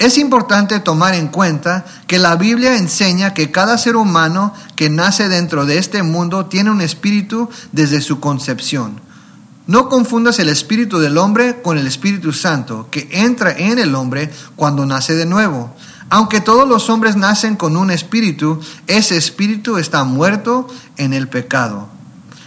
Es 0.00 0.16
importante 0.16 0.80
tomar 0.80 1.12
en 1.14 1.28
cuenta 1.28 1.84
que 2.06 2.18
la 2.18 2.34
Biblia 2.36 2.78
enseña 2.78 3.34
que 3.34 3.50
cada 3.50 3.76
ser 3.76 3.96
humano 3.96 4.54
que 4.74 4.88
nace 4.88 5.28
dentro 5.28 5.66
de 5.66 5.76
este 5.76 6.02
mundo 6.02 6.46
tiene 6.46 6.70
un 6.70 6.80
espíritu 6.80 7.50
desde 7.72 8.00
su 8.00 8.18
concepción. 8.18 8.98
No 9.66 9.90
confundas 9.90 10.38
el 10.38 10.48
espíritu 10.48 11.00
del 11.00 11.18
hombre 11.18 11.60
con 11.60 11.76
el 11.76 11.86
Espíritu 11.86 12.32
Santo, 12.32 12.88
que 12.90 13.10
entra 13.12 13.52
en 13.52 13.78
el 13.78 13.94
hombre 13.94 14.30
cuando 14.56 14.86
nace 14.86 15.14
de 15.14 15.26
nuevo. 15.26 15.76
Aunque 16.08 16.40
todos 16.40 16.66
los 16.66 16.88
hombres 16.88 17.14
nacen 17.16 17.54
con 17.56 17.76
un 17.76 17.90
espíritu, 17.90 18.58
ese 18.86 19.18
espíritu 19.18 19.76
está 19.76 20.04
muerto 20.04 20.66
en 20.96 21.12
el 21.12 21.28
pecado. 21.28 21.88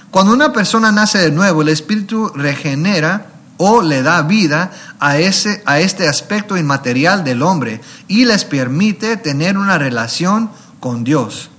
Cuando 0.10 0.34
una 0.34 0.52
persona 0.52 0.92
nace 0.92 1.20
de 1.20 1.32
nuevo, 1.32 1.62
el 1.62 1.70
espíritu 1.70 2.32
regenera 2.34 3.33
o 3.58 3.82
le 3.82 4.02
da 4.02 4.22
vida 4.24 4.72
a, 5.00 5.18
ese, 5.18 5.62
a 5.66 5.80
este 5.80 6.08
aspecto 6.08 6.58
inmaterial 6.58 7.24
del 7.24 7.42
hombre 7.42 7.82
y 8.08 8.26
les 8.26 8.46
permite 8.46 9.18
tener 9.18 9.58
una 9.58 9.78
relación 9.78 10.50
con 10.80 11.04
Dios. 11.04 11.50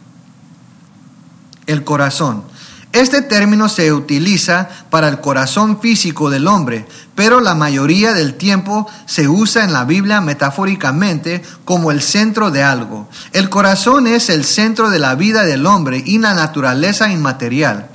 El 1.67 1.85
corazón. 1.85 2.45
Este 2.93 3.23
término 3.23 3.69
se 3.69 3.93
utiliza 3.93 4.69
para 4.89 5.09
el 5.09 5.21
corazón 5.21 5.81
físico 5.81 6.31
del 6.31 6.47
hombre, 6.47 6.87
pero 7.17 7.41
la 7.41 7.57
mayoría 7.57 8.13
del 8.13 8.35
tiempo 8.35 8.87
se 9.07 9.27
usa 9.27 9.65
en 9.65 9.73
la 9.73 9.85
Biblia 9.85 10.21
metafóricamente 10.21 11.43
como 11.65 11.91
el 11.91 12.01
centro 12.01 12.53
de 12.53 12.63
algo. 12.63 13.09
El 13.33 13.51
corazón 13.51 14.07
es 14.07 14.31
el 14.31 14.45
centro 14.45 14.91
de 14.91 15.01
la 15.01 15.17
vida 15.17 15.43
del 15.43 15.67
hombre 15.67 16.05
y 16.07 16.19
la 16.19 16.35
naturaleza 16.35 17.11
inmaterial. 17.11 17.89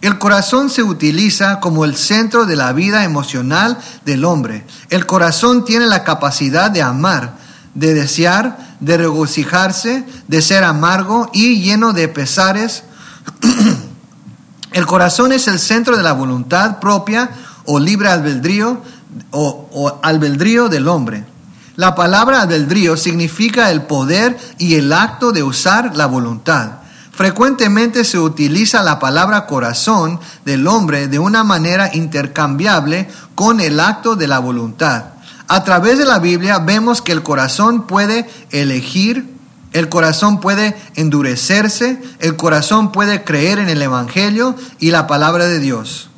El 0.00 0.18
corazón 0.18 0.70
se 0.70 0.82
utiliza 0.82 1.58
como 1.58 1.84
el 1.84 1.96
centro 1.96 2.46
de 2.46 2.54
la 2.54 2.72
vida 2.72 3.04
emocional 3.04 3.78
del 4.04 4.24
hombre. 4.24 4.64
El 4.90 5.06
corazón 5.06 5.64
tiene 5.64 5.86
la 5.86 6.04
capacidad 6.04 6.70
de 6.70 6.82
amar, 6.82 7.34
de 7.74 7.94
desear, 7.94 8.76
de 8.80 8.96
regocijarse, 8.96 10.04
de 10.28 10.42
ser 10.42 10.62
amargo 10.62 11.30
y 11.32 11.60
lleno 11.60 11.92
de 11.92 12.06
pesares. 12.08 12.84
el 14.72 14.86
corazón 14.86 15.32
es 15.32 15.48
el 15.48 15.58
centro 15.58 15.96
de 15.96 16.02
la 16.02 16.12
voluntad 16.12 16.78
propia 16.78 17.30
o 17.64 17.80
libre 17.80 18.08
albedrío 18.08 18.80
o, 19.32 19.98
albedrío 20.02 20.68
del 20.68 20.86
hombre. 20.86 21.24
La 21.76 21.94
palabra 21.94 22.42
albedrío 22.42 22.96
significa 22.96 23.70
el 23.70 23.82
poder 23.82 24.38
y 24.58 24.76
el 24.76 24.92
acto 24.92 25.32
de 25.32 25.42
usar 25.42 25.96
la 25.96 26.06
voluntad. 26.06 26.70
Frecuentemente 27.18 28.04
se 28.04 28.20
utiliza 28.20 28.84
la 28.84 29.00
palabra 29.00 29.46
corazón 29.46 30.20
del 30.44 30.68
hombre 30.68 31.08
de 31.08 31.18
una 31.18 31.42
manera 31.42 31.90
intercambiable 31.92 33.08
con 33.34 33.58
el 33.60 33.80
acto 33.80 34.14
de 34.14 34.28
la 34.28 34.38
voluntad. 34.38 35.06
A 35.48 35.64
través 35.64 35.98
de 35.98 36.04
la 36.04 36.20
Biblia 36.20 36.60
vemos 36.60 37.02
que 37.02 37.10
el 37.10 37.24
corazón 37.24 37.88
puede 37.88 38.30
elegir, 38.52 39.34
el 39.72 39.88
corazón 39.88 40.38
puede 40.38 40.76
endurecerse, 40.94 42.00
el 42.20 42.36
corazón 42.36 42.92
puede 42.92 43.24
creer 43.24 43.58
en 43.58 43.68
el 43.68 43.82
Evangelio 43.82 44.54
y 44.78 44.92
la 44.92 45.08
palabra 45.08 45.46
de 45.46 45.58
Dios. 45.58 46.10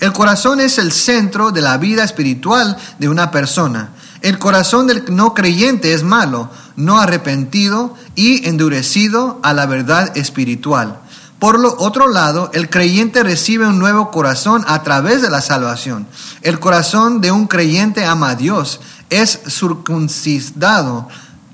El 0.00 0.12
corazón 0.12 0.58
es 0.58 0.78
el 0.78 0.90
centro 0.90 1.52
de 1.52 1.60
la 1.60 1.78
vida 1.78 2.02
espiritual 2.02 2.76
de 2.98 3.08
una 3.08 3.30
persona. 3.30 3.90
El 4.24 4.38
corazón 4.38 4.86
del 4.86 5.04
no 5.10 5.34
creyente 5.34 5.92
es 5.92 6.02
malo, 6.02 6.48
no 6.76 6.98
arrepentido 6.98 7.94
y 8.14 8.48
endurecido 8.48 9.38
a 9.42 9.52
la 9.52 9.66
verdad 9.66 10.16
espiritual. 10.16 10.98
Por 11.38 11.60
lo 11.60 11.76
otro 11.76 12.08
lado, 12.08 12.50
el 12.54 12.70
creyente 12.70 13.22
recibe 13.22 13.66
un 13.66 13.78
nuevo 13.78 14.10
corazón 14.10 14.64
a 14.66 14.82
través 14.82 15.20
de 15.20 15.28
la 15.28 15.42
salvación. 15.42 16.06
El 16.40 16.58
corazón 16.58 17.20
de 17.20 17.32
un 17.32 17.46
creyente 17.48 18.06
ama 18.06 18.30
a 18.30 18.34
Dios, 18.34 18.80
es 19.10 19.40
circuncidado 19.46 21.06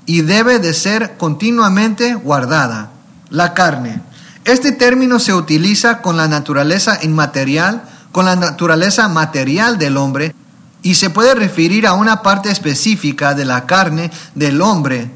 y 0.05 0.21
debe 0.21 0.59
de 0.59 0.73
ser 0.73 1.17
continuamente 1.17 2.13
guardada. 2.13 2.91
La 3.29 3.53
carne. 3.53 4.01
Este 4.45 4.71
término 4.71 5.19
se 5.19 5.33
utiliza 5.33 6.01
con 6.01 6.15
la 6.15 6.29
naturaleza 6.29 6.99
inmaterial 7.03 7.83
con 8.11 8.25
la 8.25 8.35
naturaleza 8.35 9.07
material 9.07 9.77
del 9.77 9.97
hombre 9.97 10.35
y 10.83 10.95
se 10.95 11.09
puede 11.09 11.35
referir 11.35 11.85
a 11.85 11.93
una 11.93 12.21
parte 12.21 12.49
específica 12.49 13.33
de 13.33 13.45
la 13.45 13.65
carne 13.65 14.11
del 14.35 14.61
hombre, 14.61 15.11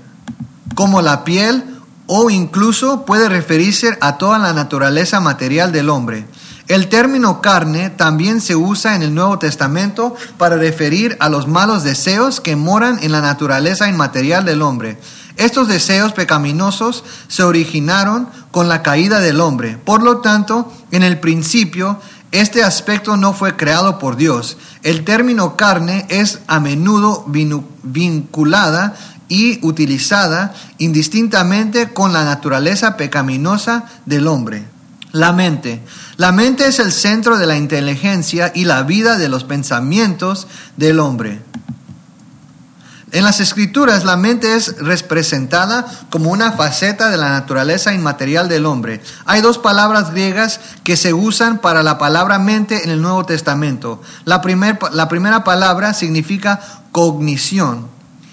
como 0.76 1.01
la 1.01 1.24
piel, 1.24 1.63
o 2.07 2.30
incluso 2.30 3.05
puede 3.05 3.30
referirse 3.30 3.97
a 4.01 4.18
toda 4.18 4.38
la 4.38 4.53
naturaleza 4.53 5.20
material 5.20 5.72
del 5.72 5.89
hombre. 5.89 6.28
El 6.68 6.88
término 6.89 7.41
carne 7.41 7.91
también 7.91 8.41
se 8.41 8.55
usa 8.55 8.95
en 8.95 9.03
el 9.03 9.13
Nuevo 9.13 9.38
Testamento 9.38 10.16
para 10.38 10.57
referir 10.57 11.16
a 11.20 11.30
los 11.30 11.47
malos 11.47 11.84
deseos 11.84 12.41
que 12.41 12.55
moran 12.55 12.97
en 13.03 13.11
la 13.11 13.22
naturaleza 13.22 13.88
inmaterial 13.88 14.45
del 14.45 14.63
hombre. 14.63 14.97
Estos 15.38 15.68
deseos 15.68 16.13
pecaminosos 16.13 17.03
se 17.28 17.43
originaron 17.43 18.30
con 18.51 18.68
la 18.68 18.82
caída 18.82 19.20
del 19.20 19.41
hombre. 19.41 19.78
Por 19.78 20.01
lo 20.01 20.18
tanto, 20.20 20.72
en 20.91 21.03
el 21.03 21.20
principio, 21.20 21.99
este 22.41 22.63
aspecto 22.63 23.17
no 23.17 23.33
fue 23.33 23.55
creado 23.55 23.99
por 23.99 24.17
Dios. 24.17 24.57
El 24.83 25.03
término 25.03 25.55
carne 25.55 26.05
es 26.09 26.39
a 26.47 26.59
menudo 26.59 27.25
vinculada 27.83 28.95
y 29.27 29.65
utilizada 29.65 30.53
indistintamente 30.77 31.93
con 31.93 32.13
la 32.13 32.25
naturaleza 32.25 32.97
pecaminosa 32.97 33.86
del 34.05 34.27
hombre. 34.27 34.65
La 35.11 35.31
mente. 35.31 35.81
La 36.17 36.33
mente 36.33 36.67
es 36.67 36.79
el 36.79 36.91
centro 36.91 37.38
de 37.38 37.47
la 37.47 37.55
inteligencia 37.55 38.51
y 38.53 38.65
la 38.65 38.83
vida 38.83 39.17
de 39.17 39.29
los 39.29 39.45
pensamientos 39.45 40.47
del 40.75 40.99
hombre. 40.99 41.41
En 43.16 43.24
las 43.24 43.39
escrituras 43.39 44.03
la 44.03 44.18
mente 44.18 44.57
es 44.57 44.76
representada 44.78 45.86
como 46.09 46.32
una 46.32 46.51
faceta 46.51 47.09
de 47.09 47.16
la 47.16 47.30
naturaleza 47.30 47.93
inmaterial 47.93 48.49
del 48.49 48.66
hombre. 48.66 49.01
Hay 49.26 49.39
dos 49.39 49.57
palabras 49.57 50.11
griegas 50.11 50.59
que 50.84 50.97
se 50.97 51.13
usan 51.13 51.59
para 51.59 51.82
la 51.82 51.97
palabra 51.97 52.39
mente 52.39 52.84
en 52.84 52.89
el 52.89 53.01
Nuevo 53.01 53.26
Testamento. 53.26 54.01
La, 54.26 54.41
la 54.91 55.07
primera 55.07 55.45
palabra 55.45 55.93
significa 55.93 56.59
cognición 56.91 57.88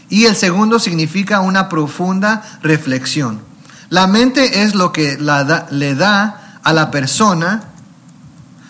y 0.08 0.24
el 0.24 0.34
segundo 0.34 0.80
significa 0.80 1.38
una 1.38 1.68
profunda 1.68 2.42
reflexión. 2.60 3.40
La 3.88 4.08
mente 4.08 4.64
es 4.64 4.74
lo 4.74 4.90
que 4.90 5.16
le 5.16 5.94
da 5.94 6.58
a 6.60 6.72
la 6.72 6.90
persona 6.90 7.68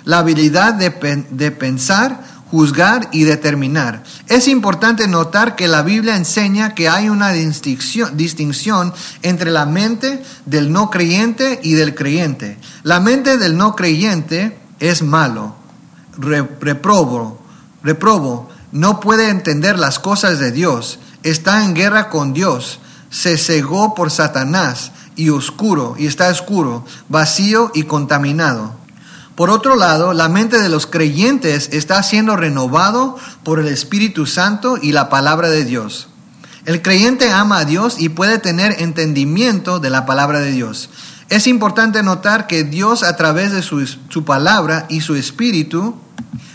la 0.05 0.19
habilidad 0.19 0.75
de, 0.75 0.91
de 1.31 1.51
pensar, 1.53 2.21
juzgar 2.53 3.09
y 3.13 3.25
determinar. 3.25 4.05
Es 4.29 4.47
importante 4.47 5.09
notar 5.09 5.57
que 5.57 5.69
la 5.69 5.81
Biblia 5.81 6.17
enseña 6.17 6.75
que 6.75 6.87
hay 6.87 7.09
una 7.09 7.31
distinción, 7.33 8.93
entre 9.23 9.51
la 9.51 9.65
mente 9.65 10.23
del 10.45 10.71
no 10.71 10.91
creyente 10.91 11.61
y 11.63 11.73
del 11.73 11.95
creyente. 11.95 12.59
La 12.83 13.01
mente 13.01 13.39
del 13.39 13.57
no 13.57 13.75
creyente 13.75 14.59
es 14.81 15.01
malo, 15.03 15.57
reprobo, 16.19 17.41
reprobo, 17.83 18.51
no 18.71 19.01
puede 19.01 19.31
entender 19.31 19.79
las 19.79 19.99
cosas 19.99 20.39
de 20.39 20.53
Dios, 20.53 20.99
está 21.23 21.65
en 21.65 21.73
guerra 21.73 22.11
con 22.11 22.35
Dios, 22.35 22.81
se 23.09 23.39
cegó 23.39 23.95
por 23.95 24.11
Satanás 24.11 24.93
y 25.17 25.31
oscuro, 25.31 25.95
y 25.99 26.07
está 26.07 26.29
oscuro, 26.29 26.85
vacío 27.09 27.71
y 27.73 27.85
contaminado. 27.85 28.82
Por 29.35 29.51
otro 29.51 29.77
lado, 29.77 30.13
la 30.13 30.29
mente 30.29 30.59
de 30.59 30.69
los 30.69 30.87
creyentes 30.87 31.71
está 31.73 32.03
siendo 32.03 32.37
renovado 32.37 33.17
por 33.45 33.59
el 33.59 33.69
Espíritu 33.69 34.27
Santo 34.27 34.77
y 34.81 34.93
la 34.93 35.09
palabra 35.09 35.49
de 35.49 35.65
Dios. 35.65 36.09
El 36.65 36.83
creyente 36.83 37.33
ama 37.33 37.59
a 37.59 37.65
Dios 37.65 37.97
y 37.99 38.11
puede 38.11 38.39
tener 38.39 38.81
entendimiento 38.81 39.81
de 39.81 39.91
la 39.91 40.07
palabra 40.07 40.41
de 40.41 40.53
Dios. 40.53 40.91
Es 41.29 41.47
importante 41.47 42.03
notar 42.03 42.47
que 42.47 42.63
Dios 42.63 43.03
a 43.03 43.17
través 43.17 43.53
de 43.53 43.63
su, 43.63 43.87
su 43.87 44.25
palabra 44.25 44.87
y 44.89 45.01
su 45.01 45.17
espíritu 45.17 45.97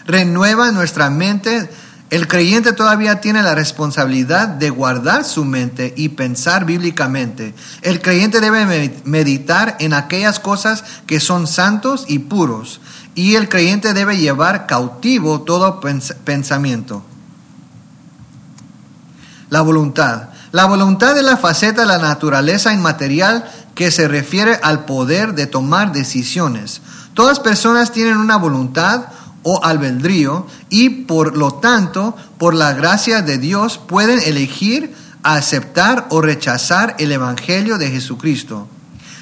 renueva 0.05 0.71
nuestra 0.71 1.09
mente 1.09 1.69
el 2.10 2.28
creyente 2.28 2.72
todavía 2.72 3.20
tiene 3.20 3.43
la 3.43 3.53
responsabilidad 3.53 4.47
de 4.47 4.70
guardar 4.70 5.26
su 5.26 5.43
mente 5.43 5.93
y 5.97 6.10
pensar 6.10 6.64
bíblicamente. 6.64 7.53
El 7.82 8.01
creyente 8.01 8.39
debe 8.39 9.01
meditar 9.03 9.76
en 9.80 9.93
aquellas 9.93 10.39
cosas 10.39 10.86
que 11.05 11.20
son 11.20 11.47
santos 11.47 12.05
y 12.08 12.20
puros. 12.20 12.80
Y 13.14 13.36
el 13.36 13.49
creyente 13.49 13.93
debe 13.93 14.18
llevar 14.18 14.68
cautivo 14.68 15.41
todo 15.41 15.82
pensamiento. 15.82 17.03
La 19.49 19.62
voluntad. 19.62 20.30
La 20.53 20.64
voluntad 20.64 21.18
es 21.18 21.24
la 21.24 21.36
faceta 21.36 21.82
de 21.82 21.88
la 21.88 21.97
naturaleza 21.97 22.72
inmaterial 22.72 23.43
que 23.76 23.91
se 23.91 24.08
refiere 24.08 24.60
al 24.64 24.86
poder 24.86 25.34
de 25.34 25.45
tomar 25.45 25.91
decisiones. 25.91 26.82
Todas 27.14 27.41
personas 27.41 27.91
tienen 27.91 28.16
una 28.16 28.38
voluntad 28.38 29.08
o 29.50 29.64
albedrío 29.64 30.45
y 30.70 30.89
por 30.89 31.38
lo 31.38 31.54
tanto, 31.54 32.18
por 32.38 32.54
la 32.54 32.74
gracia 32.74 33.22
de 33.22 33.38
Dios, 33.38 33.78
pueden 33.78 34.20
elegir 34.20 34.93
aceptar 35.24 36.08
o 36.10 36.20
rechazar 36.20 36.98
el 37.00 37.14
Evangelio 37.14 37.78
de 37.78 37.89
Jesucristo. 37.89 38.68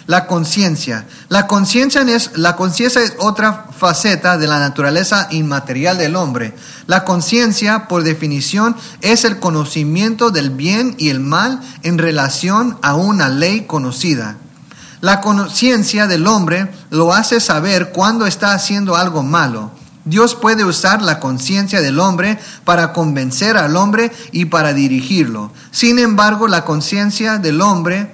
La 0.07 0.25
conciencia. 0.25 1.05
La 1.29 1.45
conciencia 1.45 2.01
es, 2.01 2.31
la 2.37 2.55
conciencia 2.55 3.03
es 3.03 3.13
otra 3.19 3.67
faceta 3.77 4.39
de 4.39 4.47
la 4.47 4.57
naturaleza 4.57 5.27
inmaterial 5.29 5.99
del 5.99 6.15
hombre. 6.15 6.55
La 6.87 7.05
conciencia, 7.05 7.87
por 7.87 8.01
definición, 8.01 8.75
es 9.01 9.25
el 9.25 9.39
conocimiento 9.39 10.31
del 10.31 10.49
bien 10.49 10.95
y 10.97 11.09
el 11.09 11.19
mal 11.19 11.61
en 11.83 11.99
relación 11.99 12.79
a 12.81 12.95
una 12.95 13.29
ley 13.29 13.65
conocida. 13.67 14.37
La 15.01 15.21
conciencia 15.21 16.07
del 16.07 16.25
hombre 16.25 16.71
lo 16.89 17.13
hace 17.13 17.39
saber 17.39 17.91
cuando 17.91 18.25
está 18.25 18.55
haciendo 18.55 18.95
algo 18.95 19.21
malo 19.21 19.84
Dios 20.05 20.35
puede 20.35 20.63
usar 20.63 21.01
la 21.01 21.19
conciencia 21.19 21.81
del 21.81 21.99
hombre 21.99 22.39
para 22.63 22.93
convencer 22.93 23.57
al 23.57 23.75
hombre 23.75 24.11
y 24.31 24.45
para 24.45 24.71
dirigirlo. 24.71 25.51
Sin 25.71 25.97
embargo, 25.97 26.47
la 26.47 26.63
conciencia 26.63 27.39
del 27.39 27.59
hombre, 27.59 28.13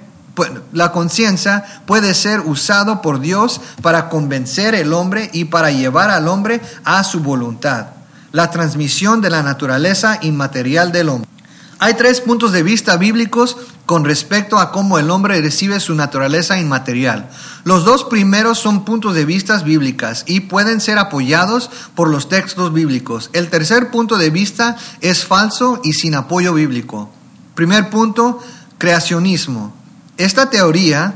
la 0.72 0.90
conciencia 0.90 1.64
puede 1.84 2.14
ser 2.14 2.40
usado 2.40 3.02
por 3.02 3.20
Dios 3.20 3.60
para 3.82 4.08
convencer 4.08 4.74
al 4.74 4.94
hombre 4.94 5.28
y 5.34 5.44
para 5.44 5.70
llevar 5.70 6.10
al 6.10 6.28
hombre 6.28 6.62
a 6.82 7.04
su 7.04 7.20
voluntad. 7.20 7.88
La 8.32 8.50
transmisión 8.50 9.20
de 9.20 9.28
la 9.28 9.42
naturaleza 9.42 10.18
inmaterial 10.22 10.92
del 10.92 11.10
hombre. 11.10 11.28
Hay 11.82 11.94
tres 11.94 12.20
puntos 12.20 12.52
de 12.52 12.62
vista 12.62 12.96
bíblicos 12.96 13.56
con 13.86 14.04
respecto 14.04 14.60
a 14.60 14.70
cómo 14.70 15.00
el 15.00 15.10
hombre 15.10 15.40
recibe 15.40 15.80
su 15.80 15.96
naturaleza 15.96 16.56
inmaterial. 16.60 17.28
Los 17.64 17.84
dos 17.84 18.04
primeros 18.04 18.60
son 18.60 18.84
puntos 18.84 19.16
de 19.16 19.24
vista 19.24 19.58
bíblicas 19.58 20.22
y 20.28 20.42
pueden 20.42 20.80
ser 20.80 20.98
apoyados 20.98 21.70
por 21.96 22.08
los 22.08 22.28
textos 22.28 22.72
bíblicos. 22.72 23.30
El 23.32 23.50
tercer 23.50 23.90
punto 23.90 24.16
de 24.16 24.30
vista 24.30 24.76
es 25.00 25.24
falso 25.24 25.80
y 25.82 25.94
sin 25.94 26.14
apoyo 26.14 26.54
bíblico. 26.54 27.10
Primer 27.56 27.90
punto, 27.90 28.38
creacionismo. 28.78 29.74
Esta 30.18 30.50
teoría 30.50 31.14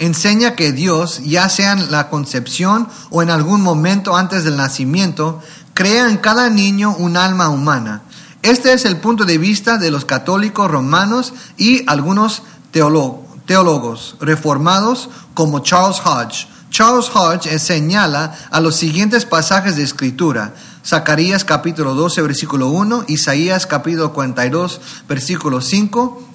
enseña 0.00 0.56
que 0.56 0.72
Dios, 0.72 1.22
ya 1.22 1.48
sea 1.48 1.70
en 1.70 1.92
la 1.92 2.08
concepción 2.08 2.88
o 3.10 3.22
en 3.22 3.30
algún 3.30 3.60
momento 3.60 4.16
antes 4.16 4.42
del 4.42 4.56
nacimiento, 4.56 5.40
crea 5.72 6.10
en 6.10 6.16
cada 6.16 6.50
niño 6.50 6.96
un 6.98 7.16
alma 7.16 7.48
humana. 7.48 8.02
Este 8.44 8.74
es 8.74 8.84
el 8.84 8.98
punto 8.98 9.24
de 9.24 9.38
vista 9.38 9.78
de 9.78 9.90
los 9.90 10.04
católicos 10.04 10.70
romanos 10.70 11.32
y 11.56 11.82
algunos 11.88 12.42
teólogos 12.72 14.16
reformados 14.20 15.08
como 15.32 15.60
Charles 15.60 16.02
Hodge. 16.04 16.46
Charles 16.68 17.08
Hodge 17.14 17.58
señala 17.58 18.36
a 18.50 18.60
los 18.60 18.76
siguientes 18.76 19.24
pasajes 19.24 19.76
de 19.76 19.82
escritura. 19.82 20.54
Zacarías 20.84 21.42
capítulo 21.42 21.94
12, 21.94 22.20
versículo 22.20 22.68
1, 22.68 23.06
Isaías 23.08 23.66
capítulo 23.66 24.12
42, 24.12 24.78
versículo 25.08 25.62
5, 25.62 26.28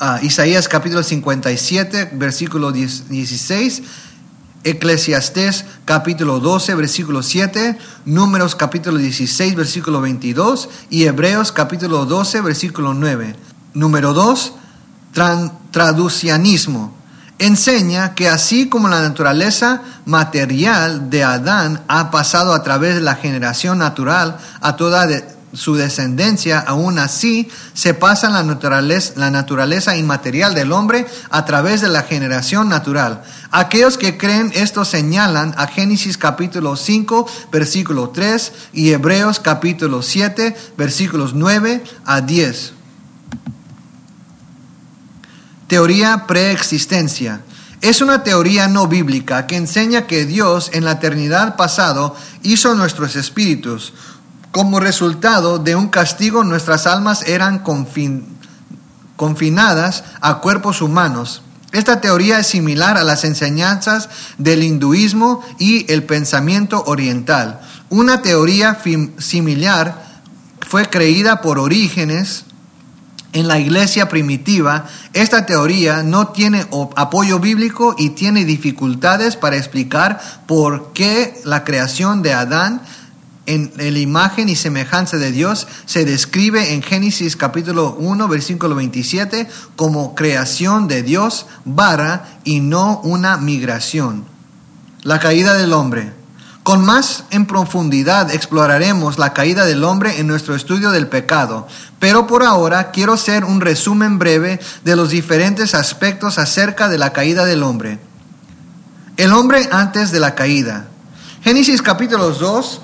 ah, 0.00 0.18
Isaías 0.22 0.66
capítulo 0.66 1.02
57, 1.02 2.12
versículo 2.14 2.72
16, 2.72 3.82
Eclesiastés 4.68 5.64
capítulo 5.84 6.40
12, 6.40 6.74
versículo 6.74 7.22
7, 7.22 7.78
Números 8.04 8.54
capítulo 8.54 8.98
16, 8.98 9.54
versículo 9.54 10.00
22 10.00 10.68
y 10.90 11.04
Hebreos 11.04 11.52
capítulo 11.52 12.04
12, 12.04 12.42
versículo 12.42 12.92
9. 12.92 13.34
Número 13.74 14.12
2, 14.12 14.52
traducianismo. 15.70 16.94
Enseña 17.38 18.14
que 18.14 18.28
así 18.28 18.68
como 18.68 18.88
la 18.88 19.00
naturaleza 19.00 19.82
material 20.04 21.08
de 21.08 21.22
Adán 21.22 21.84
ha 21.86 22.10
pasado 22.10 22.52
a 22.52 22.62
través 22.62 22.96
de 22.96 23.00
la 23.00 23.14
generación 23.14 23.78
natural 23.78 24.38
a 24.60 24.76
toda 24.76 25.06
su 25.52 25.74
descendencia, 25.74 26.58
aún 26.58 26.98
así 26.98 27.48
se 27.74 27.94
pasa 27.94 28.28
la 28.28 28.42
naturaleza, 28.42 29.14
la 29.16 29.30
naturaleza 29.30 29.96
inmaterial 29.96 30.54
del 30.54 30.72
hombre 30.72 31.06
a 31.30 31.44
través 31.44 31.80
de 31.80 31.88
la 31.88 32.02
generación 32.02 32.68
natural. 32.68 33.22
Aquellos 33.50 33.96
que 33.96 34.18
creen 34.18 34.52
esto 34.54 34.84
señalan 34.84 35.54
a 35.56 35.66
Génesis 35.66 36.18
capítulo 36.18 36.76
5, 36.76 37.26
versículo 37.50 38.10
3 38.10 38.52
y 38.72 38.90
Hebreos 38.90 39.40
capítulo 39.40 40.02
7, 40.02 40.56
versículos 40.76 41.34
9 41.34 41.82
a 42.04 42.20
10. 42.20 42.72
Teoría 45.66 46.26
preexistencia. 46.26 47.42
Es 47.80 48.00
una 48.00 48.24
teoría 48.24 48.66
no 48.66 48.88
bíblica 48.88 49.46
que 49.46 49.56
enseña 49.56 50.06
que 50.06 50.26
Dios 50.26 50.70
en 50.72 50.84
la 50.84 50.92
eternidad 50.92 51.56
pasado 51.56 52.16
hizo 52.42 52.74
nuestros 52.74 53.14
espíritus. 53.14 53.92
Como 54.52 54.80
resultado 54.80 55.58
de 55.58 55.76
un 55.76 55.88
castigo 55.88 56.42
nuestras 56.44 56.86
almas 56.86 57.22
eran 57.22 57.62
confinadas 59.16 60.04
a 60.20 60.38
cuerpos 60.38 60.80
humanos. 60.80 61.42
Esta 61.72 62.00
teoría 62.00 62.38
es 62.38 62.46
similar 62.46 62.96
a 62.96 63.04
las 63.04 63.24
enseñanzas 63.24 64.08
del 64.38 64.62
hinduismo 64.62 65.44
y 65.58 65.90
el 65.92 66.02
pensamiento 66.04 66.82
oriental. 66.86 67.60
Una 67.90 68.22
teoría 68.22 68.78
similar 69.18 70.02
fue 70.66 70.86
creída 70.86 71.42
por 71.42 71.58
Orígenes 71.58 72.46
en 73.32 73.46
la 73.46 73.58
iglesia 73.58 74.08
primitiva, 74.08 74.86
esta 75.12 75.44
teoría 75.44 76.02
no 76.02 76.28
tiene 76.28 76.66
apoyo 76.96 77.38
bíblico 77.38 77.94
y 77.98 78.10
tiene 78.10 78.46
dificultades 78.46 79.36
para 79.36 79.56
explicar 79.56 80.20
por 80.46 80.92
qué 80.94 81.38
la 81.44 81.62
creación 81.62 82.22
de 82.22 82.32
Adán 82.32 82.80
en 83.48 83.72
la 83.76 83.98
imagen 83.98 84.50
y 84.50 84.56
semejanza 84.56 85.16
de 85.16 85.32
Dios 85.32 85.66
se 85.86 86.04
describe 86.04 86.74
en 86.74 86.82
Génesis 86.82 87.34
capítulo 87.34 87.96
1 87.98 88.28
versículo 88.28 88.74
27 88.74 89.48
como 89.74 90.14
creación 90.14 90.86
de 90.86 91.02
Dios 91.02 91.46
barra 91.64 92.40
y 92.44 92.60
no 92.60 93.00
una 93.04 93.38
migración. 93.38 94.26
La 95.02 95.18
caída 95.18 95.54
del 95.54 95.72
hombre. 95.72 96.12
Con 96.62 96.84
más 96.84 97.24
en 97.30 97.46
profundidad 97.46 98.30
exploraremos 98.30 99.18
la 99.18 99.32
caída 99.32 99.64
del 99.64 99.82
hombre 99.82 100.20
en 100.20 100.26
nuestro 100.26 100.54
estudio 100.54 100.90
del 100.90 101.06
pecado, 101.06 101.66
pero 101.98 102.26
por 102.26 102.42
ahora 102.42 102.90
quiero 102.90 103.14
hacer 103.14 103.46
un 103.46 103.62
resumen 103.62 104.18
breve 104.18 104.60
de 104.84 104.94
los 104.94 105.08
diferentes 105.08 105.74
aspectos 105.74 106.38
acerca 106.38 106.90
de 106.90 106.98
la 106.98 107.14
caída 107.14 107.46
del 107.46 107.62
hombre. 107.62 107.98
El 109.16 109.32
hombre 109.32 109.70
antes 109.72 110.12
de 110.12 110.20
la 110.20 110.34
caída. 110.34 110.88
Génesis 111.42 111.80
capítulo 111.80 112.30
2, 112.30 112.82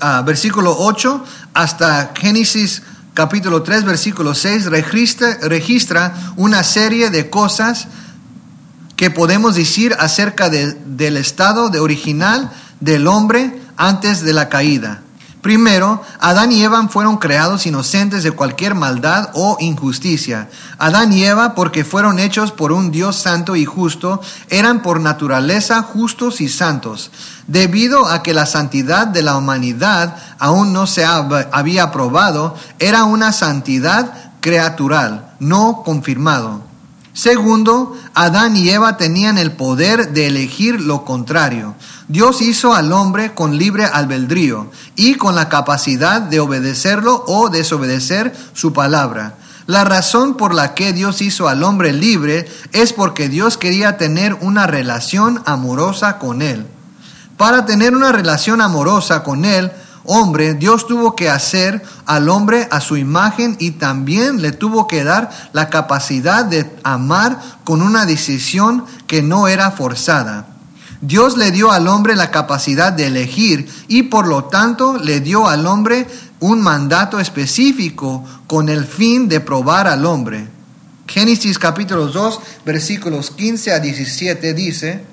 ah, 0.00 0.22
versículo 0.24 0.76
8 0.78 1.24
hasta 1.54 2.12
Génesis 2.14 2.82
capítulo 3.14 3.62
3, 3.62 3.84
versículo 3.84 4.34
6 4.34 4.66
registra, 4.66 5.38
registra 5.42 6.32
una 6.36 6.62
serie 6.62 7.10
de 7.10 7.28
cosas 7.28 7.88
que 8.96 9.10
podemos 9.10 9.56
decir 9.56 9.94
acerca 9.98 10.48
del 10.48 11.16
estado 11.16 11.70
de 11.70 11.80
original 11.80 12.50
del 12.80 13.06
hombre 13.06 13.60
antes 13.76 14.22
de 14.22 14.32
la 14.32 14.48
caída. 14.48 15.02
Primero, 15.42 16.00
Adán 16.20 16.52
y 16.52 16.62
Eva 16.62 16.86
fueron 16.86 17.16
creados 17.16 17.66
inocentes 17.66 18.22
de 18.22 18.30
cualquier 18.30 18.76
maldad 18.76 19.30
o 19.34 19.56
injusticia. 19.58 20.48
Adán 20.78 21.12
y 21.12 21.24
Eva, 21.24 21.56
porque 21.56 21.84
fueron 21.84 22.20
hechos 22.20 22.52
por 22.52 22.70
un 22.70 22.92
Dios 22.92 23.16
santo 23.16 23.56
y 23.56 23.64
justo, 23.64 24.20
eran 24.50 24.82
por 24.82 25.00
naturaleza 25.00 25.82
justos 25.82 26.40
y 26.40 26.48
santos. 26.48 27.10
Debido 27.48 28.06
a 28.06 28.22
que 28.22 28.34
la 28.34 28.46
santidad 28.46 29.08
de 29.08 29.22
la 29.22 29.36
humanidad 29.36 30.16
aún 30.38 30.72
no 30.72 30.86
se 30.86 31.04
había 31.04 31.90
probado, 31.90 32.54
era 32.78 33.02
una 33.02 33.32
santidad 33.32 34.34
creatural, 34.40 35.32
no 35.40 35.82
confirmado. 35.84 36.62
Segundo, 37.14 37.94
Adán 38.14 38.56
y 38.56 38.70
Eva 38.70 38.96
tenían 38.96 39.36
el 39.36 39.52
poder 39.52 40.12
de 40.12 40.28
elegir 40.28 40.80
lo 40.80 41.04
contrario. 41.04 41.74
Dios 42.08 42.42
hizo 42.42 42.74
al 42.74 42.92
hombre 42.92 43.34
con 43.34 43.56
libre 43.56 43.84
albedrío 43.84 44.70
y 44.96 45.14
con 45.14 45.34
la 45.34 45.48
capacidad 45.48 46.20
de 46.20 46.40
obedecerlo 46.40 47.24
o 47.26 47.48
desobedecer 47.48 48.34
su 48.54 48.72
palabra. 48.72 49.36
La 49.66 49.84
razón 49.84 50.36
por 50.36 50.54
la 50.54 50.74
que 50.74 50.92
Dios 50.92 51.22
hizo 51.22 51.48
al 51.48 51.62
hombre 51.62 51.92
libre 51.92 52.50
es 52.72 52.92
porque 52.92 53.28
Dios 53.28 53.56
quería 53.56 53.96
tener 53.96 54.34
una 54.40 54.66
relación 54.66 55.40
amorosa 55.46 56.18
con 56.18 56.42
él. 56.42 56.66
Para 57.36 57.64
tener 57.64 57.94
una 57.94 58.10
relación 58.10 58.60
amorosa 58.60 59.22
con 59.22 59.44
él, 59.44 59.70
hombre, 60.04 60.54
Dios 60.54 60.88
tuvo 60.88 61.14
que 61.14 61.30
hacer 61.30 61.82
al 62.06 62.28
hombre 62.28 62.66
a 62.72 62.80
su 62.80 62.96
imagen 62.96 63.56
y 63.60 63.72
también 63.72 64.42
le 64.42 64.50
tuvo 64.50 64.88
que 64.88 65.04
dar 65.04 65.30
la 65.52 65.70
capacidad 65.70 66.44
de 66.44 66.76
amar 66.82 67.40
con 67.62 67.82
una 67.82 68.04
decisión 68.04 68.84
que 69.06 69.22
no 69.22 69.46
era 69.46 69.70
forzada. 69.70 70.51
Dios 71.02 71.36
le 71.36 71.50
dio 71.50 71.72
al 71.72 71.88
hombre 71.88 72.14
la 72.14 72.30
capacidad 72.30 72.92
de 72.92 73.08
elegir 73.08 73.68
y 73.88 74.04
por 74.04 74.28
lo 74.28 74.44
tanto 74.44 74.96
le 74.98 75.18
dio 75.18 75.48
al 75.48 75.66
hombre 75.66 76.06
un 76.38 76.62
mandato 76.62 77.18
específico 77.18 78.24
con 78.46 78.68
el 78.68 78.84
fin 78.84 79.28
de 79.28 79.40
probar 79.40 79.88
al 79.88 80.06
hombre. 80.06 80.48
Génesis 81.08 81.58
capítulo 81.58 82.06
2 82.06 82.40
versículos 82.64 83.32
15 83.32 83.72
a 83.72 83.80
17 83.80 84.54
dice, 84.54 85.04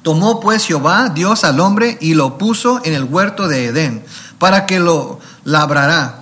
Tomó 0.00 0.40
pues 0.40 0.64
Jehová 0.64 1.10
Dios 1.10 1.44
al 1.44 1.60
hombre 1.60 1.98
y 2.00 2.14
lo 2.14 2.38
puso 2.38 2.80
en 2.84 2.94
el 2.94 3.04
huerto 3.04 3.48
de 3.48 3.66
Edén, 3.66 4.02
para 4.38 4.64
que 4.64 4.80
lo 4.80 5.20
labrara 5.44 6.19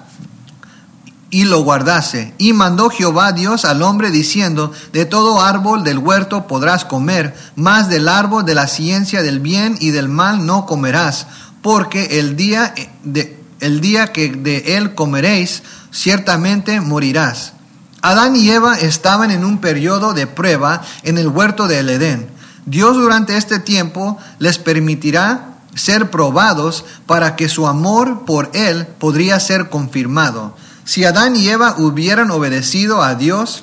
y 1.31 1.45
lo 1.45 1.63
guardase. 1.63 2.35
Y 2.39 2.53
mandó 2.53 2.91
Jehová 2.91 3.33
Dios 3.33 3.65
al 3.65 3.83
hombre 3.83 4.11
diciendo, 4.11 4.73
de 4.93 5.05
todo 5.05 5.43
árbol 5.43 5.85
del 5.85 5.99
huerto 5.99 6.47
podrás 6.47 6.85
comer, 6.85 7.35
mas 7.55 7.89
del 7.89 8.09
árbol 8.09 8.45
de 8.45 8.55
la 8.55 8.67
ciencia 8.67 9.23
del 9.23 9.41
bien 9.41 9.77
y 9.81 9.91
del 9.91 10.09
mal 10.09 10.47
no 10.47 10.67
comerás, 10.67 11.27
porque 11.63 12.19
el 12.19 12.37
día, 12.37 12.75
de, 13.05 13.39
el 13.61 13.81
día 13.81 14.13
que 14.13 14.31
de 14.31 14.77
él 14.77 14.95
comeréis, 14.95 15.63
ciertamente 15.91 16.81
morirás. 16.81 17.53
Adán 18.01 18.37
y 18.37 18.49
Eva 18.49 18.79
estaban 18.79 19.31
en 19.31 19.45
un 19.45 19.59
periodo 19.59 20.15
de 20.15 20.27
prueba 20.27 20.83
en 21.03 21.19
el 21.19 21.29
huerto 21.29 21.67
del 21.67 21.91
Edén. 21.91 22.29
Dios 22.65 22.97
durante 22.97 23.37
este 23.37 23.59
tiempo 23.59 24.19
les 24.39 24.59
permitirá 24.59 25.57
ser 25.75 26.11
probados 26.11 26.85
para 27.07 27.35
que 27.35 27.49
su 27.49 27.67
amor 27.67 28.25
por 28.25 28.51
Él 28.53 28.87
podría 28.87 29.41
ser 29.41 29.69
confirmado. 29.69 30.55
Si 30.89 31.05
Adán 31.05 31.37
y 31.37 31.47
Eva 31.47 31.75
hubieran 31.77 32.31
obedecido 32.31 33.03
a 33.03 33.15
Dios, 33.15 33.63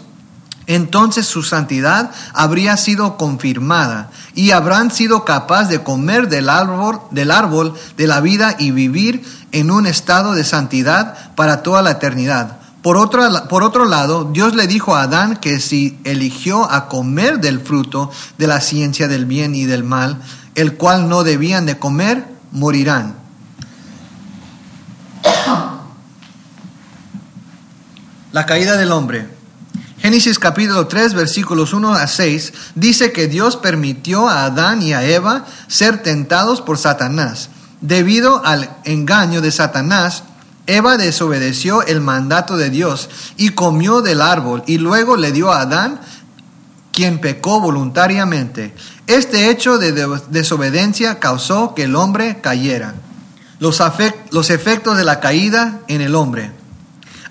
entonces 0.67 1.25
su 1.25 1.41
santidad 1.41 2.11
habría 2.35 2.77
sido 2.77 3.17
confirmada 3.17 4.11
y 4.35 4.51
habrán 4.51 4.91
sido 4.91 5.25
capaces 5.25 5.69
de 5.69 5.81
comer 5.81 6.29
del 6.29 6.49
árbol, 6.49 6.99
del 7.09 7.31
árbol 7.31 7.73
de 7.97 8.05
la 8.05 8.21
vida 8.21 8.55
y 8.59 8.69
vivir 8.69 9.25
en 9.51 9.71
un 9.71 9.87
estado 9.87 10.33
de 10.33 10.43
santidad 10.43 11.33
para 11.33 11.63
toda 11.63 11.81
la 11.81 11.93
eternidad. 11.93 12.59
Por 12.83 12.95
otro, 12.95 13.23
por 13.49 13.63
otro 13.63 13.85
lado, 13.85 14.29
Dios 14.31 14.53
le 14.53 14.67
dijo 14.67 14.95
a 14.95 15.01
Adán 15.01 15.37
que 15.37 15.59
si 15.59 15.97
eligió 16.03 16.71
a 16.71 16.87
comer 16.87 17.39
del 17.39 17.59
fruto 17.59 18.11
de 18.37 18.45
la 18.45 18.61
ciencia 18.61 19.07
del 19.07 19.25
bien 19.25 19.55
y 19.55 19.65
del 19.65 19.83
mal, 19.83 20.21
el 20.53 20.77
cual 20.77 21.09
no 21.09 21.23
debían 21.23 21.65
de 21.65 21.79
comer, 21.79 22.23
morirán. 22.51 23.24
La 28.35 28.45
caída 28.45 28.75
del 28.75 28.91
hombre. 28.91 29.29
Génesis 29.97 30.39
capítulo 30.39 30.87
3 30.87 31.13
versículos 31.13 31.71
1 31.71 31.93
a 31.93 32.05
6 32.05 32.51
dice 32.75 33.13
que 33.13 33.29
Dios 33.29 33.55
permitió 33.55 34.27
a 34.27 34.43
Adán 34.43 34.81
y 34.81 34.91
a 34.91 35.05
Eva 35.05 35.45
ser 35.69 36.03
tentados 36.03 36.59
por 36.59 36.77
Satanás. 36.77 37.49
Debido 37.79 38.45
al 38.45 38.75
engaño 38.83 39.39
de 39.39 39.51
Satanás, 39.51 40.23
Eva 40.67 40.97
desobedeció 40.97 41.83
el 41.83 42.01
mandato 42.01 42.57
de 42.57 42.69
Dios 42.69 43.09
y 43.37 43.51
comió 43.51 44.01
del 44.01 44.19
árbol 44.19 44.63
y 44.67 44.79
luego 44.79 45.15
le 45.15 45.31
dio 45.31 45.53
a 45.53 45.61
Adán, 45.61 46.01
quien 46.91 47.21
pecó 47.21 47.61
voluntariamente. 47.61 48.75
Este 49.07 49.49
hecho 49.49 49.77
de 49.77 49.93
desobediencia 50.27 51.19
causó 51.19 51.73
que 51.73 51.83
el 51.83 51.95
hombre 51.95 52.41
cayera. 52.41 52.95
Los, 53.59 53.81
los 54.31 54.49
efectos 54.49 54.97
de 54.97 55.05
la 55.05 55.21
caída 55.21 55.79
en 55.87 56.01
el 56.01 56.15
hombre. 56.15 56.64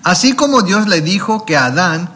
Así 0.05 0.33
como 0.33 0.61
Dios 0.61 0.87
le 0.87 1.01
dijo 1.01 1.45
que 1.45 1.57
a 1.57 1.65
Adán, 1.65 2.11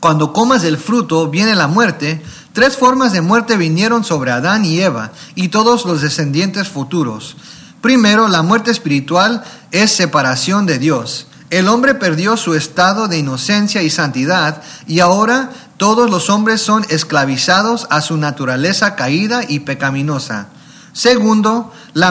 cuando 0.00 0.32
comas 0.32 0.64
el 0.64 0.78
fruto 0.78 1.30
viene 1.30 1.54
la 1.54 1.68
muerte, 1.68 2.20
tres 2.52 2.76
formas 2.76 3.12
de 3.12 3.20
muerte 3.20 3.56
vinieron 3.56 4.02
sobre 4.02 4.32
Adán 4.32 4.64
y 4.64 4.80
Eva 4.80 5.12
y 5.36 5.46
todos 5.46 5.84
los 5.84 6.00
descendientes 6.00 6.68
futuros. 6.68 7.36
Primero, 7.80 8.26
la 8.26 8.42
muerte 8.42 8.72
espiritual 8.72 9.44
es 9.70 9.92
separación 9.92 10.66
de 10.66 10.80
Dios. 10.80 11.28
El 11.50 11.68
hombre 11.68 11.94
perdió 11.94 12.36
su 12.36 12.54
estado 12.54 13.06
de 13.06 13.18
inocencia 13.18 13.84
y 13.84 13.88
santidad 13.88 14.60
y 14.88 14.98
ahora 14.98 15.50
todos 15.76 16.10
los 16.10 16.30
hombres 16.30 16.62
son 16.62 16.84
esclavizados 16.88 17.86
a 17.90 18.00
su 18.00 18.16
naturaleza 18.16 18.96
caída 18.96 19.42
y 19.46 19.60
pecaminosa. 19.60 20.48
Segundo, 20.92 21.72
la, 21.94 22.10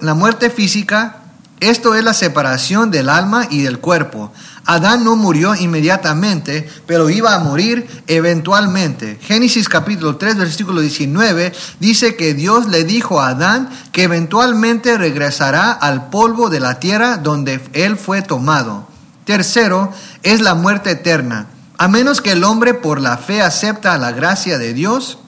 la 0.00 0.14
muerte 0.14 0.48
física, 0.48 1.21
esto 1.62 1.94
es 1.94 2.02
la 2.02 2.12
separación 2.12 2.90
del 2.90 3.08
alma 3.08 3.46
y 3.48 3.62
del 3.62 3.78
cuerpo. 3.78 4.32
Adán 4.64 5.04
no 5.04 5.16
murió 5.16 5.54
inmediatamente, 5.54 6.68
pero 6.86 7.08
iba 7.08 7.34
a 7.34 7.38
morir 7.38 7.86
eventualmente. 8.06 9.18
Génesis 9.22 9.68
capítulo 9.68 10.16
3, 10.16 10.36
versículo 10.36 10.80
19 10.80 11.52
dice 11.80 12.16
que 12.16 12.34
Dios 12.34 12.68
le 12.68 12.84
dijo 12.84 13.20
a 13.20 13.28
Adán 13.28 13.70
que 13.92 14.04
eventualmente 14.04 14.98
regresará 14.98 15.70
al 15.70 16.10
polvo 16.10 16.50
de 16.50 16.60
la 16.60 16.80
tierra 16.80 17.16
donde 17.16 17.60
él 17.72 17.96
fue 17.96 18.22
tomado. 18.22 18.88
Tercero, 19.24 19.92
es 20.22 20.40
la 20.40 20.54
muerte 20.54 20.90
eterna. 20.90 21.46
A 21.78 21.86
menos 21.88 22.20
que 22.20 22.32
el 22.32 22.44
hombre 22.44 22.74
por 22.74 23.00
la 23.00 23.18
fe 23.18 23.40
acepta 23.40 23.98
la 23.98 24.12
gracia 24.12 24.58
de 24.58 24.74
Dios, 24.74 25.18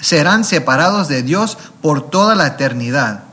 serán 0.00 0.44
separados 0.44 1.08
de 1.08 1.22
Dios 1.22 1.58
por 1.80 2.10
toda 2.10 2.34
la 2.34 2.46
eternidad. 2.46 3.31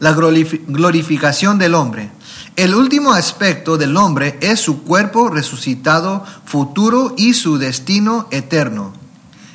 La 0.00 0.12
glorificación 0.12 1.58
del 1.58 1.74
hombre. 1.74 2.10
El 2.54 2.74
último 2.74 3.12
aspecto 3.12 3.76
del 3.76 3.96
hombre 3.96 4.38
es 4.40 4.60
su 4.60 4.82
cuerpo 4.82 5.28
resucitado 5.28 6.24
futuro 6.44 7.14
y 7.16 7.34
su 7.34 7.58
destino 7.58 8.28
eterno. 8.30 8.92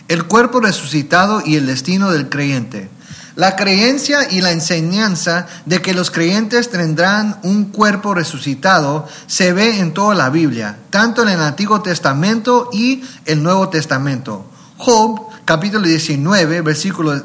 El 0.07 0.25
cuerpo 0.25 0.59
resucitado 0.59 1.41
y 1.45 1.55
el 1.55 1.65
destino 1.65 2.11
del 2.11 2.27
creyente. 2.27 2.89
La 3.35 3.55
creencia 3.55 4.29
y 4.29 4.41
la 4.41 4.51
enseñanza 4.51 5.47
de 5.65 5.81
que 5.81 5.93
los 5.93 6.11
creyentes 6.11 6.69
tendrán 6.69 7.39
un 7.43 7.65
cuerpo 7.65 8.13
resucitado 8.13 9.07
se 9.27 9.53
ve 9.53 9.79
en 9.79 9.93
toda 9.93 10.13
la 10.13 10.29
Biblia, 10.29 10.77
tanto 10.89 11.23
en 11.23 11.29
el 11.29 11.41
Antiguo 11.41 11.81
Testamento 11.81 12.69
y 12.71 13.03
el 13.25 13.41
Nuevo 13.41 13.69
Testamento. 13.69 14.45
Job, 14.77 15.21
capítulo 15.45 15.87
19, 15.87 16.61
versículos 16.61 17.23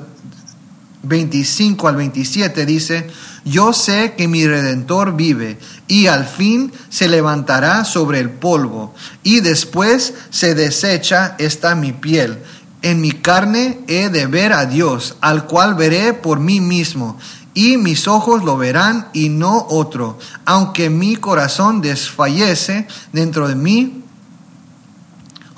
25 1.02 1.88
al 1.88 1.96
27 1.96 2.66
dice, 2.66 3.06
yo 3.44 3.72
sé 3.72 4.14
que 4.16 4.28
mi 4.28 4.46
redentor 4.46 5.14
vive 5.14 5.58
y 5.86 6.06
al 6.06 6.26
fin 6.26 6.72
se 6.88 7.08
levantará 7.08 7.84
sobre 7.84 8.20
el 8.20 8.30
polvo 8.30 8.94
y 9.22 9.40
después 9.40 10.14
se 10.30 10.54
desecha 10.54 11.36
esta 11.38 11.74
mi 11.74 11.92
piel 11.92 12.38
en 12.82 13.00
mi 13.00 13.10
carne 13.10 13.80
he 13.88 14.08
de 14.08 14.26
ver 14.26 14.52
a 14.52 14.66
Dios, 14.66 15.16
al 15.20 15.46
cual 15.46 15.74
veré 15.74 16.14
por 16.14 16.38
mí 16.38 16.60
mismo, 16.60 17.18
y 17.54 17.76
mis 17.76 18.06
ojos 18.06 18.44
lo 18.44 18.56
verán 18.56 19.08
y 19.12 19.30
no 19.30 19.66
otro. 19.68 20.18
Aunque 20.44 20.90
mi 20.90 21.16
corazón 21.16 21.80
desfallece 21.80 22.86
dentro 23.12 23.48
de 23.48 23.56
mí, 23.56 24.04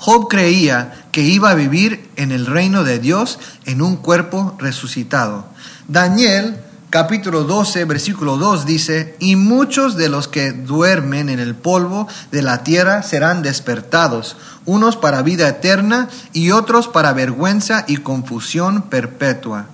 Job 0.01 0.29
creía 0.29 1.05
que 1.11 1.21
iba 1.21 1.51
a 1.51 1.53
vivir 1.53 2.09
en 2.15 2.31
el 2.31 2.47
reino 2.47 2.83
de 2.83 2.97
Dios 2.97 3.37
en 3.65 3.83
un 3.83 3.97
cuerpo 3.97 4.55
resucitado. 4.57 5.45
Daniel 5.87 6.57
capítulo 6.89 7.43
12, 7.43 7.85
versículo 7.85 8.37
2 8.37 8.65
dice, 8.65 9.15
y 9.19 9.35
muchos 9.35 9.97
de 9.97 10.09
los 10.09 10.27
que 10.27 10.53
duermen 10.53 11.29
en 11.29 11.39
el 11.39 11.53
polvo 11.53 12.07
de 12.31 12.41
la 12.41 12.63
tierra 12.63 13.03
serán 13.03 13.43
despertados, 13.43 14.37
unos 14.65 14.97
para 14.97 15.21
vida 15.21 15.47
eterna 15.47 16.09
y 16.33 16.49
otros 16.49 16.87
para 16.87 17.13
vergüenza 17.13 17.85
y 17.87 17.97
confusión 17.97 18.89
perpetua. 18.89 19.67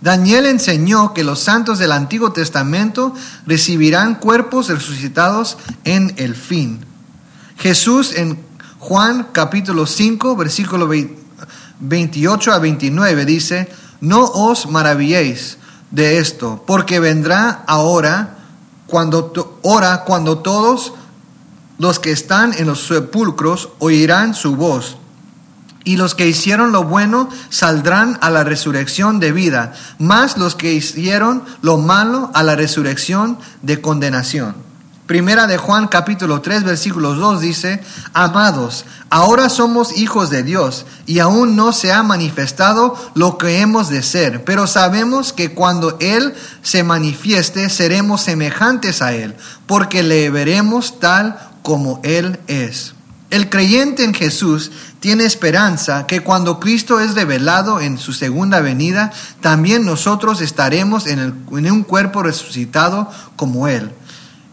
Daniel 0.00 0.46
enseñó 0.46 1.12
que 1.12 1.22
los 1.22 1.38
santos 1.38 1.78
del 1.78 1.92
Antiguo 1.92 2.32
Testamento 2.32 3.14
recibirán 3.46 4.14
cuerpos 4.14 4.70
resucitados 4.70 5.58
en 5.84 6.14
el 6.16 6.34
fin. 6.34 6.86
Jesús 7.58 8.14
en 8.16 8.48
Juan 8.80 9.28
capítulo 9.30 9.86
5, 9.86 10.36
versículo 10.36 10.88
28 11.80 12.52
a 12.52 12.58
29 12.58 13.24
dice, 13.26 13.68
no 14.00 14.24
os 14.24 14.66
maravilléis 14.66 15.58
de 15.90 16.18
esto, 16.18 16.64
porque 16.66 16.98
vendrá 16.98 17.62
ahora 17.66 18.38
cuando, 18.86 19.58
hora 19.62 20.04
cuando 20.04 20.38
todos 20.38 20.94
los 21.76 21.98
que 21.98 22.10
están 22.10 22.54
en 22.54 22.68
los 22.68 22.86
sepulcros 22.86 23.68
oirán 23.80 24.34
su 24.34 24.56
voz, 24.56 24.96
y 25.84 25.96
los 25.96 26.14
que 26.14 26.26
hicieron 26.26 26.72
lo 26.72 26.84
bueno 26.84 27.28
saldrán 27.50 28.18
a 28.22 28.30
la 28.30 28.44
resurrección 28.44 29.20
de 29.20 29.32
vida, 29.32 29.74
más 29.98 30.38
los 30.38 30.54
que 30.54 30.72
hicieron 30.72 31.44
lo 31.60 31.76
malo 31.76 32.30
a 32.32 32.42
la 32.42 32.56
resurrección 32.56 33.38
de 33.60 33.82
condenación. 33.82 34.69
Primera 35.10 35.48
de 35.48 35.56
Juan 35.58 35.88
capítulo 35.88 36.40
3 36.40 36.62
versículos 36.62 37.18
2 37.18 37.40
dice, 37.40 37.82
Amados, 38.12 38.84
ahora 39.10 39.48
somos 39.48 39.98
hijos 39.98 40.30
de 40.30 40.44
Dios 40.44 40.86
y 41.04 41.18
aún 41.18 41.56
no 41.56 41.72
se 41.72 41.92
ha 41.92 42.04
manifestado 42.04 42.94
lo 43.14 43.36
que 43.36 43.58
hemos 43.60 43.88
de 43.88 44.04
ser, 44.04 44.44
pero 44.44 44.68
sabemos 44.68 45.32
que 45.32 45.52
cuando 45.52 45.96
Él 45.98 46.32
se 46.62 46.84
manifieste 46.84 47.70
seremos 47.70 48.20
semejantes 48.20 49.02
a 49.02 49.12
Él, 49.12 49.34
porque 49.66 50.04
le 50.04 50.30
veremos 50.30 51.00
tal 51.00 51.36
como 51.62 51.98
Él 52.04 52.38
es. 52.46 52.94
El 53.30 53.50
creyente 53.50 54.04
en 54.04 54.14
Jesús 54.14 54.70
tiene 55.00 55.24
esperanza 55.24 56.06
que 56.06 56.20
cuando 56.20 56.60
Cristo 56.60 57.00
es 57.00 57.16
revelado 57.16 57.80
en 57.80 57.98
su 57.98 58.12
segunda 58.12 58.60
venida, 58.60 59.10
también 59.40 59.84
nosotros 59.84 60.40
estaremos 60.40 61.08
en, 61.08 61.18
en 61.50 61.72
un 61.72 61.82
cuerpo 61.82 62.22
resucitado 62.22 63.10
como 63.34 63.66
Él. 63.66 63.90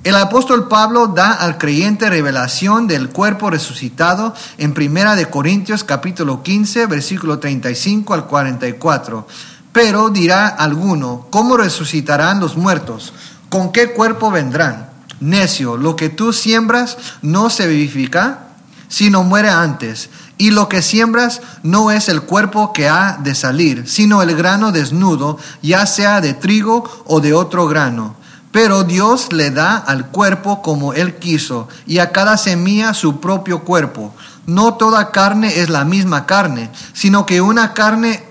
El 0.03 0.15
apóstol 0.15 0.67
Pablo 0.67 1.07
da 1.07 1.33
al 1.33 1.57
creyente 1.57 2.09
revelación 2.09 2.87
del 2.87 3.09
cuerpo 3.09 3.49
resucitado 3.49 4.33
en 4.57 4.73
Primera 4.73 5.15
de 5.15 5.29
Corintios 5.29 5.83
capítulo 5.83 6.43
15, 6.43 6.85
versículo 6.85 7.39
35 7.39 8.13
al 8.13 8.25
44. 8.27 9.27
Pero 9.73 10.09
dirá 10.09 10.47
alguno, 10.47 11.27
¿cómo 11.29 11.57
resucitarán 11.57 12.39
los 12.39 12.55
muertos? 12.55 13.11
¿Con 13.49 13.71
qué 13.71 13.91
cuerpo 13.91 14.31
vendrán? 14.31 14.91
Necio, 15.19 15.77
lo 15.77 15.95
que 15.95 16.09
tú 16.09 16.31
siembras 16.31 16.97
no 17.21 17.49
se 17.49 17.67
vivifica, 17.67 18.49
sino 18.87 19.23
muere 19.23 19.49
antes. 19.49 20.09
Y 20.37 20.51
lo 20.51 20.69
que 20.69 20.83
siembras 20.83 21.41
no 21.63 21.91
es 21.91 22.07
el 22.07 22.21
cuerpo 22.21 22.71
que 22.71 22.87
ha 22.87 23.17
de 23.21 23.35
salir, 23.35 23.89
sino 23.89 24.21
el 24.21 24.35
grano 24.35 24.71
desnudo, 24.71 25.37
ya 25.61 25.85
sea 25.85 26.21
de 26.21 26.33
trigo 26.35 27.03
o 27.05 27.19
de 27.19 27.33
otro 27.33 27.67
grano 27.67 28.15
pero 28.57 28.83
Dios 28.83 29.33
le 29.33 29.51
da 29.51 29.77
al 29.77 30.07
cuerpo 30.07 30.63
como 30.63 30.93
Él 30.93 31.17
quiso 31.17 31.67
y 31.85 31.99
a 31.99 32.11
cada 32.11 32.37
semilla 32.37 32.95
su 32.95 33.19
propio 33.19 33.63
cuerpo. 33.63 34.15
No 34.47 34.73
toda 34.73 35.11
carne 35.11 35.59
es 35.59 35.69
la 35.69 35.85
misma 35.85 36.25
carne, 36.25 36.71
sino 36.91 37.27
que 37.27 37.39
una 37.39 37.75
carne 37.75 38.23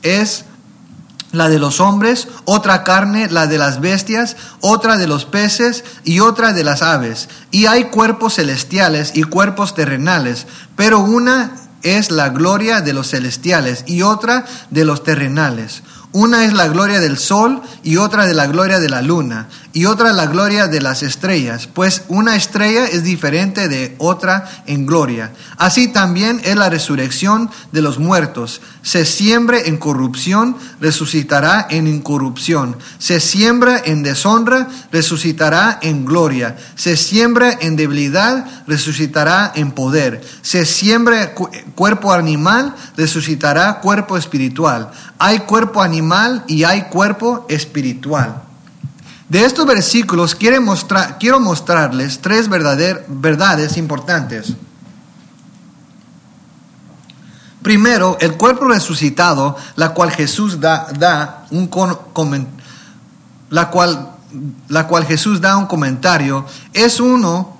es 0.00 0.46
la 1.32 1.50
de 1.50 1.58
los 1.58 1.80
hombres, 1.80 2.28
otra 2.46 2.82
carne 2.82 3.28
la 3.28 3.46
de 3.46 3.58
las 3.58 3.82
bestias, 3.82 4.38
otra 4.62 4.96
de 4.96 5.06
los 5.06 5.26
peces 5.26 5.84
y 6.02 6.20
otra 6.20 6.54
de 6.54 6.64
las 6.64 6.80
aves. 6.80 7.28
Y 7.50 7.66
hay 7.66 7.90
cuerpos 7.90 8.36
celestiales 8.36 9.12
y 9.14 9.24
cuerpos 9.24 9.74
terrenales, 9.74 10.46
pero 10.76 11.00
una 11.00 11.56
es 11.82 12.10
la 12.10 12.30
gloria 12.30 12.80
de 12.80 12.94
los 12.94 13.10
celestiales 13.10 13.84
y 13.86 14.00
otra 14.00 14.46
de 14.70 14.86
los 14.86 15.04
terrenales. 15.04 15.82
Una 16.14 16.44
es 16.44 16.52
la 16.52 16.68
gloria 16.68 17.00
del 17.00 17.18
sol 17.18 17.60
y 17.82 17.96
otra 17.96 18.24
de 18.24 18.34
la 18.34 18.46
gloria 18.46 18.78
de 18.78 18.88
la 18.88 19.02
luna 19.02 19.48
y 19.72 19.86
otra 19.86 20.12
la 20.12 20.26
gloria 20.26 20.68
de 20.68 20.80
las 20.80 21.02
estrellas, 21.02 21.66
pues 21.66 22.02
una 22.06 22.36
estrella 22.36 22.86
es 22.86 23.02
diferente 23.02 23.68
de 23.68 23.96
otra 23.98 24.48
en 24.66 24.86
gloria. 24.86 25.32
Así 25.56 25.88
también 25.88 26.40
es 26.44 26.54
la 26.54 26.70
resurrección 26.70 27.50
de 27.72 27.82
los 27.82 27.98
muertos. 27.98 28.60
Se 28.82 29.04
siembre 29.04 29.66
en 29.66 29.76
corrupción, 29.76 30.56
resucitará 30.80 31.66
en 31.68 31.88
incorrupción. 31.88 32.76
Se 32.98 33.18
siembra 33.18 33.82
en 33.84 34.04
deshonra, 34.04 34.68
resucitará 34.92 35.80
en 35.82 36.04
gloria. 36.04 36.56
Se 36.76 36.96
siembra 36.96 37.58
en 37.60 37.74
debilidad, 37.74 38.46
resucitará 38.68 39.50
en 39.56 39.72
poder. 39.72 40.22
Se 40.42 40.66
siembra 40.66 41.34
cuerpo 41.74 42.12
animal, 42.12 42.76
resucitará 42.96 43.80
cuerpo 43.80 44.16
espiritual. 44.16 44.92
Hay 45.24 45.38
cuerpo 45.38 45.80
animal 45.80 46.44
y 46.46 46.64
hay 46.64 46.82
cuerpo 46.90 47.46
espiritual. 47.48 48.42
De 49.26 49.42
estos 49.42 49.64
versículos 49.64 50.34
quiero, 50.34 50.60
mostrar, 50.60 51.16
quiero 51.18 51.40
mostrarles 51.40 52.20
tres 52.20 52.46
verdades 52.50 53.78
importantes. 53.78 54.52
Primero, 57.62 58.18
el 58.20 58.34
cuerpo 58.34 58.68
resucitado, 58.68 59.56
la 59.76 59.94
cual 59.94 60.10
Jesús 60.10 60.60
da, 60.60 60.88
da 60.98 61.46
un 61.50 61.70
la 63.48 63.70
cual, 63.70 64.10
la 64.68 64.86
cual 64.86 65.06
Jesús 65.06 65.40
da 65.40 65.56
un 65.56 65.64
comentario, 65.64 66.44
es 66.74 67.00
uno 67.00 67.56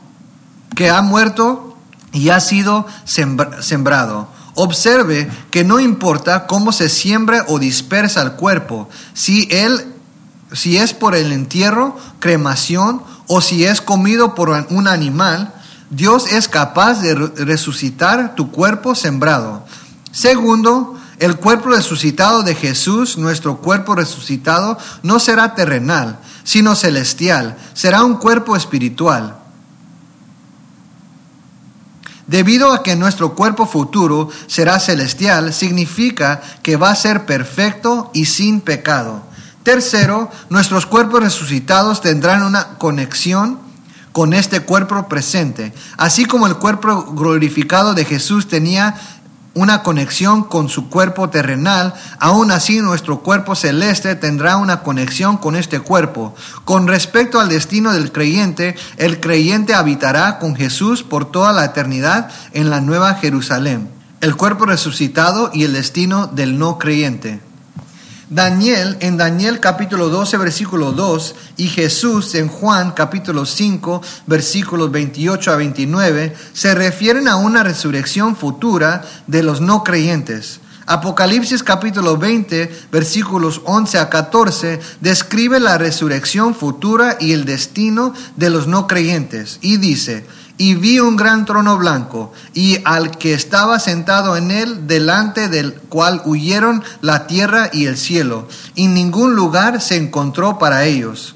que 0.76 0.90
ha 0.90 1.00
muerto 1.00 1.78
y 2.12 2.28
ha 2.28 2.40
sido 2.40 2.86
sembrado. 3.06 4.33
Observe 4.54 5.30
que 5.50 5.64
no 5.64 5.80
importa 5.80 6.46
cómo 6.46 6.72
se 6.72 6.88
siembra 6.88 7.44
o 7.48 7.58
dispersa 7.58 8.22
el 8.22 8.32
cuerpo, 8.32 8.88
si 9.12 9.48
él 9.50 9.94
si 10.54 10.76
es 10.76 10.92
por 10.92 11.14
el 11.14 11.32
entierro, 11.32 11.96
cremación 12.20 13.02
o 13.26 13.40
si 13.40 13.64
es 13.64 13.80
comido 13.80 14.34
por 14.34 14.50
un 14.70 14.88
animal, 14.88 15.52
Dios 15.90 16.30
es 16.30 16.48
capaz 16.48 17.00
de 17.00 17.14
resucitar 17.14 18.34
tu 18.34 18.50
cuerpo 18.50 18.94
sembrado. 18.94 19.64
Segundo, 20.12 20.96
el 21.18 21.36
cuerpo 21.36 21.70
resucitado 21.70 22.42
de 22.42 22.54
Jesús, 22.54 23.18
nuestro 23.18 23.58
cuerpo 23.58 23.94
resucitado, 23.94 24.78
no 25.02 25.18
será 25.18 25.54
terrenal, 25.54 26.18
sino 26.44 26.74
celestial, 26.74 27.56
será 27.74 28.04
un 28.04 28.16
cuerpo 28.16 28.56
espiritual. 28.56 29.38
Debido 32.26 32.72
a 32.72 32.82
que 32.82 32.96
nuestro 32.96 33.34
cuerpo 33.34 33.66
futuro 33.66 34.30
será 34.46 34.80
celestial, 34.80 35.52
significa 35.52 36.40
que 36.62 36.76
va 36.76 36.90
a 36.90 36.96
ser 36.96 37.26
perfecto 37.26 38.10
y 38.14 38.24
sin 38.24 38.60
pecado. 38.60 39.22
Tercero, 39.62 40.30
nuestros 40.50 40.86
cuerpos 40.86 41.22
resucitados 41.22 42.00
tendrán 42.00 42.42
una 42.42 42.76
conexión 42.78 43.58
con 44.12 44.32
este 44.32 44.60
cuerpo 44.60 45.08
presente. 45.08 45.74
Así 45.96 46.24
como 46.24 46.46
el 46.46 46.56
cuerpo 46.56 47.04
glorificado 47.14 47.94
de 47.94 48.04
Jesús 48.04 48.46
tenía 48.46 48.94
una 49.54 49.82
conexión 49.82 50.44
con 50.44 50.68
su 50.68 50.88
cuerpo 50.88 51.30
terrenal, 51.30 51.94
aún 52.18 52.50
así 52.50 52.80
nuestro 52.80 53.20
cuerpo 53.20 53.54
celeste 53.54 54.16
tendrá 54.16 54.56
una 54.56 54.80
conexión 54.82 55.36
con 55.36 55.56
este 55.56 55.80
cuerpo. 55.80 56.34
Con 56.64 56.88
respecto 56.88 57.40
al 57.40 57.48
destino 57.48 57.92
del 57.92 58.12
creyente, 58.12 58.76
el 58.96 59.20
creyente 59.20 59.74
habitará 59.74 60.38
con 60.38 60.56
Jesús 60.56 61.02
por 61.02 61.30
toda 61.30 61.52
la 61.52 61.64
eternidad 61.64 62.30
en 62.52 62.70
la 62.70 62.80
nueva 62.80 63.14
Jerusalén. 63.14 63.88
El 64.20 64.36
cuerpo 64.36 64.66
resucitado 64.66 65.50
y 65.52 65.64
el 65.64 65.72
destino 65.72 66.26
del 66.26 66.58
no 66.58 66.78
creyente. 66.78 67.40
Daniel 68.30 68.96
en 69.00 69.18
Daniel 69.18 69.60
capítulo 69.60 70.08
12 70.08 70.38
versículo 70.38 70.92
2 70.92 71.34
y 71.58 71.66
Jesús 71.66 72.34
en 72.34 72.48
Juan 72.48 72.92
capítulo 72.92 73.44
5 73.44 74.00
versículos 74.26 74.90
28 74.90 75.52
a 75.52 75.56
29 75.56 76.34
se 76.54 76.74
refieren 76.74 77.28
a 77.28 77.36
una 77.36 77.62
resurrección 77.62 78.34
futura 78.34 79.04
de 79.26 79.42
los 79.42 79.60
no 79.60 79.84
creyentes. 79.84 80.60
Apocalipsis 80.86 81.62
capítulo 81.62 82.16
20 82.16 82.86
versículos 82.90 83.60
11 83.66 83.98
a 83.98 84.08
14 84.08 84.80
describe 85.00 85.60
la 85.60 85.76
resurrección 85.76 86.54
futura 86.54 87.18
y 87.20 87.32
el 87.32 87.44
destino 87.44 88.14
de 88.36 88.48
los 88.48 88.66
no 88.66 88.86
creyentes 88.86 89.58
y 89.60 89.76
dice, 89.76 90.24
y 90.56 90.74
vi 90.74 91.00
un 91.00 91.16
gran 91.16 91.44
trono 91.44 91.76
blanco, 91.78 92.32
y 92.52 92.78
al 92.84 93.10
que 93.18 93.34
estaba 93.34 93.78
sentado 93.78 94.36
en 94.36 94.50
él, 94.50 94.86
delante 94.86 95.48
del 95.48 95.74
cual 95.74 96.22
huyeron 96.24 96.82
la 97.00 97.26
tierra 97.26 97.70
y 97.72 97.86
el 97.86 97.96
cielo, 97.96 98.48
y 98.74 98.88
ningún 98.88 99.34
lugar 99.34 99.80
se 99.80 99.96
encontró 99.96 100.58
para 100.58 100.84
ellos. 100.84 101.34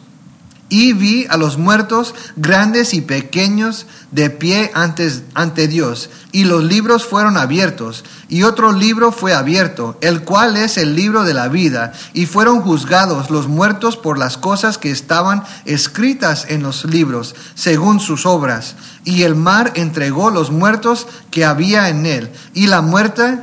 Y 0.68 0.92
vi 0.92 1.26
a 1.30 1.36
los 1.36 1.56
muertos, 1.56 2.14
grandes 2.36 2.92
y 2.92 3.00
pequeños, 3.00 3.86
de 4.10 4.30
pie 4.30 4.70
antes, 4.74 5.22
ante 5.34 5.68
Dios, 5.68 6.10
y 6.32 6.44
los 6.44 6.64
libros 6.64 7.04
fueron 7.04 7.36
abiertos, 7.36 8.04
y 8.28 8.42
otro 8.42 8.72
libro 8.72 9.12
fue 9.12 9.34
abierto, 9.34 9.98
el 10.00 10.22
cual 10.22 10.56
es 10.56 10.76
el 10.76 10.94
libro 10.94 11.24
de 11.24 11.34
la 11.34 11.48
vida, 11.48 11.92
y 12.12 12.26
fueron 12.26 12.60
juzgados 12.60 13.30
los 13.30 13.48
muertos 13.48 13.96
por 13.96 14.18
las 14.18 14.36
cosas 14.36 14.78
que 14.78 14.90
estaban 14.90 15.44
escritas 15.64 16.46
en 16.48 16.62
los 16.62 16.84
libros, 16.84 17.34
según 17.54 18.00
sus 18.00 18.26
obras. 18.26 18.76
Y 19.04 19.22
el 19.22 19.34
mar 19.34 19.72
entregó 19.74 20.30
los 20.30 20.50
muertos 20.50 21.06
que 21.30 21.44
había 21.44 21.88
en 21.88 22.06
él, 22.06 22.30
y 22.54 22.66
la 22.66 22.82
muerte 22.82 23.38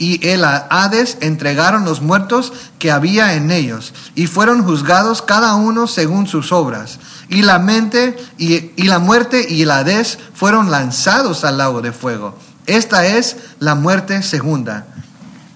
y 0.00 0.26
el 0.26 0.44
Hades 0.44 1.18
entregaron 1.20 1.84
los 1.84 2.00
muertos 2.00 2.54
que 2.78 2.90
había 2.90 3.34
en 3.34 3.50
ellos, 3.50 3.92
y 4.14 4.26
fueron 4.26 4.64
juzgados 4.64 5.20
cada 5.20 5.54
uno 5.56 5.86
según 5.86 6.26
sus 6.26 6.52
obras. 6.52 6.98
Y 7.28 7.42
la 7.42 7.58
mente 7.58 8.16
y, 8.38 8.72
y 8.76 8.84
la 8.84 8.98
muerte 8.98 9.46
y 9.48 9.62
el 9.62 9.70
Hades 9.70 10.18
fueron 10.34 10.70
lanzados 10.70 11.44
al 11.44 11.58
lago 11.58 11.82
de 11.82 11.92
fuego. 11.92 12.34
Esta 12.64 13.06
es 13.06 13.36
la 13.58 13.74
muerte 13.74 14.22
segunda. 14.22 14.86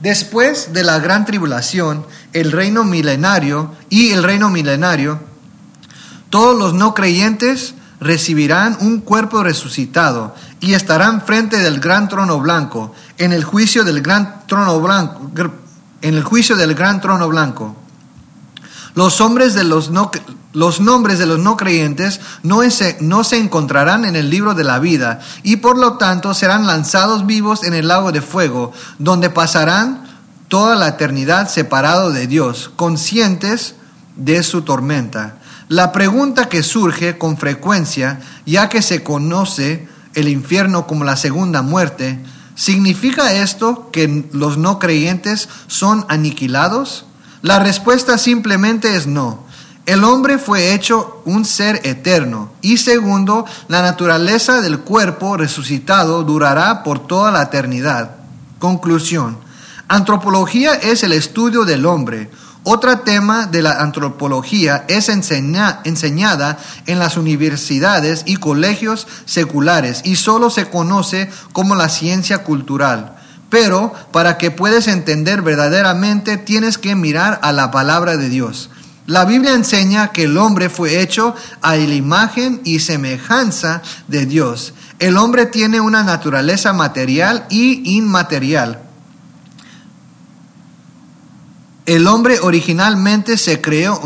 Después 0.00 0.74
de 0.74 0.84
la 0.84 0.98
gran 0.98 1.24
tribulación, 1.24 2.04
el 2.34 2.52
reino 2.52 2.84
milenario 2.84 3.72
y 3.88 4.10
el 4.10 4.22
reino 4.22 4.50
milenario, 4.50 5.20
todos 6.28 6.58
los 6.58 6.74
no 6.74 6.92
creyentes 6.92 7.74
recibirán 7.98 8.76
un 8.80 9.00
cuerpo 9.00 9.42
resucitado 9.42 10.34
y 10.60 10.74
estarán 10.74 11.22
frente 11.22 11.58
del 11.58 11.80
gran 11.80 12.08
trono 12.08 12.38
blanco 12.38 12.94
en 13.18 13.32
el 13.32 13.44
juicio 13.44 13.84
del 13.84 14.00
gran 14.02 14.46
trono 14.46 14.80
blanco 14.80 15.30
en 16.04 16.14
el 16.14 16.22
juicio 16.22 16.56
del 16.56 16.74
gran 16.74 17.00
trono 17.00 17.28
blanco. 17.28 17.74
Los, 18.94 19.22
hombres 19.22 19.54
de 19.54 19.64
los, 19.64 19.90
no, 19.90 20.10
los 20.52 20.80
nombres 20.80 21.18
de 21.18 21.24
los 21.24 21.38
no 21.38 21.56
creyentes 21.56 22.20
no, 22.42 22.60
no 23.00 23.24
se 23.24 23.38
encontrarán 23.38 24.04
en 24.04 24.14
el 24.14 24.28
libro 24.28 24.52
de 24.52 24.64
la 24.64 24.78
vida 24.78 25.20
y 25.42 25.56
por 25.56 25.78
lo 25.78 25.94
tanto 25.94 26.34
serán 26.34 26.66
lanzados 26.66 27.24
vivos 27.24 27.64
en 27.64 27.72
el 27.72 27.88
lago 27.88 28.12
de 28.12 28.20
fuego, 28.20 28.72
donde 28.98 29.30
pasarán 29.30 30.04
toda 30.48 30.76
la 30.76 30.88
eternidad 30.88 31.48
separados 31.48 32.12
de 32.12 32.26
Dios, 32.26 32.70
conscientes 32.76 33.74
de 34.14 34.42
su 34.42 34.60
tormenta. 34.60 35.38
La 35.68 35.90
pregunta 35.90 36.50
que 36.50 36.62
surge 36.62 37.16
con 37.16 37.38
frecuencia, 37.38 38.20
ya 38.44 38.68
que 38.68 38.82
se 38.82 39.02
conoce 39.02 39.88
el 40.12 40.28
infierno 40.28 40.86
como 40.86 41.04
la 41.04 41.16
segunda 41.16 41.62
muerte, 41.62 42.20
¿significa 42.54 43.32
esto 43.32 43.90
que 43.90 44.28
los 44.32 44.58
no 44.58 44.78
creyentes 44.78 45.48
son 45.66 46.04
aniquilados? 46.08 47.04
La 47.42 47.58
respuesta 47.58 48.18
simplemente 48.18 48.96
es 48.96 49.06
no. 49.06 49.44
El 49.86 50.02
hombre 50.02 50.38
fue 50.38 50.72
hecho 50.72 51.20
un 51.26 51.44
ser 51.44 51.80
eterno. 51.84 52.52
Y 52.62 52.78
segundo, 52.78 53.44
la 53.68 53.82
naturaleza 53.82 54.62
del 54.62 54.78
cuerpo 54.78 55.36
resucitado 55.36 56.22
durará 56.22 56.82
por 56.82 57.06
toda 57.06 57.30
la 57.30 57.42
eternidad. 57.42 58.16
Conclusión. 58.58 59.36
Antropología 59.88 60.74
es 60.74 61.02
el 61.02 61.12
estudio 61.12 61.66
del 61.66 61.84
hombre 61.84 62.30
otro 62.64 63.00
tema 63.00 63.46
de 63.46 63.60
la 63.60 63.82
antropología 63.82 64.86
es 64.88 65.10
enseñada 65.10 66.58
en 66.86 66.98
las 66.98 67.18
universidades 67.18 68.22
y 68.24 68.36
colegios 68.36 69.06
seculares 69.26 70.00
y 70.04 70.16
solo 70.16 70.48
se 70.48 70.70
conoce 70.70 71.30
como 71.52 71.74
la 71.74 71.90
ciencia 71.90 72.38
cultural. 72.38 73.16
Pero 73.50 73.92
para 74.12 74.38
que 74.38 74.50
puedas 74.50 74.88
entender 74.88 75.42
verdaderamente 75.42 76.38
tienes 76.38 76.78
que 76.78 76.96
mirar 76.96 77.38
a 77.42 77.52
la 77.52 77.70
palabra 77.70 78.16
de 78.16 78.30
Dios. 78.30 78.70
La 79.06 79.26
Biblia 79.26 79.52
enseña 79.52 80.12
que 80.12 80.24
el 80.24 80.38
hombre 80.38 80.70
fue 80.70 81.02
hecho 81.02 81.34
a 81.60 81.76
la 81.76 81.94
imagen 81.94 82.62
y 82.64 82.80
semejanza 82.80 83.82
de 84.08 84.24
Dios. 84.24 84.72
El 84.98 85.18
hombre 85.18 85.44
tiene 85.44 85.82
una 85.82 86.02
naturaleza 86.02 86.72
material 86.72 87.44
y 87.50 87.96
inmaterial. 87.96 88.83
El 91.86 92.06
hombre 92.06 92.38
originalmente 92.40 93.36
se 93.36 93.60
creó 93.60 94.00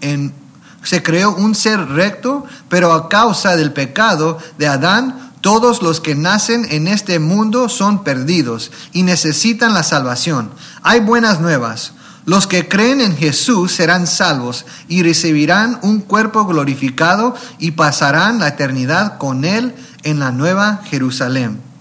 en, 0.00 0.34
se 0.82 1.02
creó 1.02 1.34
un 1.34 1.54
ser 1.54 1.80
recto, 1.88 2.44
pero 2.68 2.92
a 2.92 3.08
causa 3.08 3.56
del 3.56 3.72
pecado 3.72 4.38
de 4.58 4.66
Adán, 4.66 5.32
todos 5.40 5.82
los 5.82 6.00
que 6.00 6.14
nacen 6.14 6.66
en 6.70 6.86
este 6.86 7.18
mundo 7.18 7.68
son 7.68 8.04
perdidos 8.04 8.70
y 8.92 9.02
necesitan 9.02 9.74
la 9.74 9.82
salvación. 9.82 10.50
Hay 10.82 11.00
buenas 11.00 11.40
nuevas. 11.40 11.92
Los 12.24 12.46
que 12.46 12.68
creen 12.68 13.00
en 13.00 13.16
Jesús 13.16 13.72
serán 13.72 14.06
salvos 14.06 14.64
y 14.86 15.02
recibirán 15.02 15.80
un 15.82 16.00
cuerpo 16.00 16.44
glorificado 16.44 17.34
y 17.58 17.72
pasarán 17.72 18.38
la 18.38 18.48
eternidad 18.48 19.18
con 19.18 19.44
Él 19.44 19.74
en 20.04 20.20
la 20.20 20.30
nueva 20.30 20.82
Jerusalén. 20.84 21.71